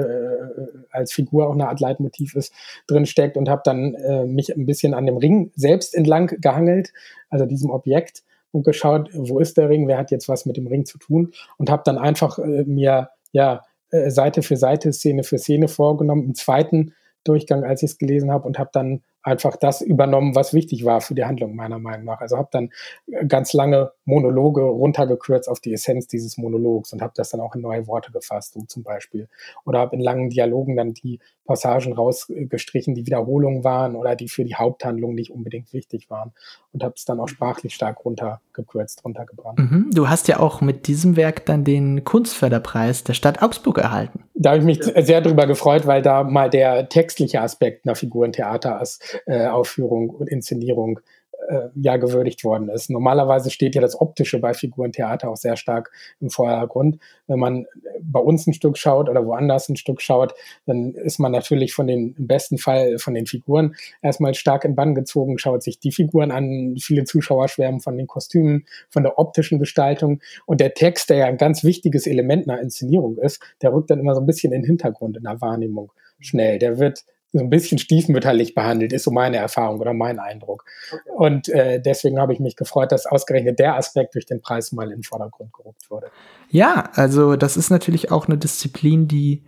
als 0.91 1.13
Figur 1.13 1.49
auch 1.49 1.55
eine 1.55 1.69
Art 1.69 1.81
Leitmotiv 1.81 2.37
ist, 2.37 2.53
drin 2.87 3.07
steckt 3.07 3.37
und 3.37 3.49
habe 3.49 3.63
dann 3.65 3.95
äh, 3.95 4.25
mich 4.25 4.55
ein 4.55 4.67
bisschen 4.67 4.95
an 4.95 5.07
dem 5.07 5.17
Ring 5.17 5.51
selbst 5.57 5.95
entlang 5.95 6.29
gehangelt, 6.41 6.93
also 7.29 7.45
diesem 7.47 7.71
Objekt 7.71 8.23
und 8.53 8.65
geschaut, 8.65 9.11
wo 9.13 9.41
ist 9.41 9.57
der 9.57 9.69
Ring, 9.69 9.89
wer 9.89 9.99
hat 9.99 10.13
jetzt 10.13 10.29
was 10.29 10.47
mit 10.47 10.57
dem 10.57 10.69
Ring 10.69 10.85
zu 10.85 10.99
tun 10.99 11.33
und 11.57 11.71
habe 11.71 11.83
dann 11.85 11.99
einfach 11.99 12.39
äh, 12.39 12.65
mir 12.65 13.11
ja 13.33 13.63
äh, 13.91 14.11
Seite 14.11 14.43
für 14.43 14.57
Seite, 14.57 14.93
Szene 14.93 15.25
für 15.25 15.39
Szene 15.39 15.69
vorgenommen. 15.69 16.25
Im 16.25 16.35
zweiten 16.35 16.95
Durchgang, 17.25 17.65
als 17.65 17.83
ich 17.83 17.93
es 17.93 17.99
gelesen 17.99 18.31
habe 18.31 18.47
und 18.47 18.59
habe 18.59 18.71
dann 18.73 19.03
einfach 19.23 19.57
das 19.57 19.81
übernommen, 19.81 20.35
was 20.35 20.53
wichtig 20.53 20.85
war 20.85 21.01
für 21.01 21.15
die 21.15 21.25
Handlung 21.25 21.57
meiner 21.57 21.79
Meinung 21.79 22.05
nach. 22.05 22.21
Also 22.21 22.37
habe 22.37 22.49
dann 22.53 22.71
äh, 23.11 23.27
ganz 23.27 23.53
lange 23.53 23.93
Monologe 24.05 24.63
runtergekürzt 24.63 25.49
auf 25.49 25.61
die 25.61 25.73
Essenz 25.73 26.07
dieses 26.07 26.37
Monologs 26.37 26.93
und 26.93 27.03
habe 27.03 27.13
das 27.17 27.31
dann 27.31 27.41
auch 27.41 27.55
in 27.55 27.63
neue 27.63 27.87
Worte 27.87 28.13
gefasst, 28.13 28.55
so 28.55 28.63
zum 28.63 28.83
Beispiel. 28.83 29.29
Oder 29.65 29.79
habe 29.79 29.97
in 29.97 30.03
langen 30.03 30.31
Dialogen 30.31 30.77
dann 30.77 30.93
die 30.93 31.21
Passagen 31.45 31.93
rausgestrichen, 31.93 32.95
die 32.95 33.07
Wiederholungen 33.07 33.65
waren 33.65 33.97
oder 33.97 34.17
die 34.17 34.29
für 34.29 34.45
die 34.45 34.55
Haupthandlung 34.55 35.15
nicht 35.15 35.31
unbedingt 35.31 35.73
wichtig 35.73 36.09
waren 36.09 36.33
und 36.73 36.83
habe 36.83 36.95
es 36.97 37.05
dann 37.05 37.21
auch 37.21 37.29
sprachlich 37.29 37.75
stark 37.75 38.05
runtergekürzt, 38.05 39.05
runtergebrannt. 39.05 39.59
Mhm. 39.59 39.91
Du 39.93 40.09
hast 40.09 40.29
ja 40.29 40.41
auch 40.41 40.61
mit 40.61 40.87
diesem 40.87 41.17
Werk 41.17 41.45
dann 41.47 41.65
den 41.65 42.05
Kunstförderpreis 42.05 43.05
der 43.05 43.15
Stadt 43.15 43.43
Augsburg 43.43 43.79
erhalten. 43.79 44.25
Da 44.35 44.51
habe 44.51 44.59
ich 44.61 44.65
mich 44.65 44.83
sehr 45.07 45.21
drüber 45.21 45.47
gefreut, 45.47 45.87
weil 45.87 46.03
da 46.03 46.25
mal 46.25 46.51
der 46.51 46.89
textliche 46.89 47.41
Aspekt 47.41 47.87
einer 47.87 47.95
Figurentheater 47.95 48.79
als 48.79 48.99
äh, 49.27 49.47
Aufführung 49.47 50.11
und 50.11 50.29
Inszenierung 50.29 51.01
äh, 51.49 51.69
ja 51.75 51.97
gewürdigt 51.97 52.45
worden 52.45 52.69
ist. 52.69 52.91
Normalerweise 52.91 53.51
steht 53.51 53.75
ja 53.75 53.81
das 53.81 54.01
Optische 54.01 54.39
bei 54.39 54.55
Figurentheater 54.55 55.31
auch 55.31 55.37
sehr 55.37 55.57
stark 55.57 55.91
im 56.21 56.31
Vordergrund. 56.31 56.99
Wenn 57.27 57.39
man 57.39 57.67
bei 58.01 58.21
uns 58.21 58.47
ein 58.47 58.55
Stück 58.55 58.79
schaut 58.79 59.09
oder 59.09 59.25
woanders 59.27 59.69
ein 59.69 59.77
Stück 59.77 60.01
schaut, 60.01 60.35
dann 60.67 60.93
ist 60.95 61.19
man 61.19 61.33
natürlich 61.33 61.75
von 61.75 61.87
den, 61.87 62.15
im 62.19 62.27
besten 62.27 62.59
Fall 62.59 62.99
von 62.99 63.15
den 63.15 63.27
Figuren 63.27 63.75
erstmal 64.03 64.35
stark 64.35 64.65
in 64.65 64.75
Bann 64.75 64.95
gezogen, 64.95 65.39
schaut 65.39 65.63
sich 65.63 65.79
die 65.79 65.93
Figuren 65.93 66.31
an, 66.31 66.77
viele 66.81 67.05
Zuschauer 67.05 67.49
schwärmen 67.49 67.81
von 67.81 67.97
den 67.97 68.07
Kostümen, 68.07 68.67
von 68.91 69.03
der 69.03 69.19
optischen 69.19 69.59
Gestaltung 69.59 70.21
und 70.47 70.61
der 70.61 70.75
Text, 70.75 71.11
der 71.11 71.19
ja 71.19 71.27
ein 71.27 71.37
ganz 71.37 71.65
wichtiges 71.65 72.07
Element 72.07 72.49
einer 72.49 72.61
Inszenierung 72.61 73.19
ist, 73.19 73.43
der 73.63 73.73
rückt 73.73 73.91
dann 73.91 74.01
immer 74.01 74.15
so 74.15 74.21
ein 74.21 74.27
bisschen 74.27 74.53
in 74.53 74.63
den 74.63 74.67
Hintergrund 74.67 75.17
in 75.17 75.25
der 75.25 75.41
Wahrnehmung 75.41 75.93
schnell. 76.21 76.59
Der 76.59 76.79
wird 76.79 77.05
so 77.35 77.41
ein 77.41 77.51
bisschen 77.51 77.79
stiefmütterlich 77.79 78.55
behandelt, 78.55 78.93
ist 78.93 79.03
so 79.03 79.11
meine 79.11 79.39
Erfahrung 79.39 79.81
oder 79.81 79.93
mein 79.93 80.21
Eindruck. 80.21 80.65
Okay. 80.91 81.03
Und 81.17 81.49
äh, 81.49 81.81
deswegen 81.81 82.21
habe 82.21 82.33
ich 82.33 82.39
mich 82.39 82.55
gefreut, 82.55 82.93
dass 82.93 83.07
ausgerechnet 83.07 83.59
der 83.59 83.77
Aspekt 83.77 84.15
durch 84.15 84.25
den 84.25 84.41
Preis 84.41 84.71
mal 84.71 84.85
in 84.85 84.99
den 84.99 85.03
Vordergrund 85.03 85.53
gerückt 85.53 85.91
wurde. 85.91 86.07
Ja, 86.49 86.91
also 86.95 87.35
das 87.35 87.57
ist 87.57 87.71
natürlich 87.71 88.13
auch 88.13 88.29
eine 88.29 88.39
Disziplin, 88.39 89.09
die 89.09 89.43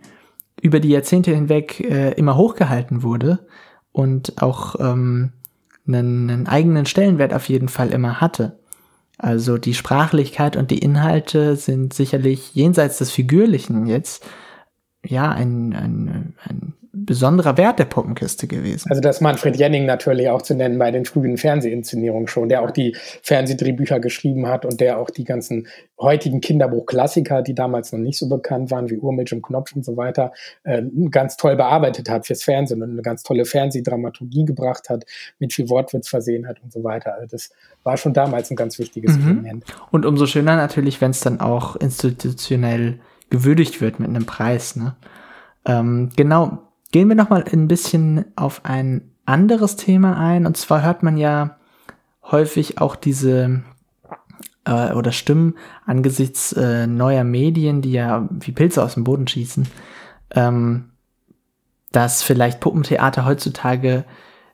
über 0.61 0.81
die 0.81 0.89
Jahrzehnte 0.89 1.33
hinweg 1.33 1.79
äh, 1.79 2.11
immer 2.11 2.35
hochgehalten 2.35 3.03
wurde 3.03 3.47
und 3.93 4.41
auch 4.41 4.75
ähm, 4.79 5.31
einen, 5.87 6.29
einen 6.29 6.47
eigenen 6.47 6.85
Stellenwert 6.85 7.33
auf 7.33 7.47
jeden 7.47 7.69
Fall 7.69 7.91
immer 7.91 8.19
hatte. 8.19 8.59
Also 9.17 9.57
die 9.57 9.73
Sprachlichkeit 9.73 10.57
und 10.57 10.71
die 10.71 10.79
Inhalte 10.79 11.55
sind 11.55 11.93
sicherlich 11.93 12.53
jenseits 12.53 12.97
des 12.97 13.11
Figürlichen 13.11 13.87
jetzt 13.87 14.25
ja 15.05 15.31
ein, 15.31 15.73
ein, 15.73 16.35
ein 16.43 16.73
besonderer 17.05 17.57
Wert 17.57 17.79
der 17.79 17.85
Puppenkiste 17.85 18.47
gewesen. 18.47 18.89
Also 18.89 19.01
das 19.01 19.21
Manfred 19.21 19.57
Jenning 19.57 19.85
natürlich 19.85 20.29
auch 20.29 20.41
zu 20.41 20.55
nennen 20.55 20.77
bei 20.77 20.91
den 20.91 21.05
frühen 21.05 21.37
Fernsehinszenierungen 21.37 22.27
schon, 22.27 22.49
der 22.49 22.63
auch 22.63 22.71
die 22.71 22.95
Fernsehdrehbücher 23.23 23.99
geschrieben 23.99 24.47
hat 24.47 24.65
und 24.65 24.79
der 24.79 24.99
auch 24.99 25.09
die 25.09 25.23
ganzen 25.23 25.67
heutigen 25.99 26.41
Kinderbuchklassiker, 26.41 27.41
die 27.41 27.55
damals 27.55 27.91
noch 27.91 27.99
nicht 27.99 28.17
so 28.17 28.29
bekannt 28.29 28.71
waren, 28.71 28.89
wie 28.89 28.97
Urmilch 28.97 29.33
und 29.33 29.41
Knopf 29.41 29.75
und 29.75 29.83
so 29.83 29.97
weiter, 29.97 30.31
äh, 30.63 30.83
ganz 31.09 31.37
toll 31.37 31.55
bearbeitet 31.55 32.09
hat 32.09 32.27
fürs 32.27 32.43
Fernsehen 32.43 32.81
und 32.81 32.91
eine 32.91 33.01
ganz 33.01 33.23
tolle 33.23 33.45
Fernsehdramaturgie 33.45 34.45
gebracht 34.45 34.89
hat, 34.89 35.05
mit 35.39 35.53
viel 35.53 35.69
Wortwitz 35.69 36.07
versehen 36.07 36.47
hat 36.47 36.61
und 36.63 36.71
so 36.71 36.83
weiter. 36.83 37.15
Also 37.15 37.27
das 37.27 37.51
war 37.83 37.97
schon 37.97 38.13
damals 38.13 38.51
ein 38.51 38.55
ganz 38.55 38.79
wichtiges 38.79 39.17
mhm. 39.17 39.29
Element. 39.29 39.65
Und 39.91 40.05
umso 40.05 40.25
schöner 40.25 40.55
natürlich, 40.55 41.01
wenn 41.01 41.11
es 41.11 41.19
dann 41.19 41.39
auch 41.39 41.75
institutionell 41.75 42.99
gewürdigt 43.29 43.81
wird 43.81 43.99
mit 43.99 44.09
einem 44.09 44.25
Preis. 44.25 44.75
Ne? 44.75 44.95
Ähm, 45.65 46.09
genau, 46.15 46.66
Gehen 46.91 47.09
wir 47.09 47.15
nochmal 47.15 47.43
ein 47.51 47.67
bisschen 47.67 48.25
auf 48.35 48.63
ein 48.63 49.11
anderes 49.25 49.75
Thema 49.75 50.17
ein. 50.17 50.45
Und 50.45 50.57
zwar 50.57 50.83
hört 50.83 51.03
man 51.03 51.17
ja 51.17 51.57
häufig 52.23 52.79
auch 52.79 52.95
diese 52.95 53.63
äh, 54.65 54.93
oder 54.93 55.11
Stimmen 55.11 55.55
angesichts 55.85 56.53
äh, 56.53 56.87
neuer 56.87 57.23
Medien, 57.23 57.81
die 57.81 57.91
ja 57.91 58.27
wie 58.31 58.51
Pilze 58.51 58.83
aus 58.83 58.93
dem 58.93 59.03
Boden 59.03 59.27
schießen, 59.27 59.67
ähm, 60.31 60.91
dass 61.91 62.23
vielleicht 62.23 62.59
Puppentheater 62.59 63.25
heutzutage 63.25 64.05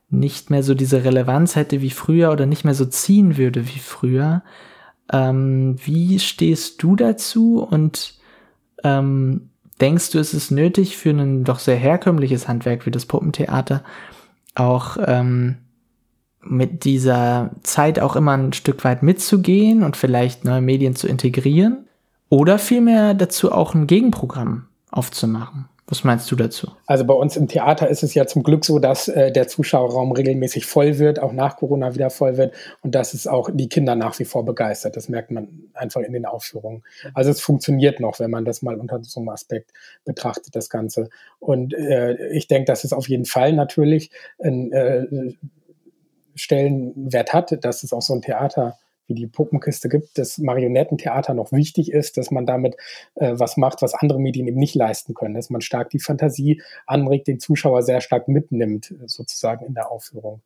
nicht 0.10 0.50
mehr 0.50 0.64
so 0.64 0.76
diese 0.76 1.04
Relevanz 1.04 1.56
hätte 1.56 1.82
wie 1.82 1.90
früher 1.90 2.32
oder 2.32 2.46
nicht 2.46 2.64
mehr 2.64 2.76
so 2.76 2.86
ziehen 2.86 3.38
würde 3.38 3.68
wie 3.68 3.80
früher. 3.80 4.44
Ähm, 5.12 5.76
wie 5.84 6.20
stehst 6.20 6.82
du 6.84 6.96
dazu 6.96 7.64
und 7.64 8.20
ähm, 8.84 9.50
Denkst 9.82 10.12
du, 10.12 10.20
ist 10.20 10.34
es 10.34 10.52
nötig 10.52 10.98
für 10.98 11.10
ein 11.10 11.44
doch 11.44 11.60
sehr 11.60 11.76
herkömmliches 11.76 12.48
Handwerk 12.48 12.86
wie 12.86 12.92
das 12.92 13.06
Puppentheater 13.06 13.84
auch 14.56 14.98
ähm, 15.06 15.58
mit 16.42 16.86
dieser 16.86 17.52
Zeit 17.64 18.00
auch 18.00 18.16
immer 18.16 18.34
ein 18.34 18.54
Stück 18.54 18.84
weit 18.84 19.02
mitzugehen 19.02 19.84
und 19.84 19.98
vielleicht 19.98 20.46
neue 20.46 20.62
Medien 20.62 20.96
zu 20.96 21.08
integrieren? 21.08 21.88
Oder 22.30 22.60
vielmehr 22.60 23.14
dazu 23.14 23.52
auch 23.52 23.74
ein 23.74 23.88
Gegenprogramm 23.88 24.68
aufzumachen? 24.92 25.70
Was 25.88 26.06
meinst 26.06 26.32
du 26.32 26.38
dazu? 26.38 26.72
Also 26.86 27.04
bei 27.04 27.14
uns 27.14 27.36
im 27.36 27.50
Theater 27.50 27.90
ist 27.90 28.04
es 28.04 28.14
ja 28.14 28.26
zum 28.26 28.44
Glück 28.44 28.64
so, 28.64 28.80
dass 28.80 29.10
äh, 29.10 29.34
der 29.34 29.50
Zuschauerraum 29.50 30.14
regelmäßig 30.14 30.66
voll 30.66 30.98
wird, 30.98 31.20
auch 31.20 31.34
nach 31.34 31.58
Corona 31.58 31.94
wieder 31.94 32.10
voll 32.10 32.38
wird 32.38 32.56
und 32.82 32.96
dass 32.96 33.14
es 33.14 33.28
auch 33.28 33.50
die 33.54 33.68
Kinder 33.68 33.96
nach 33.96 34.18
wie 34.18 34.26
vor 34.26 34.46
begeistert. 34.46 34.96
Das 34.96 35.10
merkt 35.10 35.32
man 35.32 35.70
einfach 35.74 36.00
in 36.00 36.14
den 36.14 36.26
Aufführungen. 36.26 36.84
Also 37.14 37.32
es 37.32 37.42
funktioniert 37.42 38.00
noch, 38.00 38.20
wenn 38.20 38.32
man 38.32 38.46
das 38.46 38.62
mal 38.62 38.80
unter 38.80 39.04
so 39.04 39.20
einem 39.20 39.30
Aspekt 39.30 39.72
betrachtet, 40.06 40.56
das 40.56 40.70
Ganze. 40.70 41.10
Und 41.40 41.74
äh, 41.74 42.30
ich 42.30 42.48
denke, 42.48 42.66
dass 42.66 42.86
es 42.86 42.94
auf 42.94 43.10
jeden 43.10 43.26
Fall 43.26 43.52
natürlich 43.52 44.10
einen 44.40 44.72
äh, 44.72 45.34
Stellenwert 46.36 47.34
hat, 47.34 47.64
dass 47.64 47.84
es 47.84 47.92
auch 47.92 48.02
so 48.02 48.14
ein 48.14 48.22
Theater 48.22 48.78
wie 49.08 49.16
die 49.16 49.28
Puppenkiste 49.28 49.90
gibt, 49.90 50.18
das 50.18 50.38
Marionettentheater 50.38 51.34
noch 51.34 51.52
wichtig 51.52 51.92
ist, 51.92 52.18
dass 52.18 52.32
man 52.32 52.46
damit 52.46 52.76
äh, 53.16 53.34
was 53.36 53.58
macht, 53.58 53.82
was 53.82 53.94
andere 53.94 54.20
Medien 54.20 54.48
eben 54.48 54.60
nicht 54.60 54.76
leisten 54.76 55.14
können, 55.14 55.34
dass 55.36 55.50
man 55.50 55.62
stark 55.62 55.90
die 55.90 56.00
Fantasie 56.00 56.62
anregt, 56.86 57.28
den 57.28 57.40
Zuschauer 57.40 57.84
sehr 57.84 58.02
stark 58.02 58.28
mitnimmt, 58.28 58.94
sozusagen 59.06 59.66
in 59.66 59.74
der 59.74 59.92
Aufführung. 59.92 60.42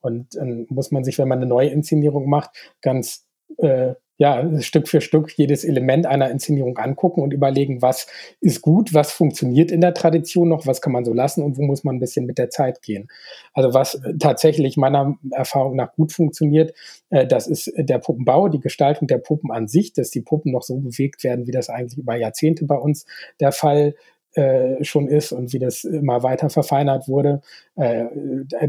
Und 0.00 0.36
ähm, 0.36 0.66
muss 0.68 0.90
man 0.90 1.04
sich, 1.04 1.18
wenn 1.18 1.28
man 1.28 1.38
eine 1.38 1.46
neue 1.46 1.70
Inszenierung 1.70 2.28
macht, 2.28 2.50
ganz 2.80 3.26
äh, 3.58 3.94
ja, 4.18 4.60
Stück 4.62 4.88
für 4.88 5.00
Stück 5.00 5.30
jedes 5.36 5.64
Element 5.64 6.06
einer 6.06 6.30
Inszenierung 6.30 6.78
angucken 6.78 7.20
und 7.22 7.32
überlegen, 7.32 7.82
was 7.82 8.06
ist 8.40 8.62
gut, 8.62 8.94
was 8.94 9.12
funktioniert 9.12 9.70
in 9.70 9.82
der 9.82 9.92
Tradition 9.92 10.48
noch, 10.48 10.66
was 10.66 10.80
kann 10.80 10.92
man 10.92 11.04
so 11.04 11.12
lassen 11.12 11.42
und 11.42 11.58
wo 11.58 11.62
muss 11.62 11.84
man 11.84 11.96
ein 11.96 12.00
bisschen 12.00 12.24
mit 12.24 12.38
der 12.38 12.48
Zeit 12.48 12.80
gehen. 12.80 13.08
Also 13.52 13.74
was 13.74 14.00
tatsächlich 14.18 14.76
meiner 14.76 15.18
Erfahrung 15.32 15.76
nach 15.76 15.92
gut 15.92 16.12
funktioniert, 16.12 16.72
äh, 17.10 17.26
das 17.26 17.46
ist 17.46 17.70
der 17.76 17.98
Puppenbau, 17.98 18.48
die 18.48 18.60
Gestaltung 18.60 19.06
der 19.06 19.18
Puppen 19.18 19.50
an 19.50 19.68
sich, 19.68 19.92
dass 19.92 20.10
die 20.10 20.22
Puppen 20.22 20.52
noch 20.52 20.62
so 20.62 20.78
bewegt 20.78 21.22
werden, 21.22 21.46
wie 21.46 21.52
das 21.52 21.68
eigentlich 21.68 21.98
über 21.98 22.16
Jahrzehnte 22.16 22.64
bei 22.64 22.76
uns 22.76 23.04
der 23.40 23.52
Fall 23.52 23.94
äh, 24.32 24.82
schon 24.82 25.08
ist 25.08 25.32
und 25.32 25.52
wie 25.52 25.58
das 25.58 25.84
immer 25.84 26.22
weiter 26.22 26.48
verfeinert 26.48 27.08
wurde. 27.08 27.42
Äh, 27.74 28.04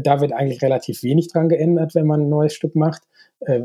da 0.00 0.20
wird 0.20 0.32
eigentlich 0.32 0.62
relativ 0.62 1.02
wenig 1.02 1.28
dran 1.28 1.48
geändert, 1.48 1.94
wenn 1.94 2.06
man 2.06 2.22
ein 2.22 2.28
neues 2.28 2.54
Stück 2.54 2.74
macht 2.74 3.02
äh, 3.40 3.62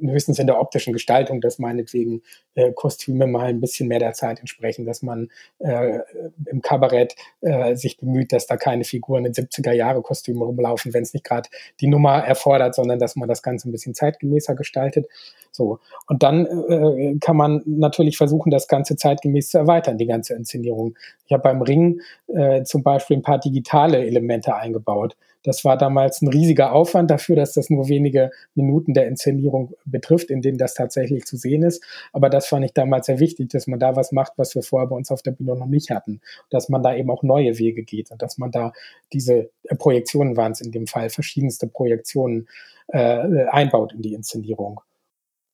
höchstens 0.00 0.38
in 0.38 0.46
der 0.46 0.60
optischen 0.60 0.92
Gestaltung, 0.92 1.40
dass 1.40 1.58
meinetwegen 1.58 2.22
äh, 2.54 2.72
Kostüme 2.72 3.26
mal 3.26 3.46
ein 3.46 3.60
bisschen 3.60 3.88
mehr 3.88 3.98
der 3.98 4.12
Zeit 4.12 4.40
entsprechen, 4.40 4.84
dass 4.84 5.02
man 5.02 5.28
äh, 5.58 6.00
im 6.46 6.60
Kabarett 6.60 7.14
äh, 7.40 7.76
sich 7.76 7.98
bemüht, 7.98 8.32
dass 8.32 8.46
da 8.46 8.56
keine 8.56 8.84
Figuren 8.84 9.24
in 9.24 9.32
70er 9.32 9.72
Jahre 9.72 10.02
Kostüme 10.02 10.44
rumlaufen, 10.44 10.92
wenn 10.92 11.02
es 11.02 11.14
nicht 11.14 11.24
gerade 11.24 11.48
die 11.80 11.86
Nummer 11.86 12.18
erfordert, 12.18 12.74
sondern 12.74 12.98
dass 12.98 13.16
man 13.16 13.28
das 13.28 13.42
Ganze 13.42 13.68
ein 13.68 13.72
bisschen 13.72 13.94
zeitgemäßer 13.94 14.54
gestaltet. 14.54 15.06
So. 15.50 15.78
Und 16.06 16.22
dann 16.22 16.46
äh, 16.46 17.18
kann 17.20 17.36
man 17.36 17.62
natürlich 17.64 18.16
versuchen, 18.16 18.50
das 18.50 18.68
Ganze 18.68 18.96
zeitgemäß 18.96 19.48
zu 19.48 19.58
erweitern, 19.58 19.98
die 19.98 20.06
ganze 20.06 20.34
Inszenierung. 20.34 20.96
Ich 21.26 21.32
habe 21.32 21.42
beim 21.42 21.62
Ring 21.62 22.00
äh, 22.28 22.64
zum 22.64 22.82
Beispiel 22.82 23.16
ein 23.16 23.22
paar 23.22 23.38
digitale 23.38 24.04
Elemente 24.04 24.54
eingebaut. 24.54 25.16
Das 25.46 25.64
war 25.64 25.78
damals 25.78 26.22
ein 26.22 26.28
riesiger 26.28 26.72
Aufwand 26.72 27.08
dafür, 27.08 27.36
dass 27.36 27.52
das 27.52 27.70
nur 27.70 27.88
wenige 27.88 28.32
Minuten 28.56 28.94
der 28.94 29.06
Inszenierung 29.06 29.74
betrifft, 29.84 30.28
in 30.28 30.42
denen 30.42 30.58
das 30.58 30.74
tatsächlich 30.74 31.24
zu 31.24 31.36
sehen 31.36 31.62
ist. 31.62 31.84
Aber 32.12 32.28
das 32.28 32.48
fand 32.48 32.64
ich 32.64 32.72
damals 32.72 33.06
sehr 33.06 33.20
wichtig, 33.20 33.50
dass 33.50 33.68
man 33.68 33.78
da 33.78 33.94
was 33.94 34.10
macht, 34.10 34.32
was 34.36 34.56
wir 34.56 34.64
vorher 34.64 34.88
bei 34.88 34.96
uns 34.96 35.12
auf 35.12 35.22
der 35.22 35.30
Bühne 35.30 35.54
noch 35.54 35.66
nicht 35.66 35.90
hatten. 35.90 36.20
Dass 36.50 36.68
man 36.68 36.82
da 36.82 36.96
eben 36.96 37.10
auch 37.12 37.22
neue 37.22 37.58
Wege 37.60 37.84
geht 37.84 38.10
und 38.10 38.20
dass 38.22 38.38
man 38.38 38.50
da 38.50 38.72
diese 39.12 39.50
äh, 39.62 39.76
Projektionen 39.76 40.36
waren 40.36 40.50
es 40.50 40.60
in 40.60 40.72
dem 40.72 40.88
Fall, 40.88 41.10
verschiedenste 41.10 41.68
Projektionen 41.68 42.48
äh, 42.88 43.46
einbaut 43.46 43.92
in 43.92 44.02
die 44.02 44.14
Inszenierung 44.14 44.80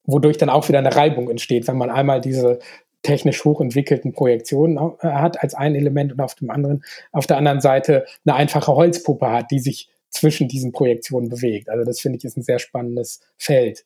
wodurch 0.05 0.37
dann 0.37 0.49
auch 0.49 0.69
wieder 0.69 0.81
eine 0.81 0.97
Reibung 0.97 1.31
entsteht, 1.31 1.69
wenn 1.69 1.79
man 1.79 1.89
einmal 1.89 2.21
diese 2.21 2.59
technisch 3.03 3.45
hochentwickelten 3.45 4.13
Projektionen 4.13 4.79
äh, 5.01 5.09
hat 5.09 5.43
als 5.43 5.55
ein 5.55 5.75
Element 5.75 6.13
und 6.13 6.21
auf 6.21 6.35
dem 6.35 6.51
anderen, 6.51 6.85
auf 7.11 7.27
der 7.27 7.37
anderen 7.37 7.61
Seite 7.61 8.07
eine 8.25 8.37
einfache 8.37 8.75
Holzpuppe 8.75 9.31
hat, 9.31 9.51
die 9.51 9.59
sich 9.59 9.91
zwischen 10.11 10.49
diesen 10.49 10.73
Projektionen 10.73 11.29
bewegt. 11.29 11.69
Also 11.69 11.85
das 11.85 12.01
finde 12.01 12.19
ich 12.19 12.25
ist 12.25 12.37
ein 12.37 12.43
sehr 12.43 12.59
spannendes 12.59 13.21
Feld. 13.39 13.85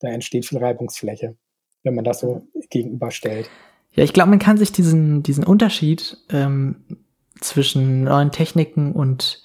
Da 0.00 0.08
entsteht 0.08 0.46
viel 0.46 0.58
Reibungsfläche, 0.58 1.36
wenn 1.82 1.94
man 1.94 2.04
das 2.04 2.20
so 2.20 2.42
gegenüberstellt. 2.70 3.48
Ja, 3.92 4.04
ich 4.04 4.12
glaube, 4.12 4.30
man 4.30 4.38
kann 4.38 4.58
sich 4.58 4.72
diesen, 4.72 5.22
diesen 5.22 5.44
Unterschied 5.44 6.18
ähm, 6.30 6.84
zwischen 7.40 8.04
neuen 8.04 8.30
Techniken 8.30 8.92
und 8.92 9.42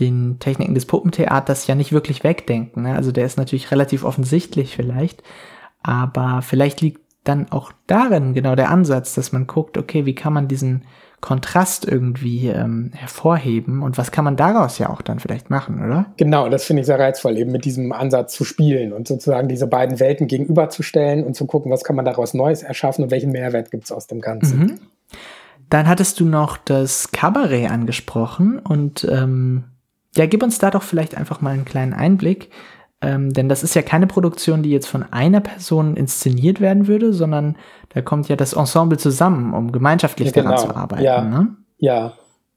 den 0.00 0.38
Techniken 0.38 0.74
des 0.74 0.86
Puppentheaters 0.86 1.66
ja 1.66 1.74
nicht 1.74 1.92
wirklich 1.92 2.24
wegdenken. 2.24 2.82
Ne? 2.82 2.94
Also 2.94 3.12
der 3.12 3.26
ist 3.26 3.36
natürlich 3.36 3.70
relativ 3.70 4.04
offensichtlich 4.04 4.74
vielleicht, 4.74 5.22
aber 5.82 6.40
vielleicht 6.42 6.80
liegt 6.80 7.00
dann 7.24 7.50
auch 7.50 7.72
darin 7.86 8.34
genau 8.34 8.54
der 8.56 8.70
Ansatz, 8.70 9.14
dass 9.14 9.32
man 9.32 9.46
guckt, 9.46 9.78
okay, 9.78 10.06
wie 10.06 10.14
kann 10.14 10.32
man 10.32 10.48
diesen 10.48 10.84
Kontrast 11.20 11.86
irgendwie 11.86 12.48
ähm, 12.48 12.90
hervorheben 12.94 13.82
und 13.82 13.96
was 13.96 14.10
kann 14.10 14.24
man 14.24 14.36
daraus 14.36 14.78
ja 14.78 14.90
auch 14.90 15.02
dann 15.02 15.20
vielleicht 15.20 15.50
machen, 15.50 15.82
oder? 15.84 16.06
Genau, 16.16 16.48
das 16.48 16.64
finde 16.64 16.80
ich 16.80 16.86
sehr 16.86 16.98
reizvoll, 16.98 17.38
eben 17.38 17.52
mit 17.52 17.64
diesem 17.64 17.92
Ansatz 17.92 18.34
zu 18.34 18.44
spielen 18.44 18.92
und 18.92 19.06
sozusagen 19.06 19.46
diese 19.46 19.68
beiden 19.68 20.00
Welten 20.00 20.26
gegenüberzustellen 20.26 21.22
und 21.22 21.36
zu 21.36 21.46
gucken, 21.46 21.70
was 21.70 21.84
kann 21.84 21.94
man 21.94 22.04
daraus 22.04 22.34
Neues 22.34 22.64
erschaffen 22.64 23.04
und 23.04 23.12
welchen 23.12 23.30
Mehrwert 23.30 23.70
gibt 23.70 23.84
es 23.84 23.92
aus 23.92 24.08
dem 24.08 24.20
Ganzen. 24.20 24.58
Mhm. 24.58 24.78
Dann 25.70 25.88
hattest 25.88 26.18
du 26.18 26.24
noch 26.24 26.56
das 26.56 27.12
Kabarett 27.12 27.70
angesprochen 27.70 28.58
und 28.58 29.06
ähm, 29.08 29.64
ja, 30.16 30.26
gib 30.26 30.42
uns 30.42 30.58
da 30.58 30.72
doch 30.72 30.82
vielleicht 30.82 31.16
einfach 31.16 31.40
mal 31.40 31.54
einen 31.54 31.64
kleinen 31.64 31.94
Einblick. 31.94 32.50
Ähm, 33.02 33.32
denn 33.32 33.48
das 33.48 33.62
ist 33.62 33.74
ja 33.74 33.82
keine 33.82 34.06
Produktion, 34.06 34.62
die 34.62 34.70
jetzt 34.70 34.86
von 34.86 35.02
einer 35.12 35.40
Person 35.40 35.96
inszeniert 35.96 36.60
werden 36.60 36.86
würde, 36.86 37.12
sondern 37.12 37.56
da 37.90 38.00
kommt 38.00 38.28
ja 38.28 38.36
das 38.36 38.52
Ensemble 38.52 38.98
zusammen, 38.98 39.52
um 39.54 39.72
gemeinschaftlich 39.72 40.28
ja, 40.28 40.42
daran 40.42 40.56
genau. 40.56 40.68
zu 40.68 40.76
arbeiten. 40.76 41.02
Ja, 41.02 41.22
ne? 41.22 41.56
ja 41.78 42.14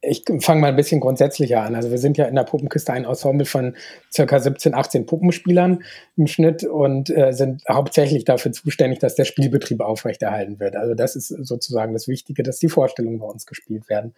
ich 0.07 0.23
fange 0.41 0.61
mal 0.61 0.67
ein 0.67 0.75
bisschen 0.75 1.01
grundsätzlicher 1.01 1.63
an. 1.63 1.75
Also 1.75 1.91
wir 1.91 1.97
sind 1.97 2.17
ja 2.17 2.25
in 2.25 2.35
der 2.35 2.43
Puppenkiste 2.43 2.93
ein 2.93 3.05
Ensemble 3.05 3.45
von 3.45 3.75
circa 4.11 4.39
17, 4.39 4.73
18 4.73 5.05
Puppenspielern 5.05 5.83
im 6.17 6.27
Schnitt 6.27 6.63
und 6.63 7.09
äh, 7.09 7.33
sind 7.33 7.63
hauptsächlich 7.69 8.23
dafür 8.23 8.51
zuständig, 8.51 8.99
dass 8.99 9.15
der 9.15 9.25
Spielbetrieb 9.25 9.81
aufrechterhalten 9.81 10.59
wird. 10.59 10.75
Also 10.75 10.93
das 10.93 11.15
ist 11.15 11.27
sozusagen 11.27 11.93
das 11.93 12.07
Wichtige, 12.07 12.43
dass 12.43 12.59
die 12.59 12.69
Vorstellungen 12.69 13.19
bei 13.19 13.25
uns 13.27 13.45
gespielt 13.45 13.89
werden. 13.89 14.13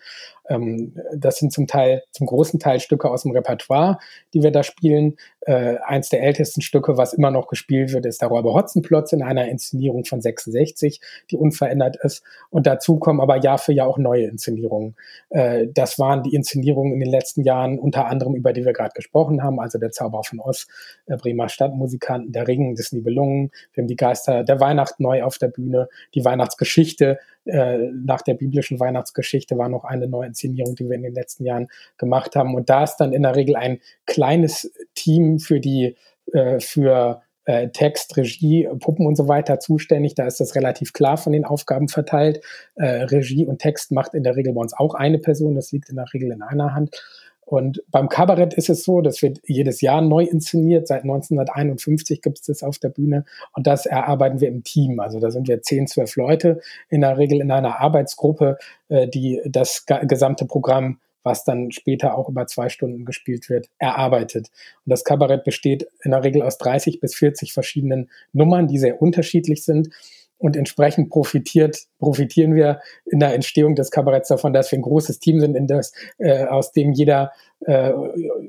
Ähm, 0.48 0.94
das 1.16 1.38
sind 1.38 1.52
zum 1.52 1.68
Teil, 1.68 2.04
zum 2.12 2.28
großen 2.28 2.60
Teil 2.60 2.80
Stücke 2.80 3.10
aus 3.10 3.24
dem 3.24 3.32
Repertoire, 3.32 3.98
die 4.34 4.44
wir 4.44 4.52
da 4.52 4.64
spielen. 4.64 5.18
äh, 5.48 5.78
eins 5.86 6.10
der 6.10 6.22
ältesten 6.24 6.62
Stücke, 6.62 6.98
was 6.98 7.14
immer 7.14 7.32
noch 7.32 7.48
gespielt 7.48 7.94
wird, 7.94 8.06
ist 8.06 8.22
der 8.22 8.28
Räuber 8.28 8.54
Hotzenplotz 8.54 9.14
in 9.14 9.24
einer 9.24 9.48
Inszenierung 9.48 10.04
von 10.04 10.20
66, 10.22 11.00
die 11.32 11.38
unverändert 11.38 11.96
ist. 12.04 12.22
Und 12.50 12.68
dazu 12.68 12.98
kommen 12.98 13.22
aber 13.22 13.38
Jahr 13.38 13.58
für 13.58 13.72
Jahr 13.72 13.88
auch 13.88 13.98
neue 13.98 14.26
Inszenierungen. 14.26 14.96
Äh, 15.30 15.68
das 15.74 15.98
waren 16.00 16.24
die 16.24 16.36
Inszenierungen 16.36 16.94
in 16.94 17.00
den 17.00 17.10
letzten 17.10 17.44
Jahren, 17.44 17.80
unter 17.80 18.08
anderem 18.08 18.36
über 18.36 18.52
die 18.52 18.66
wir 18.66 18.74
gerade 18.74 18.94
gesprochen 18.94 19.42
haben, 19.42 19.62
also 19.62 19.80
der 19.80 19.92
Zauber 19.92 20.24
von 20.24 20.42
Oz, 20.42 20.68
äh, 21.06 21.16
Bremer 21.16 21.48
Stadtmusikanten, 21.88 22.32
der 22.32 22.48
Ring 22.48 22.76
des 22.76 22.92
Nibelungen, 22.92 23.52
wir 23.74 23.82
haben 23.82 23.88
die 23.88 23.96
Geister 23.96 24.44
der 24.44 24.60
Weihnacht 24.60 25.00
neu 25.00 25.24
auf 25.24 25.38
der 25.38 25.48
Bühne, 25.48 25.88
die 26.14 26.24
Weihnachtsgeschichte, 26.24 27.20
äh, 27.46 27.78
nach 27.78 28.22
der 28.22 28.34
biblischen 28.34 28.80
Weihnachtsgeschichte 28.80 29.58
war 29.58 29.70
noch 29.70 29.86
eine 29.86 30.08
neue 30.08 30.28
Inszenierung, 30.28 30.76
die 30.76 30.88
wir 30.88 30.96
in 30.96 31.04
den 31.04 31.14
letzten 31.14 31.46
Jahren 31.46 31.70
gemacht 31.98 32.36
haben. 32.36 32.56
Und 32.56 32.70
da 32.70 32.84
ist 32.84 32.98
dann 32.98 33.14
in 33.14 33.24
der 33.24 33.36
Regel 33.36 33.56
ein 33.56 33.80
kleines 34.06 34.72
Team 34.96 35.40
für 35.40 35.60
die, 35.60 35.96
äh, 36.34 36.60
für 36.60 37.22
äh, 37.46 37.70
Text, 37.70 38.18
Regie, 38.18 38.68
Puppen 38.80 39.08
und 39.08 39.16
so 39.16 39.30
weiter 39.30 39.60
zuständig. 39.62 40.16
Da 40.16 40.28
ist 40.28 40.42
das 40.42 40.56
relativ 40.56 40.92
klar 40.92 41.16
von 41.16 41.32
den 41.32 41.46
Aufgaben 41.46 41.88
verteilt. 41.88 42.42
Äh, 42.76 43.04
Regie 43.04 43.46
und 43.46 43.60
Text 43.60 43.92
macht 43.92 44.14
in 44.14 44.24
der 44.24 44.36
Regel 44.36 44.54
bei 44.54 44.60
uns 44.60 44.74
auch 44.74 44.94
eine 44.94 45.18
Person. 45.18 45.56
Das 45.56 45.72
liegt 45.72 45.90
in 45.90 45.96
der 45.96 46.12
Regel 46.14 46.34
in 46.34 46.42
einer 46.42 46.76
Hand. 46.76 47.02
Und 47.48 47.82
beim 47.92 48.10
Kabarett 48.10 48.54
ist 48.56 48.70
es 48.70 48.84
so, 48.84 49.00
das 49.00 49.22
wird 49.22 49.40
jedes 49.46 49.80
Jahr 49.80 50.02
neu 50.02 50.26
inszeniert. 50.26 50.86
Seit 50.86 51.04
1951 51.04 52.22
gibt 52.22 52.40
es 52.40 52.46
das 52.46 52.62
auf 52.62 52.78
der 52.78 52.90
Bühne 52.90 53.24
und 53.54 53.66
das 53.66 53.86
erarbeiten 53.86 54.42
wir 54.42 54.50
im 54.50 54.66
Team. 54.66 55.00
Also 55.00 55.22
da 55.22 55.32
sind 55.32 55.48
wir 55.48 55.62
zehn, 55.62 55.88
zwölf 55.88 56.18
Leute 56.18 56.60
in 56.90 57.00
der 57.00 57.18
Regel 57.18 57.40
in 57.40 57.50
einer 57.50 57.80
Arbeitsgruppe, 57.80 58.58
äh, 58.90 59.08
die 59.08 59.42
das 59.46 59.86
gesamte 59.86 60.46
Programm 60.46 61.00
was 61.24 61.44
dann 61.44 61.72
später 61.72 62.18
auch 62.18 62.30
über 62.30 62.48
zwei 62.48 62.70
Stunden 62.70 63.04
gespielt 63.04 63.50
wird, 63.50 63.68
erarbeitet. 63.80 64.48
Und 64.86 64.92
das 64.92 65.04
Kabarett 65.04 65.44
besteht 65.44 65.86
in 66.04 66.12
der 66.12 66.24
Regel 66.24 66.42
aus 66.42 66.58
30 66.58 67.02
bis 67.02 67.16
40 67.16 67.52
verschiedenen 67.52 68.10
Nummern, 68.32 68.70
die 68.70 68.78
sehr 68.78 69.02
unterschiedlich 69.02 69.66
sind. 69.66 69.90
Und 70.38 70.56
entsprechend 70.56 71.10
profitiert, 71.10 71.78
profitieren 72.00 72.54
wir 72.56 72.80
in 73.06 73.20
der 73.20 73.34
Entstehung 73.34 73.76
des 73.76 73.90
Kabaretts 73.90 74.30
davon, 74.30 74.54
dass 74.54 74.72
wir 74.72 74.80
ein 74.80 74.84
großes 74.84 75.20
Team 75.20 75.40
sind, 75.40 75.56
in 75.56 75.68
das, 75.68 75.94
äh, 76.20 76.46
aus 76.46 76.72
dem 76.72 76.92
jeder 76.94 77.32
äh, 77.66 77.92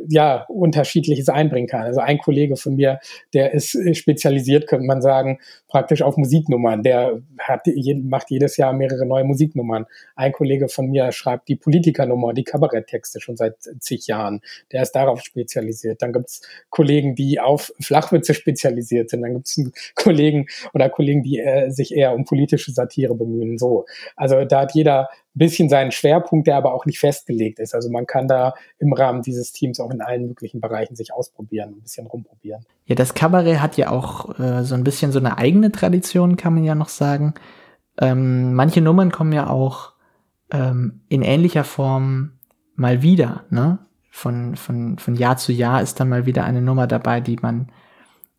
ja, 0.08 0.44
unterschiedliches 0.48 1.28
einbringen 1.28 1.66
kann. 1.66 1.82
Also 1.82 2.00
ein 2.00 2.18
Kollege 2.18 2.56
von 2.56 2.76
mir, 2.76 3.00
der 3.32 3.54
ist 3.54 3.76
spezialisiert, 3.96 4.66
könnte 4.66 4.86
man 4.86 5.00
sagen, 5.00 5.38
praktisch 5.66 6.02
auf 6.02 6.16
Musiknummern. 6.16 6.82
Der 6.82 7.22
hat, 7.38 7.66
macht 8.02 8.30
jedes 8.30 8.56
Jahr 8.56 8.72
mehrere 8.72 9.06
neue 9.06 9.24
Musiknummern. 9.24 9.86
Ein 10.14 10.32
Kollege 10.32 10.68
von 10.68 10.90
mir 10.90 11.10
schreibt 11.12 11.48
die 11.48 11.56
Politikernummer, 11.56 12.34
die 12.34 12.44
Kabaretttexte 12.44 13.20
schon 13.20 13.36
seit 13.36 13.56
zig 13.80 14.06
Jahren. 14.06 14.40
Der 14.72 14.82
ist 14.82 14.92
darauf 14.92 15.22
spezialisiert. 15.22 16.02
Dann 16.02 16.12
gibt's 16.12 16.42
Kollegen, 16.68 17.14
die 17.14 17.40
auf 17.40 17.72
Flachwitze 17.80 18.34
spezialisiert 18.34 19.10
sind. 19.10 19.22
Dann 19.22 19.34
gibt's 19.34 19.58
Kollegen 19.94 20.46
oder 20.74 20.90
Kollegen, 20.90 21.22
die 21.22 21.38
äh, 21.38 21.70
sich 21.78 21.94
eher 21.94 22.14
um 22.14 22.26
politische 22.26 22.70
Satire 22.70 23.14
bemühen. 23.14 23.56
So. 23.56 23.86
Also 24.14 24.44
da 24.44 24.60
hat 24.60 24.74
jeder 24.74 25.08
bisschen 25.38 25.68
seinen 25.68 25.92
Schwerpunkt, 25.92 26.46
der 26.46 26.56
aber 26.56 26.74
auch 26.74 26.84
nicht 26.84 26.98
festgelegt 26.98 27.58
ist. 27.60 27.74
Also 27.74 27.88
man 27.90 28.06
kann 28.06 28.28
da 28.28 28.54
im 28.78 28.92
Rahmen 28.92 29.22
dieses 29.22 29.52
Teams 29.52 29.80
auch 29.80 29.90
in 29.90 30.02
allen 30.02 30.26
möglichen 30.26 30.60
Bereichen 30.60 30.96
sich 30.96 31.14
ausprobieren, 31.14 31.70
ein 31.70 31.82
bisschen 31.82 32.06
rumprobieren. 32.06 32.66
Ja, 32.86 32.94
das 32.94 33.14
Kabarett 33.14 33.60
hat 33.60 33.76
ja 33.76 33.90
auch 33.90 34.38
äh, 34.38 34.64
so 34.64 34.74
ein 34.74 34.84
bisschen 34.84 35.12
so 35.12 35.18
eine 35.18 35.38
eigene 35.38 35.72
Tradition, 35.72 36.36
kann 36.36 36.54
man 36.54 36.64
ja 36.64 36.74
noch 36.74 36.88
sagen. 36.88 37.34
Ähm, 38.00 38.54
manche 38.54 38.80
Nummern 38.80 39.12
kommen 39.12 39.32
ja 39.32 39.48
auch 39.48 39.92
ähm, 40.52 41.00
in 41.08 41.22
ähnlicher 41.22 41.64
Form 41.64 42.32
mal 42.74 43.02
wieder, 43.02 43.44
ne? 43.50 43.78
Von, 44.10 44.56
von, 44.56 44.98
von 44.98 45.14
Jahr 45.14 45.36
zu 45.36 45.52
Jahr 45.52 45.80
ist 45.80 46.00
dann 46.00 46.08
mal 46.08 46.26
wieder 46.26 46.42
eine 46.42 46.60
Nummer 46.60 46.88
dabei, 46.88 47.20
die 47.20 47.36
man, 47.40 47.70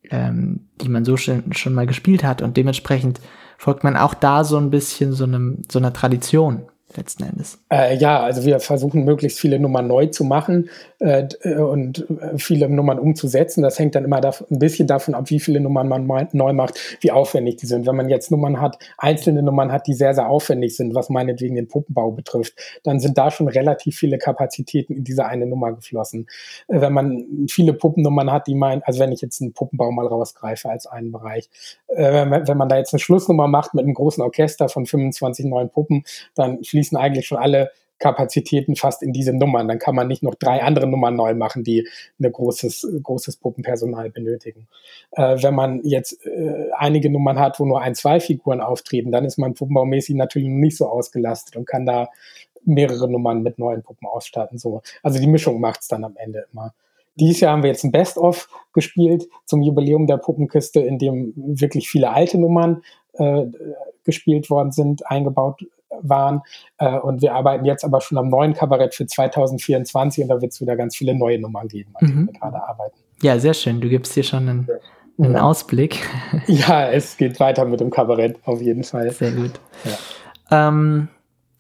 ähm, 0.09 0.69
die 0.81 0.89
man 0.89 1.05
so 1.05 1.17
schon, 1.17 1.53
schon 1.53 1.73
mal 1.73 1.87
gespielt 1.87 2.23
hat. 2.23 2.41
Und 2.41 2.57
dementsprechend 2.57 3.19
folgt 3.57 3.83
man 3.83 3.97
auch 3.97 4.13
da 4.13 4.43
so 4.43 4.57
ein 4.57 4.69
bisschen 4.69 5.13
so 5.13 5.25
einem, 5.25 5.63
so 5.69 5.79
einer 5.79 5.93
Tradition 5.93 6.67
letzten 6.97 7.23
Endes? 7.23 7.59
Äh, 7.69 7.97
ja, 7.97 8.21
also 8.21 8.45
wir 8.45 8.59
versuchen 8.59 9.05
möglichst 9.05 9.39
viele 9.39 9.59
Nummern 9.59 9.87
neu 9.87 10.07
zu 10.07 10.23
machen 10.23 10.69
äh, 10.99 11.27
äh 11.41 11.55
und 11.55 12.09
äh, 12.09 12.37
viele 12.37 12.69
Nummern 12.69 12.99
umzusetzen. 12.99 13.61
Das 13.61 13.77
hängt 13.79 13.95
dann 13.95 14.05
immer 14.05 14.23
ein 14.23 14.59
bisschen 14.59 14.87
davon 14.87 15.13
ab, 15.13 15.29
wie 15.29 15.39
viele 15.39 15.59
Nummern 15.59 15.87
man 15.87 16.07
neu 16.33 16.53
macht, 16.53 16.79
wie 17.01 17.11
aufwendig 17.11 17.57
die 17.57 17.65
sind. 17.65 17.85
Wenn 17.85 17.95
man 17.95 18.09
jetzt 18.09 18.31
Nummern 18.31 18.59
hat, 18.59 18.79
einzelne 18.97 19.43
Nummern 19.43 19.71
hat, 19.71 19.87
die 19.87 19.93
sehr, 19.93 20.13
sehr 20.13 20.29
aufwendig 20.29 20.75
sind, 20.75 20.95
was 20.95 21.09
meinetwegen 21.09 21.55
den 21.55 21.67
Puppenbau 21.67 22.11
betrifft, 22.11 22.53
dann 22.83 22.99
sind 22.99 23.17
da 23.17 23.29
schon 23.31 23.47
relativ 23.47 23.95
viele 23.97 24.17
Kapazitäten 24.17 24.93
in 24.93 25.03
diese 25.03 25.25
eine 25.25 25.45
Nummer 25.45 25.73
geflossen. 25.73 26.27
Äh, 26.67 26.81
wenn 26.81 26.93
man 26.93 27.47
viele 27.49 27.73
Puppennummern 27.73 28.31
hat, 28.31 28.47
die 28.47 28.55
meinen, 28.55 28.81
also 28.83 28.99
wenn 28.99 29.11
ich 29.11 29.21
jetzt 29.21 29.41
einen 29.41 29.53
Puppenbau 29.53 29.91
mal 29.91 30.07
rausgreife 30.07 30.69
als 30.69 30.87
einen 30.87 31.11
Bereich, 31.11 31.49
äh, 31.87 32.25
wenn 32.47 32.57
man 32.57 32.69
da 32.69 32.77
jetzt 32.77 32.93
eine 32.93 32.99
Schlussnummer 32.99 33.47
macht 33.47 33.73
mit 33.73 33.83
einem 33.83 33.93
großen 33.93 34.23
Orchester 34.23 34.69
von 34.69 34.85
25 34.85 35.45
neuen 35.45 35.69
Puppen, 35.69 36.03
dann 36.35 36.63
fließt 36.63 36.78
fließen 36.80 36.97
eigentlich 36.97 37.27
schon 37.27 37.38
alle 37.38 37.71
Kapazitäten 37.99 38.77
fast 38.77 39.03
in 39.03 39.11
diese 39.11 39.34
Nummern. 39.34 39.67
Dann 39.67 39.77
kann 39.77 39.93
man 39.93 40.07
nicht 40.07 40.23
noch 40.23 40.36
drei 40.36 40.63
andere 40.63 40.88
Nummern 40.88 41.15
neu 41.15 41.36
machen, 41.36 41.63
die 41.63 41.88
ein 42.19 42.32
großes, 42.32 42.88
großes 43.03 43.38
Puppenpersonal 43.38 44.09
benötigen. 44.09 44.67
Äh, 45.11 45.43
wenn 45.43 45.53
man 45.53 45.82
jetzt 45.84 46.25
äh, 46.25 46.69
einige 46.77 47.09
Nummern 47.09 47.38
hat, 47.38 47.59
wo 47.59 47.65
nur 47.65 47.82
ein, 47.82 47.95
zwei 47.95 48.19
Figuren 48.19 48.61
auftreten, 48.61 49.11
dann 49.11 49.25
ist 49.25 49.38
man 49.38 49.53
puppenbaumäßig 49.53 50.15
natürlich 50.15 50.47
nicht 50.47 50.77
so 50.77 50.88
ausgelastet 50.88 51.57
und 51.57 51.65
kann 51.65 51.86
da 51.86 52.09
mehrere 52.63 53.09
Nummern 53.09 53.43
mit 53.43 53.59
neuen 53.59 53.84
Puppen 53.84 54.07
ausstatten. 54.07 54.57
So. 54.57 54.82
Also 55.03 55.19
die 55.19 55.27
Mischung 55.27 55.59
macht 55.59 55.82
es 55.82 55.88
dann 55.89 56.03
am 56.03 56.15
Ende 56.15 56.45
immer. 56.53 56.73
Dieses 57.15 57.41
Jahr 57.41 57.51
haben 57.51 57.63
wir 57.63 57.69
jetzt 57.69 57.84
ein 57.84 57.91
Best-of 57.91 58.47
gespielt 58.71 59.27
zum 59.45 59.61
Jubiläum 59.61 60.07
der 60.07 60.17
Puppenkiste, 60.17 60.80
in 60.80 60.99
dem 60.99 61.34
wirklich 61.36 61.89
viele 61.89 62.11
alte 62.11 62.38
Nummern 62.38 62.82
äh, 63.13 63.45
gespielt 64.05 64.49
worden 64.49 64.71
sind, 64.71 65.05
eingebaut 65.09 65.65
waren. 66.01 66.41
Äh, 66.77 66.97
und 66.97 67.21
wir 67.21 67.33
arbeiten 67.33 67.65
jetzt 67.65 67.83
aber 67.83 68.01
schon 68.01 68.17
am 68.17 68.29
neuen 68.29 68.53
Kabarett 68.53 68.95
für 68.95 69.05
2024 69.05 70.23
und 70.23 70.29
da 70.29 70.41
wird 70.41 70.51
es 70.51 70.61
wieder 70.61 70.75
ganz 70.75 70.95
viele 70.95 71.15
neue 71.15 71.39
Nummern 71.39 71.67
geben, 71.67 71.91
an 71.95 72.07
denen 72.07 72.21
mhm. 72.21 72.27
wir 72.27 72.39
gerade 72.39 72.63
arbeiten. 72.63 72.97
Ja, 73.21 73.39
sehr 73.39 73.53
schön. 73.53 73.81
Du 73.81 73.89
gibst 73.89 74.13
hier 74.13 74.23
schon 74.23 74.47
einen, 74.49 74.67
einen 75.17 75.33
ja. 75.33 75.41
Ausblick. 75.41 76.07
Ja, 76.47 76.89
es 76.89 77.17
geht 77.17 77.39
weiter 77.39 77.65
mit 77.65 77.79
dem 77.79 77.89
Kabarett, 77.89 78.37
auf 78.45 78.61
jeden 78.61 78.83
Fall. 78.83 79.11
Sehr 79.11 79.31
gut. 79.31 79.59
Ja. 79.83 80.67
Ähm, 80.67 81.09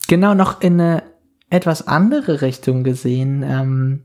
genau, 0.07 0.33
noch 0.33 0.61
in 0.61 0.79
eine 0.79 1.03
etwas 1.49 1.87
andere 1.87 2.41
Richtung 2.41 2.83
gesehen. 2.83 3.43
Ähm, 3.43 4.03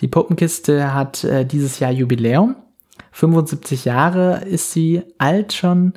die 0.00 0.08
Puppenkiste 0.08 0.94
hat 0.94 1.24
äh, 1.24 1.44
dieses 1.44 1.80
Jahr 1.80 1.90
Jubiläum. 1.90 2.56
75 3.12 3.84
Jahre 3.84 4.44
ist 4.44 4.72
sie 4.72 5.02
alt 5.18 5.52
schon 5.52 5.94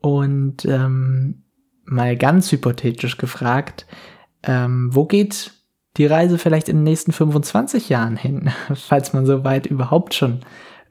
und 0.00 0.64
ähm, 0.64 1.43
mal 1.84 2.16
ganz 2.16 2.50
hypothetisch 2.50 3.16
gefragt, 3.16 3.86
ähm, 4.42 4.94
wo 4.94 5.04
geht 5.04 5.52
die 5.96 6.06
Reise 6.06 6.38
vielleicht 6.38 6.68
in 6.68 6.78
den 6.78 6.84
nächsten 6.84 7.12
25 7.12 7.88
Jahren 7.88 8.16
hin, 8.16 8.50
falls 8.74 9.12
man 9.12 9.26
so 9.26 9.44
weit 9.44 9.66
überhaupt 9.66 10.14
schon 10.14 10.40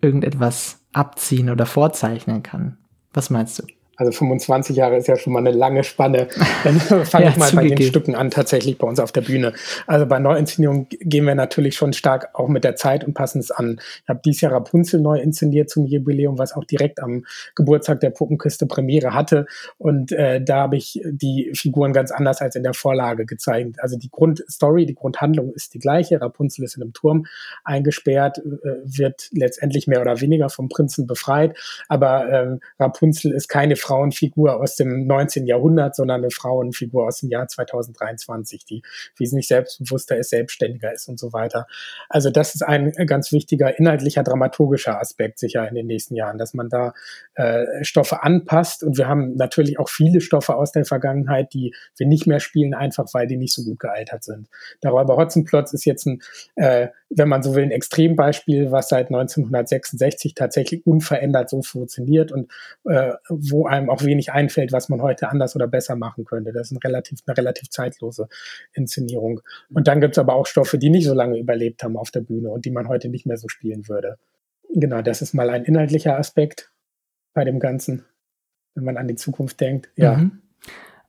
irgendetwas 0.02 0.82
abziehen 0.94 1.50
oder 1.50 1.66
vorzeichnen 1.66 2.44
kann? 2.44 2.78
Was 3.14 3.30
meinst 3.30 3.60
du? 3.60 3.64
Also 3.96 4.12
25 4.12 4.76
Jahre 4.76 4.98
ist 4.98 5.08
ja 5.08 5.16
schon 5.16 5.34
mal 5.34 5.39
eine 5.39 5.52
lange 5.52 5.84
Spanne. 5.84 6.28
Dann 6.64 6.80
fange 6.80 7.26
ja, 7.26 7.32
ich 7.32 7.38
mal 7.38 7.52
bei 7.52 7.68
den 7.68 7.82
Stücken 7.82 8.16
an, 8.16 8.32
tatsächlich 8.32 8.78
bei 8.78 8.88
uns 8.88 9.00
auf 9.00 9.12
der 9.12 9.22
Bühne. 9.22 9.54
Also 9.86 10.06
bei 10.06 10.20
Neuinszenierungen 10.20 10.88
gehen 10.89 11.26
wir 11.26 11.36
natürlich 11.36 11.76
schon 11.76 11.94
stark 11.94 12.30
auch 12.34 12.48
mit 12.48 12.64
der 12.64 12.76
Zeit 12.76 13.04
und 13.04 13.14
passen 13.14 13.39
es 13.39 13.52
an. 13.52 13.80
Ich 14.02 14.10
habe 14.10 14.22
dieses 14.26 14.41
Jahr 14.41 14.54
Rapunzel 14.54 15.00
neu 15.00 15.20
inszeniert 15.20 15.70
zum 15.70 15.86
Jubiläum, 15.86 16.39
was 16.39 16.54
auch 16.54 16.64
direkt 16.64 17.02
am 17.02 17.26
Geburtstag 17.56 18.00
der 18.00 18.10
Puppenkiste 18.10 18.66
Premiere 18.66 19.14
hatte. 19.14 19.46
Und 19.78 20.12
äh, 20.12 20.41
da 20.44 20.62
habe 20.62 20.78
ich 20.78 21.00
die 21.06 21.52
Figuren 21.54 21.94
ganz 21.94 22.12
anders 22.12 22.41
als 22.41 22.56
in 22.56 22.64
der 22.64 22.74
Vorlage 22.74 23.26
gezeigt. 23.26 23.76
Also 23.80 23.98
die 23.98 24.10
Grundstory, 24.10 24.88
die 24.88 24.96
Grundhandlung 24.96 25.54
ist 25.54 25.76
die 25.76 25.80
gleiche. 25.80 26.20
Rapunzel 26.20 26.64
ist 26.66 26.78
in 26.78 26.84
einem 26.84 26.94
Turm 26.94 27.26
eingesperrt, 27.64 28.39
äh, 28.39 28.41
wird 28.84 29.30
letztendlich 29.32 29.86
mehr 29.88 30.02
oder 30.02 30.20
weniger 30.20 30.50
vom 30.50 30.68
Prinzen 30.68 31.06
befreit. 31.06 31.56
Aber 31.89 32.30
ähm, 32.32 32.60
Rapunzel 32.80 33.32
ist 33.32 33.50
keine 33.50 33.76
Frauenfigur 33.84 34.62
aus 34.62 34.76
dem 34.76 35.06
19. 35.06 35.46
Jahrhundert, 35.46 35.96
sondern 35.96 36.22
eine 36.22 36.32
Frauenfigur 36.32 37.06
aus 37.08 37.20
dem 37.20 37.30
Jahr 37.30 37.48
2023, 37.48 38.66
die 38.66 38.82
wesentlich 39.18 39.48
selbstbewusster 39.48 40.18
ist, 40.18 40.30
selbstständiger 40.30 40.94
ist 40.94 41.10
und 41.10 41.20
so 41.20 41.34
weiter. 41.34 41.68
Also 42.10 42.30
das 42.30 42.56
ist 42.56 42.62
ein 42.62 42.94
ganz 43.08 43.32
wichtiger 43.32 43.78
inhaltlicher, 43.78 44.24
dramaturgischer 44.24 45.00
Aspekt 45.00 45.40
sicher 45.40 45.68
in 45.68 45.76
den 45.76 45.88
nächsten 45.88 46.16
Jahren, 46.16 46.38
dass 46.38 46.54
man 46.54 46.70
da 46.70 46.94
äh, 47.36 47.84
Stoffe 47.84 48.24
anpasst. 48.24 48.84
Und 48.84 48.98
wir 48.98 49.08
haben 49.08 49.36
natürlich 49.36 49.80
auch 49.80 49.90
viele 49.90 50.22
Stoffe 50.22 50.56
aus 50.56 50.72
der 50.72 50.86
Vergangenheit, 50.86 51.54
die 51.54 51.74
wir 51.98 52.08
nicht 52.08 52.26
mehr 52.26 52.40
spielen, 52.40 52.74
einfach 52.74 53.06
weil 53.14 53.28
die 53.28 53.38
nicht 53.38 53.54
so 53.54 53.64
gut 53.64 53.80
gealtert 53.80 54.24
sind. 54.24 54.48
Der 54.82 54.92
Räuber 54.92 55.18
Hotzenplotz 55.18 55.74
ist 55.74 55.86
jetzt 55.86 56.06
ein, 56.06 56.22
äh, 56.56 56.88
wenn 57.10 57.28
man 57.28 57.44
so 57.44 57.54
will, 57.54 57.64
ein 57.64 57.72
Extrembeispiel, 57.72 58.72
was 58.72 58.90
seit 58.90 59.08
1966 59.08 60.36
tatsächlich 60.36 60.86
unverändert 60.88 61.50
so 61.50 61.62
funktioniert 61.62 62.32
und 62.32 62.52
äh, 62.86 63.14
wo 63.30 63.68
einem 63.74 63.90
auch 63.90 64.04
wenig 64.04 64.32
einfällt, 64.32 64.72
was 64.72 64.90
man 64.90 65.02
heute 65.02 65.30
anders 65.30 65.56
oder 65.56 65.68
besser 65.68 65.96
machen 65.96 66.26
könnte. 66.26 66.54
Das 66.54 66.68
ist 66.68 66.72
ein 66.72 66.78
relativ, 66.78 67.20
eine 67.26 67.38
relativ 67.38 67.70
zeitlose 67.70 68.28
Inszenierung. 68.74 69.42
Und 69.74 69.88
dann 69.88 70.02
gibt 70.02 70.14
es 70.14 70.20
aber 70.20 70.36
auch 70.36 70.48
Stoffe, 70.48 70.78
die 70.78 70.90
nicht 70.90 71.06
so 71.06 71.14
lange 71.14 71.38
überlebt 71.38 71.84
haben 71.84 71.98
auf 71.98 72.12
der 72.12 72.22
Bühne 72.22 72.50
und 72.50 72.66
die 72.66 72.72
man 72.72 72.88
heute 72.88 73.10
nicht 73.10 73.26
mehr 73.26 73.38
so 73.38 73.48
spielen 73.48 73.88
würde. 73.88 74.18
genau, 74.74 75.02
das 75.02 75.22
ist 75.22 75.34
mal 75.34 75.50
ein 75.50 75.66
inhaltlicher 75.66 76.18
Aspekt 76.18 76.72
bei 77.34 77.44
dem 77.44 77.60
Ganzen, 77.60 78.06
wenn 78.76 78.86
man 78.86 78.98
an 78.98 79.08
die 79.08 79.16
Zukunft 79.16 79.60
denkt. 79.60 79.90
Ja. 79.96 80.16
Mhm. 80.16 80.42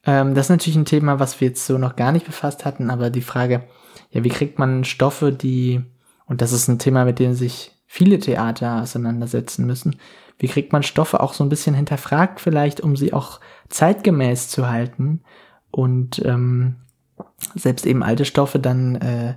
Ähm, 0.07 0.35
das 0.35 0.47
ist 0.47 0.51
natürlich 0.51 0.77
ein 0.77 0.85
Thema, 0.85 1.19
was 1.19 1.41
wir 1.41 1.49
jetzt 1.49 1.67
so 1.67 1.79
noch 1.79 1.97
gar 1.97 2.13
nicht 2.13 2.27
befasst 2.27 2.65
hatten, 2.65 2.91
aber 2.91 3.11
die 3.11 3.23
Frage, 3.23 3.65
ja, 4.11 4.25
wie 4.25 4.29
kriegt 4.29 4.59
man 4.59 4.85
Stoffe, 4.85 5.33
die, 5.33 5.83
und 6.27 6.41
das 6.41 6.53
ist 6.53 6.69
ein 6.69 6.79
Thema, 6.79 7.05
mit 7.05 7.19
dem 7.19 7.35
sich 7.35 7.73
viele 7.87 8.19
Theater 8.19 8.83
auseinandersetzen 8.83 9.67
müssen, 9.67 9.97
wie 10.39 10.49
kriegt 10.49 10.73
man 10.73 10.83
Stoffe 10.83 11.21
auch 11.21 11.33
so 11.33 11.45
ein 11.45 11.49
bisschen 11.49 11.75
hinterfragt 11.75 12.41
vielleicht, 12.41 12.81
um 12.81 12.97
sie 12.97 13.13
auch 13.13 13.41
zeitgemäß 13.69 14.49
zu 14.49 14.69
halten? 14.69 15.23
Und 15.71 16.25
ähm, 16.25 16.77
selbst 17.55 17.87
eben 17.87 18.03
alte 18.03 18.25
Stoffe 18.25 18.59
dann 18.59 18.97
äh, 18.97 19.35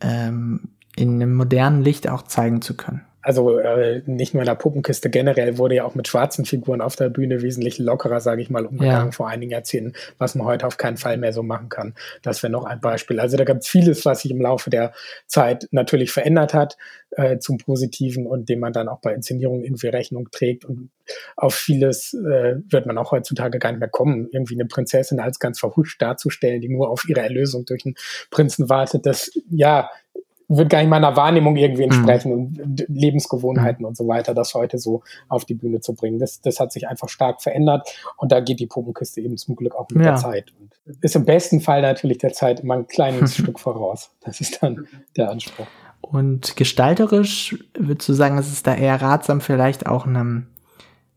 ähm, 0.00 0.70
in 0.96 1.14
einem 1.14 1.34
modernen 1.34 1.82
Licht 1.82 2.08
auch 2.08 2.22
zeigen 2.22 2.62
zu 2.62 2.76
können 2.76 3.04
also 3.24 3.58
äh, 3.58 4.02
nicht 4.06 4.34
nur 4.34 4.42
in 4.42 4.46
der 4.46 4.54
Puppenkiste, 4.54 5.10
generell 5.10 5.58
wurde 5.58 5.76
ja 5.76 5.84
auch 5.84 5.94
mit 5.94 6.06
schwarzen 6.08 6.44
Figuren 6.44 6.80
auf 6.80 6.94
der 6.94 7.08
Bühne 7.08 7.42
wesentlich 7.42 7.78
lockerer, 7.78 8.20
sage 8.20 8.42
ich 8.42 8.50
mal, 8.50 8.66
umgegangen 8.66 9.08
ja. 9.08 9.12
vor 9.12 9.28
einigen 9.28 9.50
Jahrzehnten, 9.50 9.94
was 10.18 10.34
man 10.34 10.46
heute 10.46 10.66
auf 10.66 10.76
keinen 10.76 10.98
Fall 10.98 11.16
mehr 11.16 11.32
so 11.32 11.42
machen 11.42 11.70
kann. 11.70 11.94
Das 12.22 12.42
wäre 12.42 12.52
noch 12.52 12.64
ein 12.64 12.80
Beispiel. 12.80 13.18
Also 13.18 13.36
da 13.36 13.44
gibt 13.44 13.62
es 13.62 13.68
vieles, 13.68 14.04
was 14.04 14.20
sich 14.20 14.30
im 14.30 14.40
Laufe 14.40 14.70
der 14.70 14.92
Zeit 15.26 15.68
natürlich 15.70 16.12
verändert 16.12 16.54
hat 16.54 16.76
äh, 17.12 17.38
zum 17.38 17.58
Positiven 17.58 18.26
und 18.26 18.48
dem 18.48 18.60
man 18.60 18.72
dann 18.72 18.88
auch 18.88 19.00
bei 19.00 19.14
Inszenierungen 19.14 19.64
irgendwie 19.64 19.88
Rechnung 19.88 20.28
trägt. 20.30 20.64
Und 20.64 20.90
auf 21.36 21.54
vieles 21.54 22.14
äh, 22.14 22.56
wird 22.68 22.86
man 22.86 22.98
auch 22.98 23.12
heutzutage 23.12 23.58
gar 23.58 23.72
nicht 23.72 23.80
mehr 23.80 23.88
kommen, 23.88 24.28
irgendwie 24.32 24.54
eine 24.54 24.66
Prinzessin 24.66 25.20
als 25.20 25.38
ganz 25.38 25.58
verhuscht 25.60 26.00
darzustellen, 26.02 26.60
die 26.60 26.68
nur 26.68 26.90
auf 26.90 27.08
ihre 27.08 27.20
Erlösung 27.20 27.64
durch 27.64 27.86
einen 27.86 27.94
Prinzen 28.30 28.68
wartet. 28.68 29.06
Das, 29.06 29.30
ja, 29.50 29.88
wird 30.48 30.70
gar 30.70 30.80
nicht 30.80 30.90
meiner 30.90 31.16
Wahrnehmung 31.16 31.56
irgendwie 31.56 31.86
mhm. 31.86 31.92
entsprechen 31.92 32.32
mhm. 32.32 32.60
und 32.62 32.84
Lebensgewohnheiten 32.88 33.84
und 33.84 33.96
so 33.96 34.06
weiter, 34.06 34.34
das 34.34 34.54
heute 34.54 34.78
so 34.78 35.02
auf 35.28 35.44
die 35.44 35.54
Bühne 35.54 35.80
zu 35.80 35.94
bringen. 35.94 36.18
Das, 36.18 36.40
das 36.40 36.60
hat 36.60 36.72
sich 36.72 36.88
einfach 36.88 37.08
stark 37.08 37.42
verändert 37.42 37.88
und 38.16 38.32
da 38.32 38.40
geht 38.40 38.60
die 38.60 38.66
Puppenkiste 38.66 39.20
eben 39.20 39.36
zum 39.36 39.56
Glück 39.56 39.74
auch 39.74 39.88
mit 39.90 40.04
ja. 40.04 40.12
der 40.12 40.16
Zeit. 40.16 40.52
Und 40.60 40.74
ist 41.00 41.16
im 41.16 41.24
besten 41.24 41.60
Fall 41.60 41.82
natürlich 41.82 42.18
der 42.18 42.32
Zeit 42.32 42.60
immer 42.60 42.74
ein 42.74 42.86
kleines 42.86 43.34
Stück 43.36 43.58
voraus. 43.58 44.10
Das 44.20 44.40
ist 44.40 44.62
dann 44.62 44.86
der 45.16 45.30
Anspruch. 45.30 45.66
Und 46.00 46.56
gestalterisch 46.56 47.56
würdest 47.78 48.08
du 48.08 48.12
sagen, 48.12 48.36
es 48.36 48.52
ist 48.52 48.66
da 48.66 48.74
eher 48.74 49.00
ratsam, 49.00 49.40
vielleicht 49.40 49.86
auch 49.86 50.06
einem, 50.06 50.48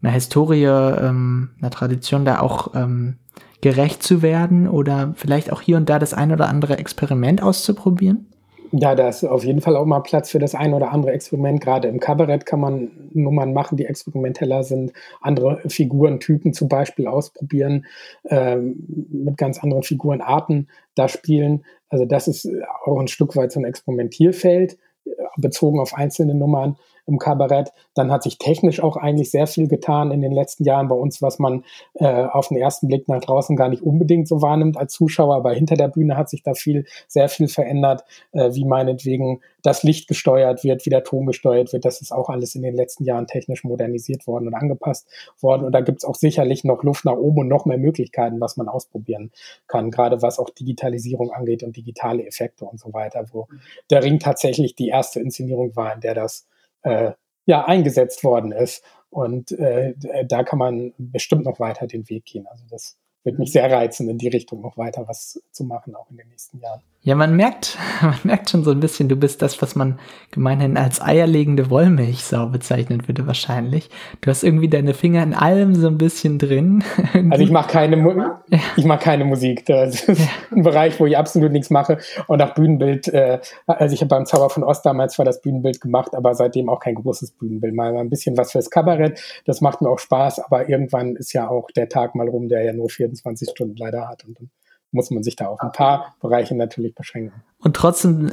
einer 0.01 0.13
Historie, 0.13 0.63
ähm, 0.63 1.51
einer 1.59 1.71
Tradition 1.71 2.23
da 2.23 2.39
auch 2.39 2.73
ähm, 2.73 3.17
gerecht 3.61 4.03
zu 4.03 4.21
werden 4.21 4.67
oder 4.67 5.13
vielleicht 5.15 5.51
auch 5.51 5.61
hier 5.61 5.77
und 5.77 5.89
da 5.89 5.99
das 5.99 6.13
ein 6.13 6.31
oder 6.31 6.47
andere 6.47 6.77
Experiment 6.77 7.41
auszuprobieren? 7.41 8.27
Ja, 8.71 8.95
da 8.95 9.09
ist 9.09 9.23
auf 9.23 9.43
jeden 9.43 9.61
Fall 9.61 9.75
auch 9.77 9.85
mal 9.85 10.01
Platz 10.01 10.29
für 10.29 10.39
das 10.39 10.55
ein 10.55 10.73
oder 10.73 10.91
andere 10.91 11.11
Experiment. 11.11 11.61
Gerade 11.61 11.87
im 11.87 11.99
Kabarett 11.99 12.45
kann 12.45 12.59
man 12.59 12.91
Nummern 13.13 13.53
machen, 13.53 13.77
die 13.77 13.85
experimenteller 13.85 14.63
sind, 14.63 14.93
andere 15.21 15.61
Figurentypen 15.69 16.53
zum 16.53 16.67
Beispiel 16.67 17.07
ausprobieren, 17.07 17.85
ähm, 18.25 19.07
mit 19.09 19.37
ganz 19.37 19.59
anderen 19.63 19.83
Figurenarten 19.83 20.69
da 20.95 21.07
spielen. 21.07 21.63
Also 21.89 22.05
das 22.05 22.27
ist 22.27 22.49
auch 22.85 22.99
ein 22.99 23.07
Stück 23.07 23.35
weit 23.35 23.51
so 23.51 23.59
ein 23.59 23.65
Experimentierfeld, 23.65 24.77
äh, 25.05 25.09
bezogen 25.37 25.79
auf 25.79 25.93
einzelne 25.93 26.35
Nummern 26.35 26.75
im 27.07 27.17
Kabarett. 27.17 27.71
Dann 27.93 28.11
hat 28.11 28.23
sich 28.23 28.37
technisch 28.37 28.83
auch 28.83 28.97
eigentlich 28.97 29.31
sehr 29.31 29.47
viel 29.47 29.67
getan 29.67 30.11
in 30.11 30.21
den 30.21 30.33
letzten 30.33 30.65
Jahren 30.65 30.89
bei 30.89 30.95
uns, 30.95 31.21
was 31.21 31.39
man 31.39 31.63
äh, 31.95 32.05
auf 32.05 32.49
den 32.49 32.57
ersten 32.57 32.87
Blick 32.87 33.07
nach 33.07 33.21
draußen 33.21 33.55
gar 33.55 33.69
nicht 33.69 33.81
unbedingt 33.81 34.27
so 34.27 34.41
wahrnimmt 34.41 34.77
als 34.77 34.93
Zuschauer. 34.93 35.35
Aber 35.35 35.53
hinter 35.53 35.75
der 35.75 35.87
Bühne 35.87 36.17
hat 36.17 36.29
sich 36.29 36.43
da 36.43 36.53
viel, 36.53 36.85
sehr 37.07 37.29
viel 37.29 37.47
verändert, 37.47 38.03
äh, 38.33 38.53
wie 38.53 38.65
meinetwegen 38.65 39.39
das 39.63 39.83
Licht 39.83 40.07
gesteuert 40.07 40.63
wird, 40.63 40.85
wie 40.85 40.89
der 40.89 41.03
Ton 41.03 41.25
gesteuert 41.25 41.73
wird. 41.73 41.85
Das 41.85 42.01
ist 42.01 42.11
auch 42.11 42.29
alles 42.29 42.55
in 42.55 42.61
den 42.61 42.75
letzten 42.75 43.03
Jahren 43.03 43.27
technisch 43.27 43.63
modernisiert 43.63 44.27
worden 44.27 44.47
und 44.47 44.53
angepasst 44.53 45.07
worden. 45.39 45.65
Und 45.65 45.71
da 45.71 45.81
gibt 45.81 45.99
es 45.99 46.05
auch 46.05 46.15
sicherlich 46.15 46.63
noch 46.63 46.83
Luft 46.83 47.05
nach 47.05 47.17
oben 47.17 47.41
und 47.41 47.47
noch 47.47 47.65
mehr 47.65 47.77
Möglichkeiten, 47.77 48.39
was 48.39 48.57
man 48.57 48.67
ausprobieren 48.67 49.31
kann, 49.67 49.91
gerade 49.91 50.21
was 50.21 50.39
auch 50.39 50.49
Digitalisierung 50.49 51.31
angeht 51.31 51.63
und 51.63 51.75
digitale 51.75 52.25
Effekte 52.25 52.65
und 52.65 52.79
so 52.79 52.93
weiter, 52.93 53.25
wo 53.31 53.47
der 53.89 54.03
Ring 54.03 54.19
tatsächlich 54.19 54.75
die 54.75 54.87
erste 54.87 55.19
Inszenierung 55.19 55.75
war, 55.75 55.93
in 55.93 56.01
der 56.01 56.13
das 56.13 56.47
äh, 56.83 57.11
ja, 57.45 57.65
eingesetzt 57.65 58.23
worden 58.23 58.51
ist. 58.51 58.83
Und 59.09 59.51
äh, 59.51 59.95
da 60.25 60.43
kann 60.43 60.59
man 60.59 60.93
bestimmt 60.97 61.45
noch 61.45 61.59
weiter 61.59 61.87
den 61.87 62.09
Weg 62.09 62.25
gehen. 62.25 62.45
Also 62.47 62.65
das 62.69 62.97
wird 63.23 63.39
mich 63.39 63.51
sehr 63.51 63.71
reizen, 63.71 64.09
in 64.09 64.17
die 64.17 64.27
Richtung 64.27 64.61
noch 64.61 64.77
weiter 64.77 65.07
was 65.07 65.41
zu 65.51 65.63
machen, 65.63 65.95
auch 65.95 66.09
in 66.09 66.17
den 66.17 66.27
nächsten 66.29 66.59
Jahren. 66.59 66.81
Ja, 67.07 67.15
man 67.15 67.37
merkt, 67.37 67.77
man 68.01 68.19
merkt 68.23 68.49
schon 68.49 68.65
so 68.65 68.71
ein 68.71 68.81
bisschen, 68.81 69.07
du 69.07 69.15
bist 69.15 69.41
das, 69.41 69.61
was 69.61 69.77
man 69.77 69.97
gemeinhin 70.31 70.75
als 70.75 71.01
eierlegende 71.01 71.69
Wollmilchsau 71.69 72.47
bezeichnen 72.47 73.07
würde 73.07 73.25
wahrscheinlich. 73.25 73.89
Du 74.19 74.29
hast 74.29 74.43
irgendwie 74.43 74.67
deine 74.67 74.93
Finger 74.93 75.23
in 75.23 75.33
allem 75.33 75.73
so 75.73 75.87
ein 75.87 75.97
bisschen 75.97 76.37
drin. 76.37 76.83
also 77.29 77.41
ich 77.41 77.49
mache 77.49 77.71
keine, 77.71 77.95
Mu 77.95 78.11
ja. 78.11 78.41
ich 78.75 78.83
mache 78.83 78.99
keine 79.05 79.23
Musik. 79.23 79.65
Das 79.67 80.03
ist 80.09 80.19
ja. 80.19 80.27
ein 80.51 80.63
Bereich, 80.63 80.99
wo 80.99 81.05
ich 81.05 81.17
absolut 81.17 81.53
nichts 81.53 81.69
mache. 81.69 81.99
Und 82.27 82.41
auch 82.41 82.53
Bühnenbild, 82.53 83.07
äh, 83.07 83.39
also 83.67 83.93
ich 83.93 84.01
habe 84.01 84.09
beim 84.09 84.25
Zauber 84.25 84.49
von 84.49 84.65
Ost 84.65 84.85
damals 84.85 85.13
zwar 85.13 85.23
das 85.23 85.41
Bühnenbild 85.41 85.79
gemacht, 85.79 86.13
aber 86.13 86.35
seitdem 86.35 86.67
auch 86.67 86.81
kein 86.81 86.95
großes 86.95 87.31
Bühnenbild. 87.37 87.73
Mal 87.73 87.95
ein 87.95 88.09
bisschen 88.09 88.35
was 88.35 88.51
fürs 88.51 88.69
Kabarett, 88.69 89.21
das 89.45 89.61
macht 89.61 89.81
mir 89.81 89.89
auch 89.89 89.99
Spaß, 89.99 90.41
aber 90.41 90.67
irgendwann 90.67 91.15
ist 91.15 91.31
ja 91.31 91.47
auch 91.47 91.71
der 91.71 91.87
Tag 91.87 92.15
mal 92.15 92.27
rum, 92.27 92.49
der 92.49 92.63
ja 92.63 92.73
nur 92.73 92.89
24 92.89 93.49
Stunden 93.49 93.77
leider 93.77 94.09
hat. 94.09 94.25
Und 94.25 94.37
dann 94.41 94.49
muss 94.91 95.11
man 95.11 95.23
sich 95.23 95.35
da 95.35 95.47
auf 95.47 95.59
ein 95.61 95.71
paar 95.71 96.15
Bereiche 96.21 96.55
natürlich 96.55 96.95
beschränken. 96.95 97.43
Und 97.59 97.75
trotzdem 97.75 98.31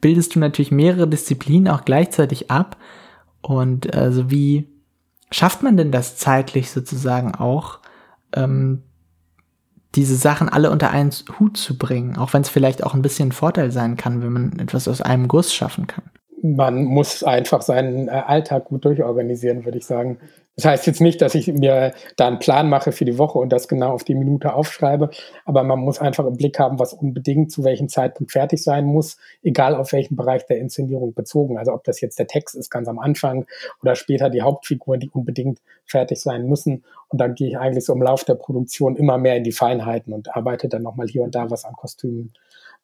bildest 0.00 0.34
du 0.34 0.38
natürlich 0.38 0.70
mehrere 0.70 1.08
Disziplinen 1.08 1.68
auch 1.72 1.84
gleichzeitig 1.84 2.50
ab. 2.50 2.76
Und 3.40 3.94
also 3.94 4.30
wie 4.30 4.68
schafft 5.30 5.62
man 5.62 5.76
denn 5.76 5.92
das 5.92 6.16
zeitlich 6.16 6.70
sozusagen 6.70 7.34
auch, 7.34 7.80
ähm, 8.34 8.82
diese 9.94 10.16
Sachen 10.16 10.48
alle 10.48 10.70
unter 10.70 10.90
einen 10.90 11.10
Hut 11.38 11.56
zu 11.56 11.78
bringen, 11.78 12.18
auch 12.18 12.34
wenn 12.34 12.42
es 12.42 12.50
vielleicht 12.50 12.84
auch 12.84 12.94
ein 12.94 13.02
bisschen 13.02 13.30
ein 13.30 13.32
Vorteil 13.32 13.70
sein 13.70 13.96
kann, 13.96 14.22
wenn 14.22 14.32
man 14.32 14.58
etwas 14.58 14.88
aus 14.88 15.00
einem 15.00 15.26
Guss 15.26 15.54
schaffen 15.54 15.86
kann? 15.86 16.04
Man 16.42 16.84
muss 16.84 17.24
einfach 17.24 17.62
seinen 17.62 18.08
äh, 18.08 18.10
Alltag 18.10 18.66
gut 18.66 18.84
durchorganisieren, 18.84 19.64
würde 19.64 19.78
ich 19.78 19.86
sagen. 19.86 20.18
Das 20.56 20.64
heißt 20.64 20.86
jetzt 20.86 21.02
nicht, 21.02 21.20
dass 21.20 21.34
ich 21.34 21.48
mir 21.48 21.92
da 22.16 22.26
einen 22.26 22.38
Plan 22.38 22.70
mache 22.70 22.90
für 22.90 23.04
die 23.04 23.18
Woche 23.18 23.38
und 23.38 23.50
das 23.50 23.68
genau 23.68 23.92
auf 23.92 24.04
die 24.04 24.14
Minute 24.14 24.54
aufschreibe, 24.54 25.10
aber 25.44 25.62
man 25.62 25.80
muss 25.80 25.98
einfach 25.98 26.24
im 26.24 26.38
Blick 26.38 26.58
haben, 26.58 26.78
was 26.78 26.94
unbedingt 26.94 27.52
zu 27.52 27.62
welchem 27.62 27.90
Zeitpunkt 27.90 28.32
fertig 28.32 28.62
sein 28.62 28.86
muss, 28.86 29.18
egal 29.42 29.74
auf 29.74 29.92
welchen 29.92 30.16
Bereich 30.16 30.46
der 30.46 30.56
Inszenierung 30.56 31.12
bezogen. 31.12 31.58
Also 31.58 31.74
ob 31.74 31.84
das 31.84 32.00
jetzt 32.00 32.18
der 32.18 32.26
Text 32.26 32.54
ist 32.54 32.70
ganz 32.70 32.88
am 32.88 32.98
Anfang 32.98 33.44
oder 33.82 33.96
später 33.96 34.30
die 34.30 34.40
Hauptfiguren, 34.40 34.98
die 34.98 35.10
unbedingt 35.10 35.60
fertig 35.84 36.22
sein 36.22 36.46
müssen. 36.46 36.84
Und 37.08 37.20
dann 37.20 37.34
gehe 37.34 37.48
ich 37.48 37.58
eigentlich 37.58 37.84
so 37.84 37.92
im 37.92 38.02
Lauf 38.02 38.24
der 38.24 38.34
Produktion 38.34 38.96
immer 38.96 39.18
mehr 39.18 39.36
in 39.36 39.44
die 39.44 39.52
Feinheiten 39.52 40.14
und 40.14 40.34
arbeite 40.34 40.68
dann 40.68 40.82
nochmal 40.82 41.06
hier 41.06 41.22
und 41.22 41.34
da 41.34 41.50
was 41.50 41.66
an 41.66 41.74
Kostümen 41.74 42.32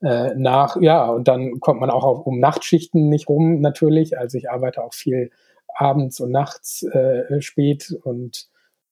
äh, 0.02 0.34
nach. 0.34 0.76
Ja, 0.78 1.06
und 1.06 1.26
dann 1.26 1.58
kommt 1.60 1.80
man 1.80 1.88
auch 1.88 2.04
auf, 2.04 2.26
um 2.26 2.38
Nachtschichten 2.38 3.08
nicht 3.08 3.30
rum 3.30 3.62
natürlich. 3.62 4.18
Also 4.18 4.36
ich 4.36 4.50
arbeite 4.50 4.84
auch 4.84 4.92
viel 4.92 5.30
abends 5.74 6.20
und 6.20 6.30
nachts 6.30 6.82
äh, 6.82 7.40
spät 7.40 7.96
und 8.02 8.48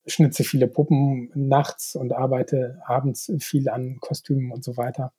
schnitze 0.06 0.44
viele 0.44 0.66
Puppen 0.66 1.30
nachts 1.34 1.94
und 1.94 2.12
arbeite 2.12 2.80
abends 2.86 3.32
viel 3.38 3.68
an 3.68 3.98
Kostümen 4.00 4.50
und 4.52 4.64
so 4.64 4.76
weiter. 4.76 5.12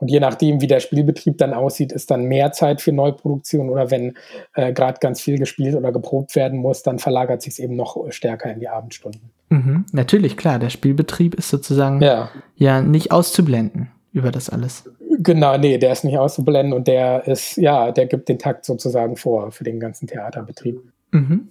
Und 0.00 0.10
je 0.10 0.18
nachdem, 0.18 0.62
wie 0.62 0.66
der 0.66 0.80
Spielbetrieb 0.80 1.36
dann 1.36 1.52
aussieht, 1.52 1.92
ist 1.92 2.10
dann 2.10 2.24
mehr 2.24 2.52
Zeit 2.52 2.80
für 2.80 2.90
Neuproduktion 2.90 3.68
oder 3.68 3.90
wenn 3.90 4.16
äh, 4.54 4.72
gerade 4.72 4.98
ganz 4.98 5.20
viel 5.20 5.36
gespielt 5.38 5.74
oder 5.74 5.92
geprobt 5.92 6.34
werden 6.36 6.58
muss, 6.58 6.82
dann 6.82 6.98
verlagert 6.98 7.42
sich 7.42 7.54
es 7.54 7.58
eben 7.58 7.76
noch 7.76 8.10
stärker 8.10 8.50
in 8.50 8.60
die 8.60 8.68
Abendstunden. 8.68 9.30
Mhm, 9.50 9.84
natürlich, 9.92 10.38
klar. 10.38 10.58
Der 10.58 10.70
Spielbetrieb 10.70 11.34
ist 11.34 11.50
sozusagen 11.50 12.00
ja. 12.00 12.30
ja 12.56 12.80
nicht 12.80 13.12
auszublenden 13.12 13.90
über 14.12 14.30
das 14.30 14.48
alles. 14.48 14.88
Genau, 15.22 15.58
nee, 15.58 15.76
der 15.76 15.92
ist 15.92 16.02
nicht 16.02 16.16
auszublenden 16.16 16.72
und 16.72 16.88
der 16.88 17.26
ist, 17.26 17.56
ja, 17.56 17.92
der 17.92 18.06
gibt 18.06 18.30
den 18.30 18.38
Takt 18.38 18.64
sozusagen 18.64 19.16
vor 19.16 19.52
für 19.52 19.64
den 19.64 19.78
ganzen 19.78 20.06
Theaterbetrieb. 20.06 20.80
Mhm. 21.10 21.50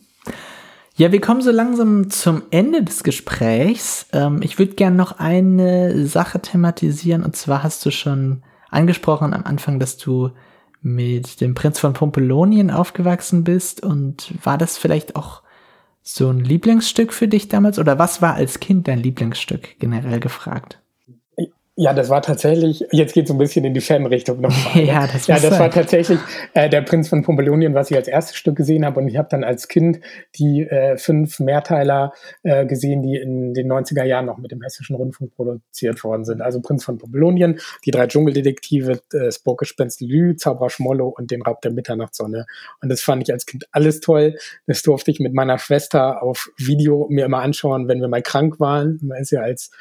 Ja, 0.96 1.12
wir 1.12 1.22
kommen 1.22 1.42
so 1.42 1.52
langsam 1.52 2.10
zum 2.10 2.42
Ende 2.50 2.84
des 2.84 3.04
Gesprächs. 3.04 4.08
Ähm, 4.12 4.42
ich 4.42 4.58
würde 4.58 4.74
gerne 4.74 4.96
noch 4.96 5.20
eine 5.20 6.08
Sache 6.08 6.40
thematisieren 6.40 7.24
und 7.24 7.36
zwar 7.36 7.62
hast 7.62 7.86
du 7.86 7.92
schon 7.92 8.42
angesprochen 8.72 9.36
am 9.36 9.44
Anfang, 9.44 9.80
dass 9.80 9.98
du 9.98 10.32
mit 10.82 11.40
dem 11.40 11.54
Prinz 11.54 11.78
von 11.78 11.94
Pompelonien 11.94 12.72
aufgewachsen 12.72 13.44
bist 13.44 13.84
und 13.84 14.34
war 14.44 14.58
das 14.58 14.80
vielleicht 14.80 15.16
auch 15.16 15.44
so 16.02 16.30
ein 16.30 16.40
Lieblingsstück 16.40 17.14
für 17.14 17.28
dich 17.28 17.50
damals 17.50 17.78
oder 17.78 18.00
was 18.00 18.20
war 18.20 18.34
als 18.34 18.60
Kind 18.60 18.88
dein 18.88 19.00
Lieblingsstück 19.00 19.78
generell 19.80 20.20
gefragt? 20.20 20.82
Ja, 21.82 21.94
das 21.94 22.10
war 22.10 22.22
tatsächlich, 22.22 22.86
jetzt 22.92 23.14
geht 23.14 23.24
es 23.24 23.32
ein 23.32 23.38
bisschen 23.38 23.64
in 23.64 23.74
die 23.74 23.80
Fan-Richtung 23.80 24.42
nochmal. 24.42 24.84
ja, 24.86 25.08
das, 25.08 25.28
ja, 25.28 25.40
das 25.40 25.58
war 25.58 25.72
tatsächlich 25.72 26.20
äh, 26.54 26.70
der 26.70 26.82
Prinz 26.82 27.08
von 27.08 27.24
Pompelonien, 27.24 27.74
was 27.74 27.90
ich 27.90 27.96
als 27.96 28.10
erstes 28.10 28.36
Stück 28.36 28.58
gesehen 28.58 28.84
habe. 28.84 29.00
Und 29.00 29.08
ich 29.08 29.16
habe 29.16 29.30
dann 29.32 29.46
als 29.46 29.70
Kind 29.70 30.02
die 30.36 30.64
äh, 30.64 30.98
fünf 30.98 31.40
Mehrteiler 31.40 32.12
äh, 32.44 32.66
gesehen, 32.66 33.02
die 33.02 33.16
in 33.16 33.54
den 33.54 33.72
90er 33.72 34.04
Jahren 34.04 34.26
noch 34.26 34.40
mit 34.40 34.52
dem 34.52 34.62
Hessischen 34.62 34.98
Rundfunk 34.98 35.34
produziert 35.38 36.04
worden 36.04 36.26
sind. 36.26 36.42
Also 36.42 36.60
Prinz 36.60 36.84
von 36.84 36.98
Pompelonien, 36.98 37.62
die 37.86 37.92
drei 37.92 38.08
Dschungeldetektive, 38.08 38.92
äh, 38.92 39.00
das 39.12 39.40
Burggespenst 39.40 40.02
Lü, 40.02 40.36
Zauberer 40.36 40.70
Schmollo 40.70 41.08
und 41.08 41.32
den 41.32 41.44
Raub 41.44 41.62
der 41.62 41.72
Mitternachtssonne. 41.72 42.46
Und 42.82 42.90
das 42.90 43.02
fand 43.02 43.24
ich 43.24 43.32
als 43.32 43.46
Kind 43.46 43.70
alles 43.72 44.02
toll. 44.02 44.36
Das 44.68 44.82
durfte 44.82 45.12
ich 45.12 45.22
mit 45.22 45.34
meiner 45.34 45.58
Schwester 45.58 46.22
auf 46.24 46.50
Video 46.58 47.08
mir 47.10 47.24
immer 47.24 47.40
anschauen, 47.40 47.88
wenn 47.88 48.02
wir 48.02 48.10
mal 48.10 48.22
krank 48.22 48.60
waren. 48.60 49.00
Man 49.02 49.22
ist 49.22 49.32
ja 49.32 49.40
als 49.40 49.72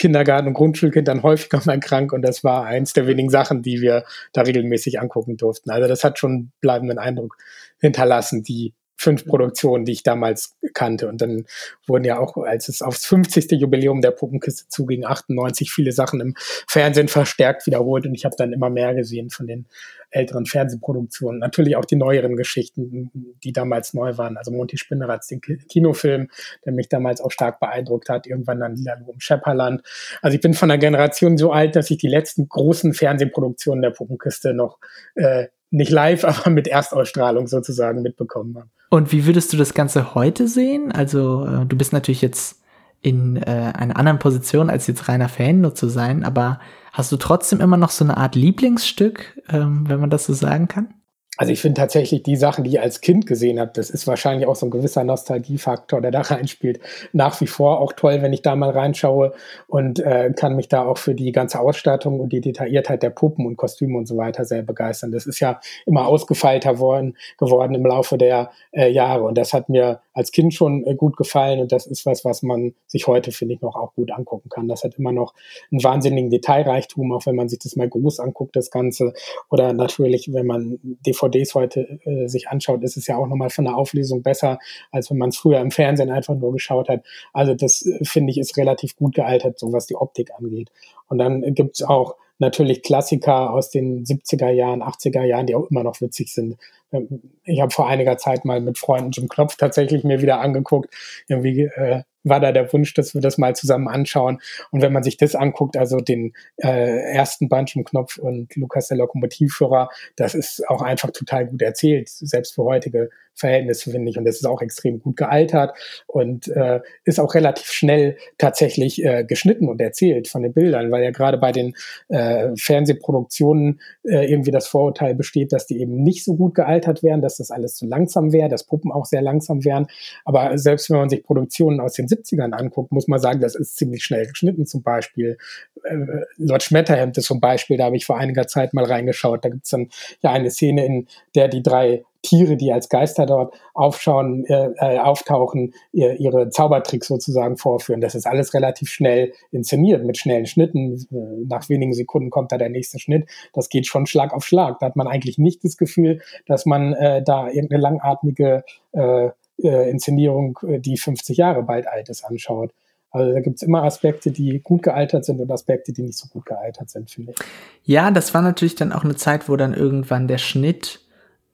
Kindergarten- 0.00 0.48
und 0.48 0.54
Grundschulkind 0.54 1.06
dann 1.06 1.22
häufiger 1.22 1.60
mal 1.64 1.78
krank 1.78 2.12
und 2.12 2.22
das 2.22 2.42
war 2.42 2.64
eins 2.64 2.94
der 2.94 3.06
wenigen 3.06 3.28
Sachen, 3.28 3.62
die 3.62 3.80
wir 3.80 4.04
da 4.32 4.40
regelmäßig 4.40 4.98
angucken 4.98 5.36
durften. 5.36 5.70
Also 5.70 5.86
das 5.86 6.02
hat 6.02 6.18
schon 6.18 6.50
bleibenden 6.60 6.98
Eindruck 6.98 7.36
hinterlassen, 7.78 8.42
die 8.42 8.72
fünf 9.00 9.24
Produktionen, 9.24 9.86
die 9.86 9.92
ich 9.92 10.02
damals 10.02 10.58
kannte. 10.74 11.08
Und 11.08 11.22
dann 11.22 11.46
wurden 11.86 12.04
ja 12.04 12.18
auch, 12.18 12.36
als 12.36 12.68
es 12.68 12.82
aufs 12.82 13.06
50. 13.06 13.50
Jubiläum 13.52 14.02
der 14.02 14.10
Puppenkiste 14.10 14.68
zuging, 14.68 15.06
98 15.06 15.72
viele 15.72 15.92
Sachen 15.92 16.20
im 16.20 16.34
Fernsehen 16.68 17.08
verstärkt 17.08 17.66
wiederholt 17.66 18.04
und 18.04 18.14
ich 18.14 18.26
habe 18.26 18.36
dann 18.36 18.52
immer 18.52 18.68
mehr 18.68 18.94
gesehen 18.94 19.30
von 19.30 19.46
den 19.46 19.66
älteren 20.10 20.44
Fernsehproduktionen. 20.44 21.40
Natürlich 21.40 21.76
auch 21.76 21.86
die 21.86 21.96
neueren 21.96 22.36
Geschichten, 22.36 23.10
die 23.42 23.52
damals 23.52 23.94
neu 23.94 24.18
waren. 24.18 24.36
Also 24.36 24.50
Monty 24.50 24.76
Spinneratz, 24.76 25.28
den 25.28 25.40
Kinofilm, 25.40 26.28
der 26.66 26.72
mich 26.72 26.90
damals 26.90 27.22
auch 27.22 27.30
stark 27.30 27.58
beeindruckt 27.58 28.10
hat. 28.10 28.26
Irgendwann 28.26 28.60
dann 28.60 28.76
Lila 28.76 28.94
im 28.94 29.20
Schepperland. 29.20 29.82
Also 30.20 30.34
ich 30.34 30.42
bin 30.42 30.52
von 30.52 30.68
der 30.68 30.78
Generation 30.78 31.38
so 31.38 31.52
alt, 31.52 31.74
dass 31.74 31.90
ich 31.90 31.98
die 31.98 32.08
letzten 32.08 32.48
großen 32.48 32.92
Fernsehproduktionen 32.92 33.80
der 33.80 33.90
Puppenkiste 33.90 34.52
noch 34.52 34.78
äh, 35.14 35.46
nicht 35.70 35.90
live, 35.90 36.24
aber 36.24 36.50
mit 36.50 36.68
Erstausstrahlung 36.68 37.46
sozusagen 37.46 38.02
mitbekommen 38.02 38.56
habe. 38.56 38.68
Und 38.90 39.12
wie 39.12 39.26
würdest 39.26 39.52
du 39.52 39.56
das 39.56 39.74
Ganze 39.74 40.14
heute 40.14 40.48
sehen? 40.48 40.92
Also 40.92 41.46
äh, 41.46 41.66
du 41.66 41.76
bist 41.76 41.92
natürlich 41.92 42.22
jetzt 42.22 42.60
in 43.02 43.36
äh, 43.36 43.72
einer 43.74 43.96
anderen 43.96 44.18
Position 44.18 44.68
als 44.68 44.86
jetzt 44.86 45.08
reiner 45.08 45.28
Fan 45.28 45.60
nur 45.60 45.74
zu 45.74 45.88
sein, 45.88 46.24
aber 46.24 46.60
hast 46.92 47.10
du 47.12 47.16
trotzdem 47.16 47.60
immer 47.60 47.76
noch 47.76 47.90
so 47.90 48.04
eine 48.04 48.16
Art 48.16 48.34
Lieblingsstück, 48.34 49.42
ähm, 49.48 49.88
wenn 49.88 50.00
man 50.00 50.10
das 50.10 50.26
so 50.26 50.34
sagen 50.34 50.68
kann? 50.68 50.92
Also 51.40 51.54
ich 51.54 51.62
finde 51.62 51.80
tatsächlich 51.80 52.22
die 52.22 52.36
Sachen, 52.36 52.64
die 52.64 52.70
ich 52.72 52.80
als 52.82 53.00
Kind 53.00 53.26
gesehen 53.26 53.60
habe, 53.60 53.70
das 53.72 53.88
ist 53.88 54.06
wahrscheinlich 54.06 54.46
auch 54.46 54.56
so 54.56 54.66
ein 54.66 54.70
gewisser 54.70 55.04
Nostalgiefaktor, 55.04 56.02
der 56.02 56.10
da 56.10 56.20
reinspielt. 56.20 56.80
Nach 57.14 57.40
wie 57.40 57.46
vor 57.46 57.80
auch 57.80 57.94
toll, 57.94 58.20
wenn 58.20 58.34
ich 58.34 58.42
da 58.42 58.54
mal 58.56 58.68
reinschaue 58.68 59.32
und 59.66 60.00
äh, 60.00 60.34
kann 60.36 60.54
mich 60.54 60.68
da 60.68 60.84
auch 60.84 60.98
für 60.98 61.14
die 61.14 61.32
ganze 61.32 61.60
Ausstattung 61.60 62.20
und 62.20 62.34
die 62.34 62.42
Detailliertheit 62.42 63.02
der 63.02 63.08
Puppen 63.08 63.46
und 63.46 63.56
Kostüme 63.56 63.96
und 63.96 64.06
so 64.06 64.18
weiter 64.18 64.44
sehr 64.44 64.60
begeistern. 64.60 65.12
Das 65.12 65.24
ist 65.24 65.40
ja 65.40 65.60
immer 65.86 66.06
ausgefeilter 66.06 66.78
worden, 66.78 67.16
geworden 67.38 67.74
im 67.74 67.86
Laufe 67.86 68.18
der 68.18 68.50
äh, 68.72 68.90
Jahre 68.90 69.22
und 69.22 69.38
das 69.38 69.54
hat 69.54 69.70
mir 69.70 70.00
als 70.12 70.32
Kind 70.32 70.52
schon 70.52 70.86
äh, 70.86 70.94
gut 70.94 71.16
gefallen 71.16 71.60
und 71.60 71.72
das 71.72 71.86
ist 71.86 72.04
was, 72.04 72.22
was 72.22 72.42
man 72.42 72.74
sich 72.86 73.06
heute, 73.06 73.32
finde 73.32 73.54
ich, 73.54 73.62
noch 73.62 73.76
auch 73.76 73.94
gut 73.94 74.10
angucken 74.10 74.50
kann. 74.50 74.68
Das 74.68 74.84
hat 74.84 74.98
immer 74.98 75.12
noch 75.12 75.32
einen 75.72 75.82
wahnsinnigen 75.82 76.28
Detailreichtum, 76.28 77.12
auch 77.12 77.24
wenn 77.24 77.36
man 77.36 77.48
sich 77.48 77.60
das 77.60 77.76
mal 77.76 77.88
groß 77.88 78.20
anguckt, 78.20 78.56
das 78.56 78.70
Ganze. 78.70 79.14
Oder 79.48 79.72
natürlich, 79.72 80.34
wenn 80.34 80.46
man 80.46 80.78
DVD 80.82 81.29
DVDs 81.30 81.54
heute 81.54 81.98
äh, 82.04 82.26
sich 82.28 82.48
anschaut, 82.48 82.82
ist 82.82 82.96
es 82.96 83.06
ja 83.06 83.16
auch 83.16 83.26
nochmal 83.26 83.50
von 83.50 83.64
der 83.64 83.76
Auflösung 83.76 84.22
besser, 84.22 84.58
als 84.90 85.10
wenn 85.10 85.18
man 85.18 85.30
es 85.30 85.36
früher 85.36 85.60
im 85.60 85.70
Fernsehen 85.70 86.10
einfach 86.10 86.34
nur 86.34 86.52
geschaut 86.52 86.88
hat. 86.88 87.04
Also 87.32 87.54
das 87.54 87.86
äh, 87.86 88.04
finde 88.04 88.30
ich 88.30 88.38
ist 88.38 88.56
relativ 88.56 88.96
gut 88.96 89.14
gealtert, 89.14 89.58
so 89.58 89.72
was 89.72 89.86
die 89.86 89.96
Optik 89.96 90.30
angeht. 90.36 90.70
Und 91.08 91.18
dann 91.18 91.54
gibt 91.54 91.76
es 91.76 91.82
auch 91.82 92.16
natürlich 92.38 92.82
Klassiker 92.82 93.52
aus 93.52 93.70
den 93.70 94.04
70er 94.04 94.50
Jahren, 94.50 94.82
80er 94.82 95.22
Jahren, 95.24 95.46
die 95.46 95.54
auch 95.54 95.70
immer 95.70 95.84
noch 95.84 96.00
witzig 96.00 96.32
sind. 96.32 96.56
Ähm, 96.92 97.20
ich 97.44 97.60
habe 97.60 97.70
vor 97.70 97.88
einiger 97.88 98.16
Zeit 98.18 98.44
mal 98.44 98.60
mit 98.60 98.78
Freunden 98.78 99.10
Jim 99.12 99.28
Knopf 99.28 99.56
tatsächlich 99.56 100.04
mir 100.04 100.22
wieder 100.22 100.40
angeguckt. 100.40 100.92
Irgendwie 101.28 101.62
äh, 101.62 102.02
war 102.24 102.40
da 102.40 102.52
der 102.52 102.72
Wunsch, 102.72 102.94
dass 102.94 103.14
wir 103.14 103.20
das 103.20 103.38
mal 103.38 103.54
zusammen 103.56 103.88
anschauen. 103.88 104.40
Und 104.70 104.82
wenn 104.82 104.92
man 104.92 105.02
sich 105.02 105.16
das 105.16 105.34
anguckt, 105.34 105.76
also 105.76 105.98
den 105.98 106.32
äh, 106.56 107.12
ersten 107.12 107.48
Band 107.48 107.74
im 107.76 107.84
Knopf 107.84 108.18
und 108.18 108.54
Lukas 108.56 108.88
der 108.88 108.98
Lokomotivführer, 108.98 109.88
das 110.16 110.34
ist 110.34 110.68
auch 110.68 110.82
einfach 110.82 111.10
total 111.10 111.46
gut 111.46 111.62
erzählt, 111.62 112.08
selbst 112.08 112.54
für 112.54 112.64
heutige 112.64 113.10
Verhältnisse, 113.34 113.90
finde 113.90 114.10
ich. 114.10 114.18
Und 114.18 114.24
das 114.24 114.36
ist 114.36 114.46
auch 114.46 114.60
extrem 114.60 115.00
gut 115.00 115.16
gealtert 115.16 115.76
und 116.06 116.48
äh, 116.48 116.80
ist 117.04 117.18
auch 117.18 117.34
relativ 117.34 117.66
schnell 117.66 118.16
tatsächlich 118.38 119.02
äh, 119.04 119.24
geschnitten 119.24 119.68
und 119.68 119.80
erzählt 119.80 120.28
von 120.28 120.42
den 120.42 120.52
Bildern, 120.52 120.92
weil 120.92 121.02
ja 121.02 121.10
gerade 121.10 121.38
bei 121.38 121.50
den 121.50 121.74
äh, 122.08 122.50
Fernsehproduktionen 122.56 123.80
äh, 124.04 124.30
irgendwie 124.30 124.50
das 124.50 124.68
Vorurteil 124.68 125.14
besteht, 125.14 125.52
dass 125.52 125.66
die 125.66 125.80
eben 125.80 126.02
nicht 126.02 126.24
so 126.24 126.36
gut 126.36 126.54
gealtert 126.54 127.02
wären, 127.02 127.22
dass 127.22 127.38
das 127.38 127.50
alles 127.50 127.76
zu 127.76 127.86
langsam 127.86 128.32
wäre, 128.32 128.48
dass 128.48 128.64
Puppen 128.64 128.92
auch 128.92 129.06
sehr 129.06 129.22
langsam 129.22 129.64
wären. 129.64 129.86
Aber 130.24 130.56
selbst 130.58 130.90
wenn 130.90 130.98
man 130.98 131.08
sich 131.08 131.24
Produktionen 131.24 131.80
aus 131.80 131.94
den 131.94 132.08
70ern 132.10 132.52
anguckt, 132.52 132.92
muss 132.92 133.08
man 133.08 133.20
sagen, 133.20 133.40
das 133.40 133.54
ist 133.54 133.76
ziemlich 133.76 134.04
schnell 134.04 134.26
geschnitten. 134.26 134.66
Zum 134.66 134.82
Beispiel 134.82 135.38
äh, 135.84 135.96
Lord 136.36 136.62
Schmetterhemd 136.62 137.16
ist 137.18 137.26
zum 137.26 137.40
Beispiel, 137.40 137.76
da 137.76 137.84
habe 137.84 137.96
ich 137.96 138.06
vor 138.06 138.18
einiger 138.18 138.46
Zeit 138.46 138.74
mal 138.74 138.84
reingeschaut. 138.84 139.44
Da 139.44 139.48
gibt 139.48 139.64
es 139.64 139.70
dann 139.70 139.88
ja 140.22 140.32
eine 140.32 140.50
Szene, 140.50 140.84
in 140.84 141.08
der 141.34 141.48
die 141.48 141.62
drei 141.62 142.04
Tiere, 142.22 142.56
die 142.56 142.72
als 142.72 142.88
Geister 142.88 143.24
dort 143.24 143.54
aufschauen, 143.72 144.44
äh, 144.46 144.68
äh, 144.76 144.98
auftauchen, 144.98 145.72
ihr, 145.92 146.20
ihre 146.20 146.50
Zaubertricks 146.50 147.08
sozusagen 147.08 147.56
vorführen. 147.56 148.00
Das 148.00 148.14
ist 148.14 148.26
alles 148.26 148.52
relativ 148.52 148.90
schnell 148.90 149.32
inszeniert 149.52 150.04
mit 150.04 150.18
schnellen 150.18 150.46
Schnitten. 150.46 150.96
Äh, 151.10 151.46
nach 151.48 151.68
wenigen 151.68 151.94
Sekunden 151.94 152.30
kommt 152.30 152.52
da 152.52 152.58
der 152.58 152.68
nächste 152.68 152.98
Schnitt. 152.98 153.28
Das 153.54 153.68
geht 153.68 153.86
schon 153.86 154.06
Schlag 154.06 154.34
auf 154.34 154.44
Schlag. 154.44 154.78
Da 154.80 154.86
hat 154.86 154.96
man 154.96 155.06
eigentlich 155.06 155.38
nicht 155.38 155.64
das 155.64 155.76
Gefühl, 155.76 156.20
dass 156.46 156.66
man 156.66 156.92
äh, 156.92 157.22
da 157.22 157.48
irgendeine 157.48 157.82
langatmige 157.82 158.64
äh, 158.92 159.30
äh, 159.62 159.90
Inszenierung, 159.90 160.58
äh, 160.66 160.78
die 160.78 160.96
50 160.96 161.36
Jahre 161.36 161.62
bald 161.62 161.86
alt 161.86 162.08
ist, 162.08 162.24
anschaut. 162.24 162.72
Also 163.12 163.32
da 163.32 163.40
gibt 163.40 163.56
es 163.56 163.62
immer 163.62 163.82
Aspekte, 163.82 164.30
die 164.30 164.60
gut 164.60 164.82
gealtert 164.82 165.24
sind 165.24 165.40
und 165.40 165.50
Aspekte, 165.50 165.92
die 165.92 166.02
nicht 166.02 166.18
so 166.18 166.28
gut 166.28 166.46
gealtert 166.46 166.90
sind, 166.90 167.10
finde 167.10 167.32
ich. 167.32 167.38
Ja, 167.84 168.10
das 168.10 168.34
war 168.34 168.42
natürlich 168.42 168.76
dann 168.76 168.92
auch 168.92 169.04
eine 169.04 169.16
Zeit, 169.16 169.48
wo 169.48 169.56
dann 169.56 169.74
irgendwann 169.74 170.28
der 170.28 170.38
Schnitt 170.38 171.00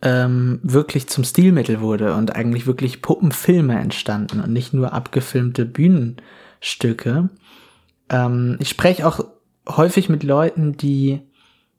ähm, 0.03 0.61
wirklich 0.63 1.09
zum 1.09 1.25
Stilmittel 1.25 1.81
wurde 1.81 2.15
und 2.15 2.37
eigentlich 2.37 2.67
wirklich 2.67 3.01
Puppenfilme 3.01 3.79
entstanden 3.79 4.41
und 4.41 4.53
nicht 4.53 4.75
nur 4.75 4.93
abgefilmte 4.93 5.65
Bühnenstücke. 5.65 7.31
Ähm, 8.11 8.57
ich 8.61 8.69
spreche 8.69 9.07
auch 9.07 9.25
häufig 9.67 10.09
mit 10.09 10.23
Leuten, 10.23 10.77
die, 10.77 11.23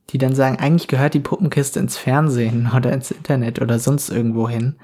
die 0.10 0.18
dann 0.18 0.34
sagen, 0.34 0.58
eigentlich 0.58 0.88
gehört 0.88 1.14
die 1.14 1.20
Puppenkiste 1.20 1.80
ins 1.80 1.98
Fernsehen 1.98 2.72
oder 2.76 2.92
ins 2.92 3.12
Internet 3.12 3.62
oder 3.62 3.78
sonst 3.78 4.10
irgendwo 4.10 4.50
hin, 4.50 4.78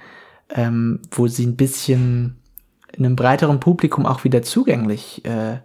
ähm, 0.53 1.01
wo 1.11 1.27
sie 1.27 1.45
ein 1.45 1.55
bisschen 1.55 2.37
in 2.95 3.05
einem 3.05 3.15
breiteren 3.15 3.59
Publikum 3.59 4.05
auch 4.05 4.23
wieder 4.23 4.43
zugänglich 4.43 5.25
äh, 5.25 5.57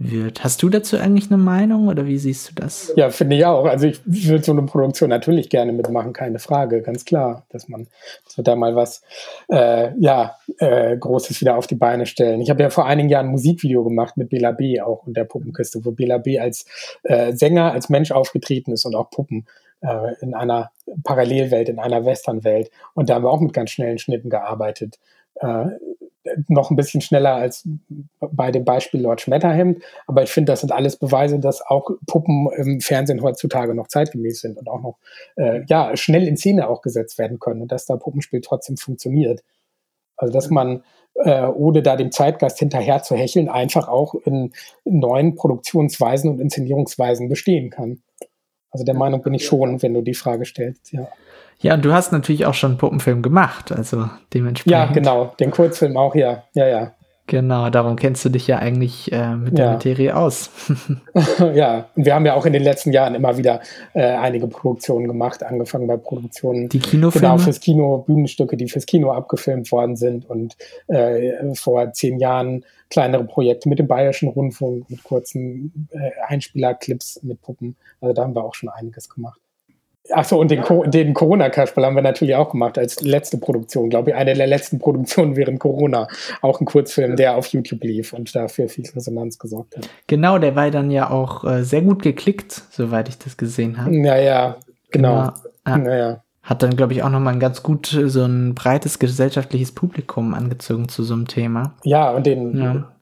wird. 0.00 0.42
Hast 0.42 0.62
du 0.62 0.70
dazu 0.70 0.96
eigentlich 0.96 1.30
eine 1.30 1.36
Meinung 1.36 1.88
oder 1.88 2.06
wie 2.06 2.16
siehst 2.16 2.48
du 2.48 2.54
das? 2.54 2.90
Ja, 2.96 3.10
finde 3.10 3.36
ich 3.36 3.44
auch. 3.44 3.66
Also 3.66 3.86
ich 3.86 4.00
würde 4.06 4.42
so 4.42 4.52
eine 4.52 4.62
Produktion 4.62 5.10
natürlich 5.10 5.50
gerne 5.50 5.72
mitmachen, 5.72 6.14
keine 6.14 6.38
Frage, 6.38 6.80
ganz 6.80 7.04
klar, 7.04 7.44
dass 7.50 7.68
man, 7.68 7.86
dass 8.24 8.42
da 8.42 8.56
mal 8.56 8.74
was, 8.74 9.02
äh, 9.48 9.90
ja, 9.98 10.36
äh, 10.58 10.96
Großes 10.96 11.40
wieder 11.42 11.56
auf 11.56 11.66
die 11.66 11.74
Beine 11.74 12.06
stellen. 12.06 12.40
Ich 12.40 12.48
habe 12.48 12.62
ja 12.62 12.70
vor 12.70 12.86
einigen 12.86 13.10
Jahren 13.10 13.26
ein 13.26 13.32
Musikvideo 13.32 13.84
gemacht 13.84 14.16
mit 14.16 14.30
Bela 14.30 14.52
B. 14.52 14.80
auch 14.80 15.06
und 15.06 15.16
der 15.16 15.24
Puppenkiste, 15.24 15.84
wo 15.84 15.90
Bela 15.90 16.16
B. 16.16 16.38
als 16.38 16.64
äh, 17.02 17.34
Sänger, 17.34 17.72
als 17.72 17.90
Mensch 17.90 18.10
aufgetreten 18.10 18.72
ist 18.72 18.86
und 18.86 18.94
auch 18.94 19.10
Puppen 19.10 19.46
äh, 19.80 20.14
in 20.20 20.34
einer 20.34 20.70
Parallelwelt, 21.04 21.68
in 21.68 21.78
einer 21.78 22.04
Westernwelt. 22.04 22.70
Und 22.94 23.08
da 23.08 23.14
haben 23.14 23.24
wir 23.24 23.30
auch 23.30 23.40
mit 23.40 23.52
ganz 23.52 23.70
schnellen 23.70 23.98
Schnitten 23.98 24.30
gearbeitet. 24.30 24.98
Äh, 25.36 25.66
noch 26.48 26.70
ein 26.70 26.76
bisschen 26.76 27.00
schneller 27.00 27.34
als 27.34 27.66
bei 28.20 28.50
dem 28.50 28.64
Beispiel 28.64 29.00
Lord 29.00 29.20
Schmetterhemd. 29.20 29.82
Aber 30.06 30.22
ich 30.22 30.30
finde, 30.30 30.52
das 30.52 30.60
sind 30.60 30.72
alles 30.72 30.96
Beweise, 30.96 31.38
dass 31.38 31.62
auch 31.62 31.90
Puppen 32.06 32.48
im 32.56 32.80
Fernsehen 32.80 33.22
heutzutage 33.22 33.74
noch 33.74 33.88
zeitgemäß 33.88 34.40
sind 34.40 34.58
und 34.58 34.68
auch 34.68 34.82
noch 34.82 34.98
äh, 35.36 35.62
ja, 35.66 35.96
schnell 35.96 36.28
in 36.28 36.36
Szene 36.36 36.68
auch 36.68 36.82
gesetzt 36.82 37.18
werden 37.18 37.38
können 37.38 37.62
und 37.62 37.72
dass 37.72 37.86
da 37.86 37.96
Puppenspiel 37.96 38.40
trotzdem 38.42 38.76
funktioniert. 38.76 39.42
Also 40.16 40.32
dass 40.32 40.50
man, 40.50 40.84
äh, 41.14 41.46
ohne 41.46 41.82
da 41.82 41.96
dem 41.96 42.12
Zeitgeist 42.12 42.58
hinterher 42.58 43.02
zu 43.02 43.16
hecheln, 43.16 43.48
einfach 43.48 43.88
auch 43.88 44.14
in, 44.14 44.52
in 44.84 44.98
neuen 44.98 45.34
Produktionsweisen 45.34 46.30
und 46.30 46.40
Inszenierungsweisen 46.40 47.28
bestehen 47.28 47.70
kann. 47.70 48.02
Also 48.70 48.84
der 48.84 48.94
Meinung 48.94 49.22
bin 49.22 49.34
ich 49.34 49.44
schon, 49.44 49.82
wenn 49.82 49.94
du 49.94 50.02
die 50.02 50.14
Frage 50.14 50.44
stellst, 50.44 50.92
ja. 50.92 51.08
Ja, 51.62 51.74
und 51.74 51.84
du 51.84 51.92
hast 51.92 52.10
natürlich 52.12 52.46
auch 52.46 52.54
schon 52.54 52.70
einen 52.70 52.78
Puppenfilm 52.78 53.20
gemacht, 53.20 53.70
also 53.70 54.08
dementsprechend. 54.32 54.72
Ja, 54.72 54.86
genau, 54.86 55.34
den 55.38 55.50
Kurzfilm 55.50 55.96
auch, 55.96 56.14
ja, 56.14 56.44
ja, 56.54 56.66
ja. 56.66 56.94
Genau, 57.30 57.70
darum 57.70 57.94
kennst 57.94 58.24
du 58.24 58.28
dich 58.28 58.48
ja 58.48 58.58
eigentlich 58.58 59.12
äh, 59.12 59.36
mit 59.36 59.56
der 59.56 59.66
Ja. 59.66 59.72
Materie 59.74 60.16
aus. 60.16 60.50
ja, 61.54 61.86
und 61.94 62.04
wir 62.04 62.12
haben 62.12 62.26
ja 62.26 62.34
auch 62.34 62.44
in 62.44 62.52
den 62.52 62.64
letzten 62.64 62.90
Jahren 62.90 63.14
immer 63.14 63.38
wieder 63.38 63.60
äh, 63.94 64.02
einige 64.02 64.48
Produktionen 64.48 65.06
gemacht, 65.06 65.44
angefangen 65.44 65.86
bei 65.86 65.96
Produktionen 65.96 66.68
Die 66.70 66.80
Kinofilme. 66.80 67.24
genau 67.28 67.38
fürs 67.38 67.60
Kino, 67.60 67.98
Bühnenstücke, 67.98 68.56
die 68.56 68.68
fürs 68.68 68.84
Kino 68.84 69.12
abgefilmt 69.12 69.70
worden 69.70 69.94
sind 69.94 70.28
und 70.28 70.56
äh, 70.88 71.54
vor 71.54 71.92
zehn 71.92 72.18
Jahren 72.18 72.64
kleinere 72.88 73.22
Projekte 73.22 73.68
mit 73.68 73.78
dem 73.78 73.86
Bayerischen 73.86 74.28
Rundfunk, 74.28 74.90
mit 74.90 75.04
kurzen 75.04 75.88
äh, 75.92 76.10
Einspielerclips 76.26 77.20
mit 77.22 77.40
Puppen. 77.42 77.76
Also 78.00 78.12
da 78.12 78.22
haben 78.24 78.34
wir 78.34 78.42
auch 78.42 78.54
schon 78.56 78.70
einiges 78.70 79.08
gemacht. 79.08 79.40
Achso, 80.12 80.40
und 80.40 80.50
den, 80.50 80.62
Co 80.62 80.84
den 80.84 81.14
Corona-Kasperl 81.14 81.84
haben 81.84 81.94
wir 81.94 82.02
natürlich 82.02 82.34
auch 82.34 82.50
gemacht 82.50 82.78
als 82.78 83.00
letzte 83.00 83.38
Produktion, 83.38 83.90
glaube 83.90 84.10
ich, 84.10 84.16
eine 84.16 84.34
der 84.34 84.46
letzten 84.46 84.78
Produktionen 84.78 85.36
während 85.36 85.60
Corona. 85.60 86.08
Auch 86.40 86.60
ein 86.60 86.64
Kurzfilm, 86.64 87.16
der 87.16 87.36
auf 87.36 87.46
YouTube 87.48 87.84
lief 87.84 88.12
und 88.12 88.34
dafür 88.34 88.68
viel 88.68 88.88
Resonanz 88.88 89.38
gesorgt 89.38 89.76
hat. 89.76 89.88
Genau, 90.06 90.38
der 90.38 90.56
war 90.56 90.70
dann 90.70 90.90
ja 90.90 91.10
auch 91.10 91.44
äh, 91.44 91.62
sehr 91.62 91.82
gut 91.82 92.02
geklickt, 92.02 92.62
soweit 92.70 93.08
ich 93.08 93.18
das 93.18 93.36
gesehen 93.36 93.78
habe. 93.78 93.96
Naja, 93.96 94.56
genau. 94.90 95.32
Ja. 95.66 95.78
Naja. 95.78 96.22
Hat 96.42 96.62
dann, 96.62 96.74
glaube 96.74 96.94
ich, 96.94 97.02
auch 97.02 97.10
nochmal 97.10 97.34
ein 97.34 97.40
ganz 97.40 97.62
gut 97.62 97.92
äh, 97.92 98.08
so 98.08 98.24
ein 98.24 98.54
breites 98.54 98.98
gesellschaftliches 98.98 99.72
Publikum 99.72 100.34
angezogen 100.34 100.88
zu 100.88 101.02
so 101.02 101.14
einem 101.14 101.28
Thema. 101.28 101.74
Ja, 101.84 102.10
und 102.10 102.26
den, 102.26 102.58
Ja. 102.58 102.92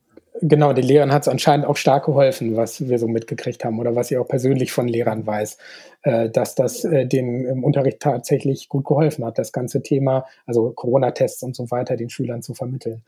Genau, 0.41 0.73
den 0.73 0.85
Lehrern 0.85 1.13
hat 1.13 1.23
es 1.23 1.29
anscheinend 1.29 1.67
auch 1.67 1.77
stark 1.77 2.07
geholfen, 2.07 2.57
was 2.57 2.89
wir 2.89 2.99
so 2.99 3.09
mitgekriegt 3.09 3.65
haben 3.65 3.79
oder 3.79 3.95
was 3.95 4.11
ich 4.11 4.19
auch 4.19 4.29
persönlich 4.29 4.73
von 4.73 4.89
Lehrern 4.89 5.27
weiß, 5.27 5.59
äh, 6.03 6.31
dass 6.31 6.55
das 6.55 6.85
äh, 6.85 7.07
denen 7.07 7.45
im 7.45 7.65
Unterricht 7.65 8.01
tatsächlich 8.01 8.69
gut 8.69 8.85
geholfen 8.85 9.25
hat, 9.25 9.39
das 9.39 9.53
ganze 9.53 9.83
Thema, 9.83 10.27
also 10.47 10.71
Corona-Tests 10.71 11.43
und 11.43 11.57
so 11.57 11.71
weiter, 11.71 11.97
den 11.97 12.11
Schülern 12.11 12.43
zu 12.43 12.55
vermitteln. 12.55 13.03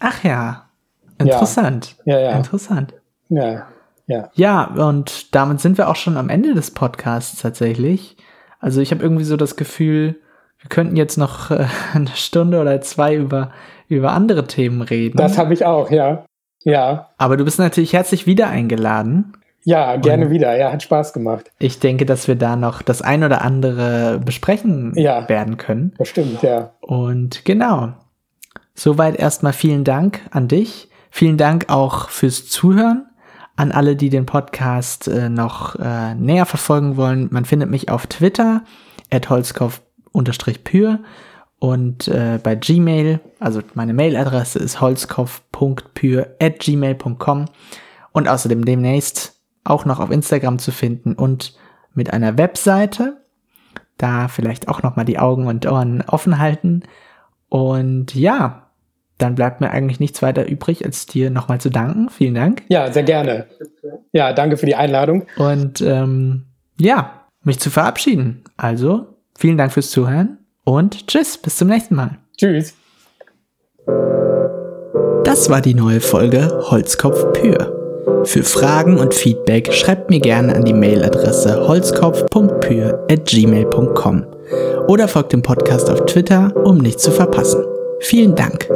Ach 0.00 0.22
ja, 0.24 0.68
interessant. 1.18 1.96
Ja, 2.04 2.18
ja. 2.18 2.36
Interessant. 2.36 2.94
Ja, 3.28 3.68
ja. 4.06 4.30
Ja, 4.34 4.64
und 4.64 5.34
damit 5.34 5.60
sind 5.60 5.78
wir 5.78 5.88
auch 5.88 5.96
schon 5.96 6.16
am 6.16 6.28
Ende 6.28 6.54
des 6.54 6.70
Podcasts 6.70 7.40
tatsächlich. 7.40 8.16
Also 8.60 8.80
ich 8.80 8.90
habe 8.90 9.02
irgendwie 9.02 9.24
so 9.24 9.36
das 9.36 9.56
Gefühl, 9.56 10.20
wir 10.58 10.68
könnten 10.68 10.96
jetzt 10.96 11.16
noch 11.16 11.50
äh, 11.50 11.66
eine 11.94 12.08
Stunde 12.08 12.60
oder 12.60 12.80
zwei 12.80 13.14
über, 13.14 13.52
über 13.88 14.12
andere 14.12 14.46
Themen 14.46 14.82
reden. 14.82 15.16
Das 15.16 15.38
habe 15.38 15.54
ich 15.54 15.64
auch, 15.64 15.90
ja. 15.90 16.24
Ja, 16.64 17.10
Aber 17.18 17.36
du 17.36 17.44
bist 17.44 17.58
natürlich 17.58 17.92
herzlich 17.92 18.26
wieder 18.26 18.48
eingeladen. 18.48 19.32
ja, 19.64 19.96
gerne 19.96 20.30
wieder. 20.30 20.56
Ja, 20.56 20.72
hat 20.72 20.82
Spaß 20.82 21.12
gemacht. 21.12 21.50
Ich 21.58 21.78
denke, 21.78 22.04
dass 22.06 22.26
wir 22.28 22.36
da 22.36 22.56
noch 22.56 22.82
das 22.82 23.00
ein 23.02 23.22
oder 23.24 23.42
andere 23.42 24.20
besprechen 24.24 24.92
Ja. 24.96 25.28
werden 25.28 25.56
können. 25.56 25.94
Bestimmt, 25.98 26.42
ja. 26.42 26.72
Und 26.80 27.44
genau. 27.44 27.92
Soweit 28.74 29.16
erstmal 29.16 29.52
vielen 29.52 29.84
Dank 29.84 30.20
an 30.30 30.48
dich. 30.48 30.88
Vielen 31.10 31.36
Dank 31.36 31.66
auch 31.68 32.08
fürs 32.08 32.48
Zuhören. 32.48 33.06
An 33.56 33.70
alle, 33.70 33.94
die 33.94 34.10
den 34.10 34.26
Podcast 34.26 35.06
äh, 35.06 35.28
noch 35.28 35.76
äh, 35.76 36.14
näher 36.16 36.44
verfolgen 36.44 36.96
wollen. 36.96 37.28
Man 37.30 37.44
findet 37.44 37.70
mich 37.70 37.88
auf 37.88 38.06
Twitter, 38.08 38.64
at 39.12 39.30
holzkopf-pür 39.30 40.98
und 41.64 42.08
äh, 42.08 42.38
bei 42.42 42.56
Gmail, 42.56 43.20
also 43.40 43.62
meine 43.72 43.94
Mailadresse 43.94 44.58
ist 44.58 44.82
holzkopf.pür 44.82 46.36
at 46.38 46.58
gmail.com 46.58 47.46
und 48.12 48.28
außerdem 48.28 48.66
demnächst 48.66 49.40
auch 49.64 49.86
noch 49.86 49.98
auf 49.98 50.10
Instagram 50.10 50.58
zu 50.58 50.72
finden 50.72 51.14
und 51.14 51.54
mit 51.94 52.12
einer 52.12 52.36
Webseite. 52.36 53.16
Da 53.96 54.28
vielleicht 54.28 54.68
auch 54.68 54.82
noch 54.82 54.96
mal 54.96 55.04
die 55.04 55.18
Augen 55.18 55.46
und 55.46 55.64
Ohren 55.64 56.02
offen 56.02 56.38
halten. 56.38 56.82
Und 57.48 58.14
ja, 58.14 58.66
dann 59.16 59.34
bleibt 59.34 59.62
mir 59.62 59.70
eigentlich 59.70 60.00
nichts 60.00 60.20
weiter 60.20 60.46
übrig, 60.46 60.84
als 60.84 61.06
dir 61.06 61.30
nochmal 61.30 61.62
zu 61.62 61.70
danken. 61.70 62.10
Vielen 62.10 62.34
Dank. 62.34 62.62
Ja, 62.68 62.92
sehr 62.92 63.04
gerne. 63.04 63.46
Ja, 64.12 64.34
danke 64.34 64.58
für 64.58 64.66
die 64.66 64.76
Einladung. 64.76 65.24
Und 65.38 65.80
ähm, 65.80 66.44
ja, 66.78 67.22
mich 67.42 67.58
zu 67.58 67.70
verabschieden. 67.70 68.44
Also, 68.58 69.16
vielen 69.34 69.56
Dank 69.56 69.72
fürs 69.72 69.90
Zuhören 69.90 70.43
und 70.64 71.06
tschüss, 71.06 71.38
bis 71.38 71.56
zum 71.56 71.68
nächsten 71.68 71.94
Mal. 71.94 72.18
Tschüss. 72.36 72.74
Das 75.24 75.48
war 75.50 75.60
die 75.60 75.74
neue 75.74 76.00
Folge 76.00 76.48
Holzkopf 76.70 77.32
Pür. 77.32 78.24
Für 78.24 78.42
Fragen 78.42 78.98
und 78.98 79.14
Feedback 79.14 79.72
schreibt 79.72 80.10
mir 80.10 80.20
gerne 80.20 80.54
an 80.54 80.64
die 80.64 80.72
Mailadresse 80.72 81.66
holzkopf.pür@gmail.com 81.66 84.26
oder 84.88 85.08
folgt 85.08 85.32
dem 85.32 85.42
Podcast 85.42 85.90
auf 85.90 86.06
Twitter, 86.06 86.52
um 86.64 86.78
nichts 86.78 87.02
zu 87.02 87.10
verpassen. 87.10 87.64
Vielen 88.00 88.34
Dank. 88.34 88.68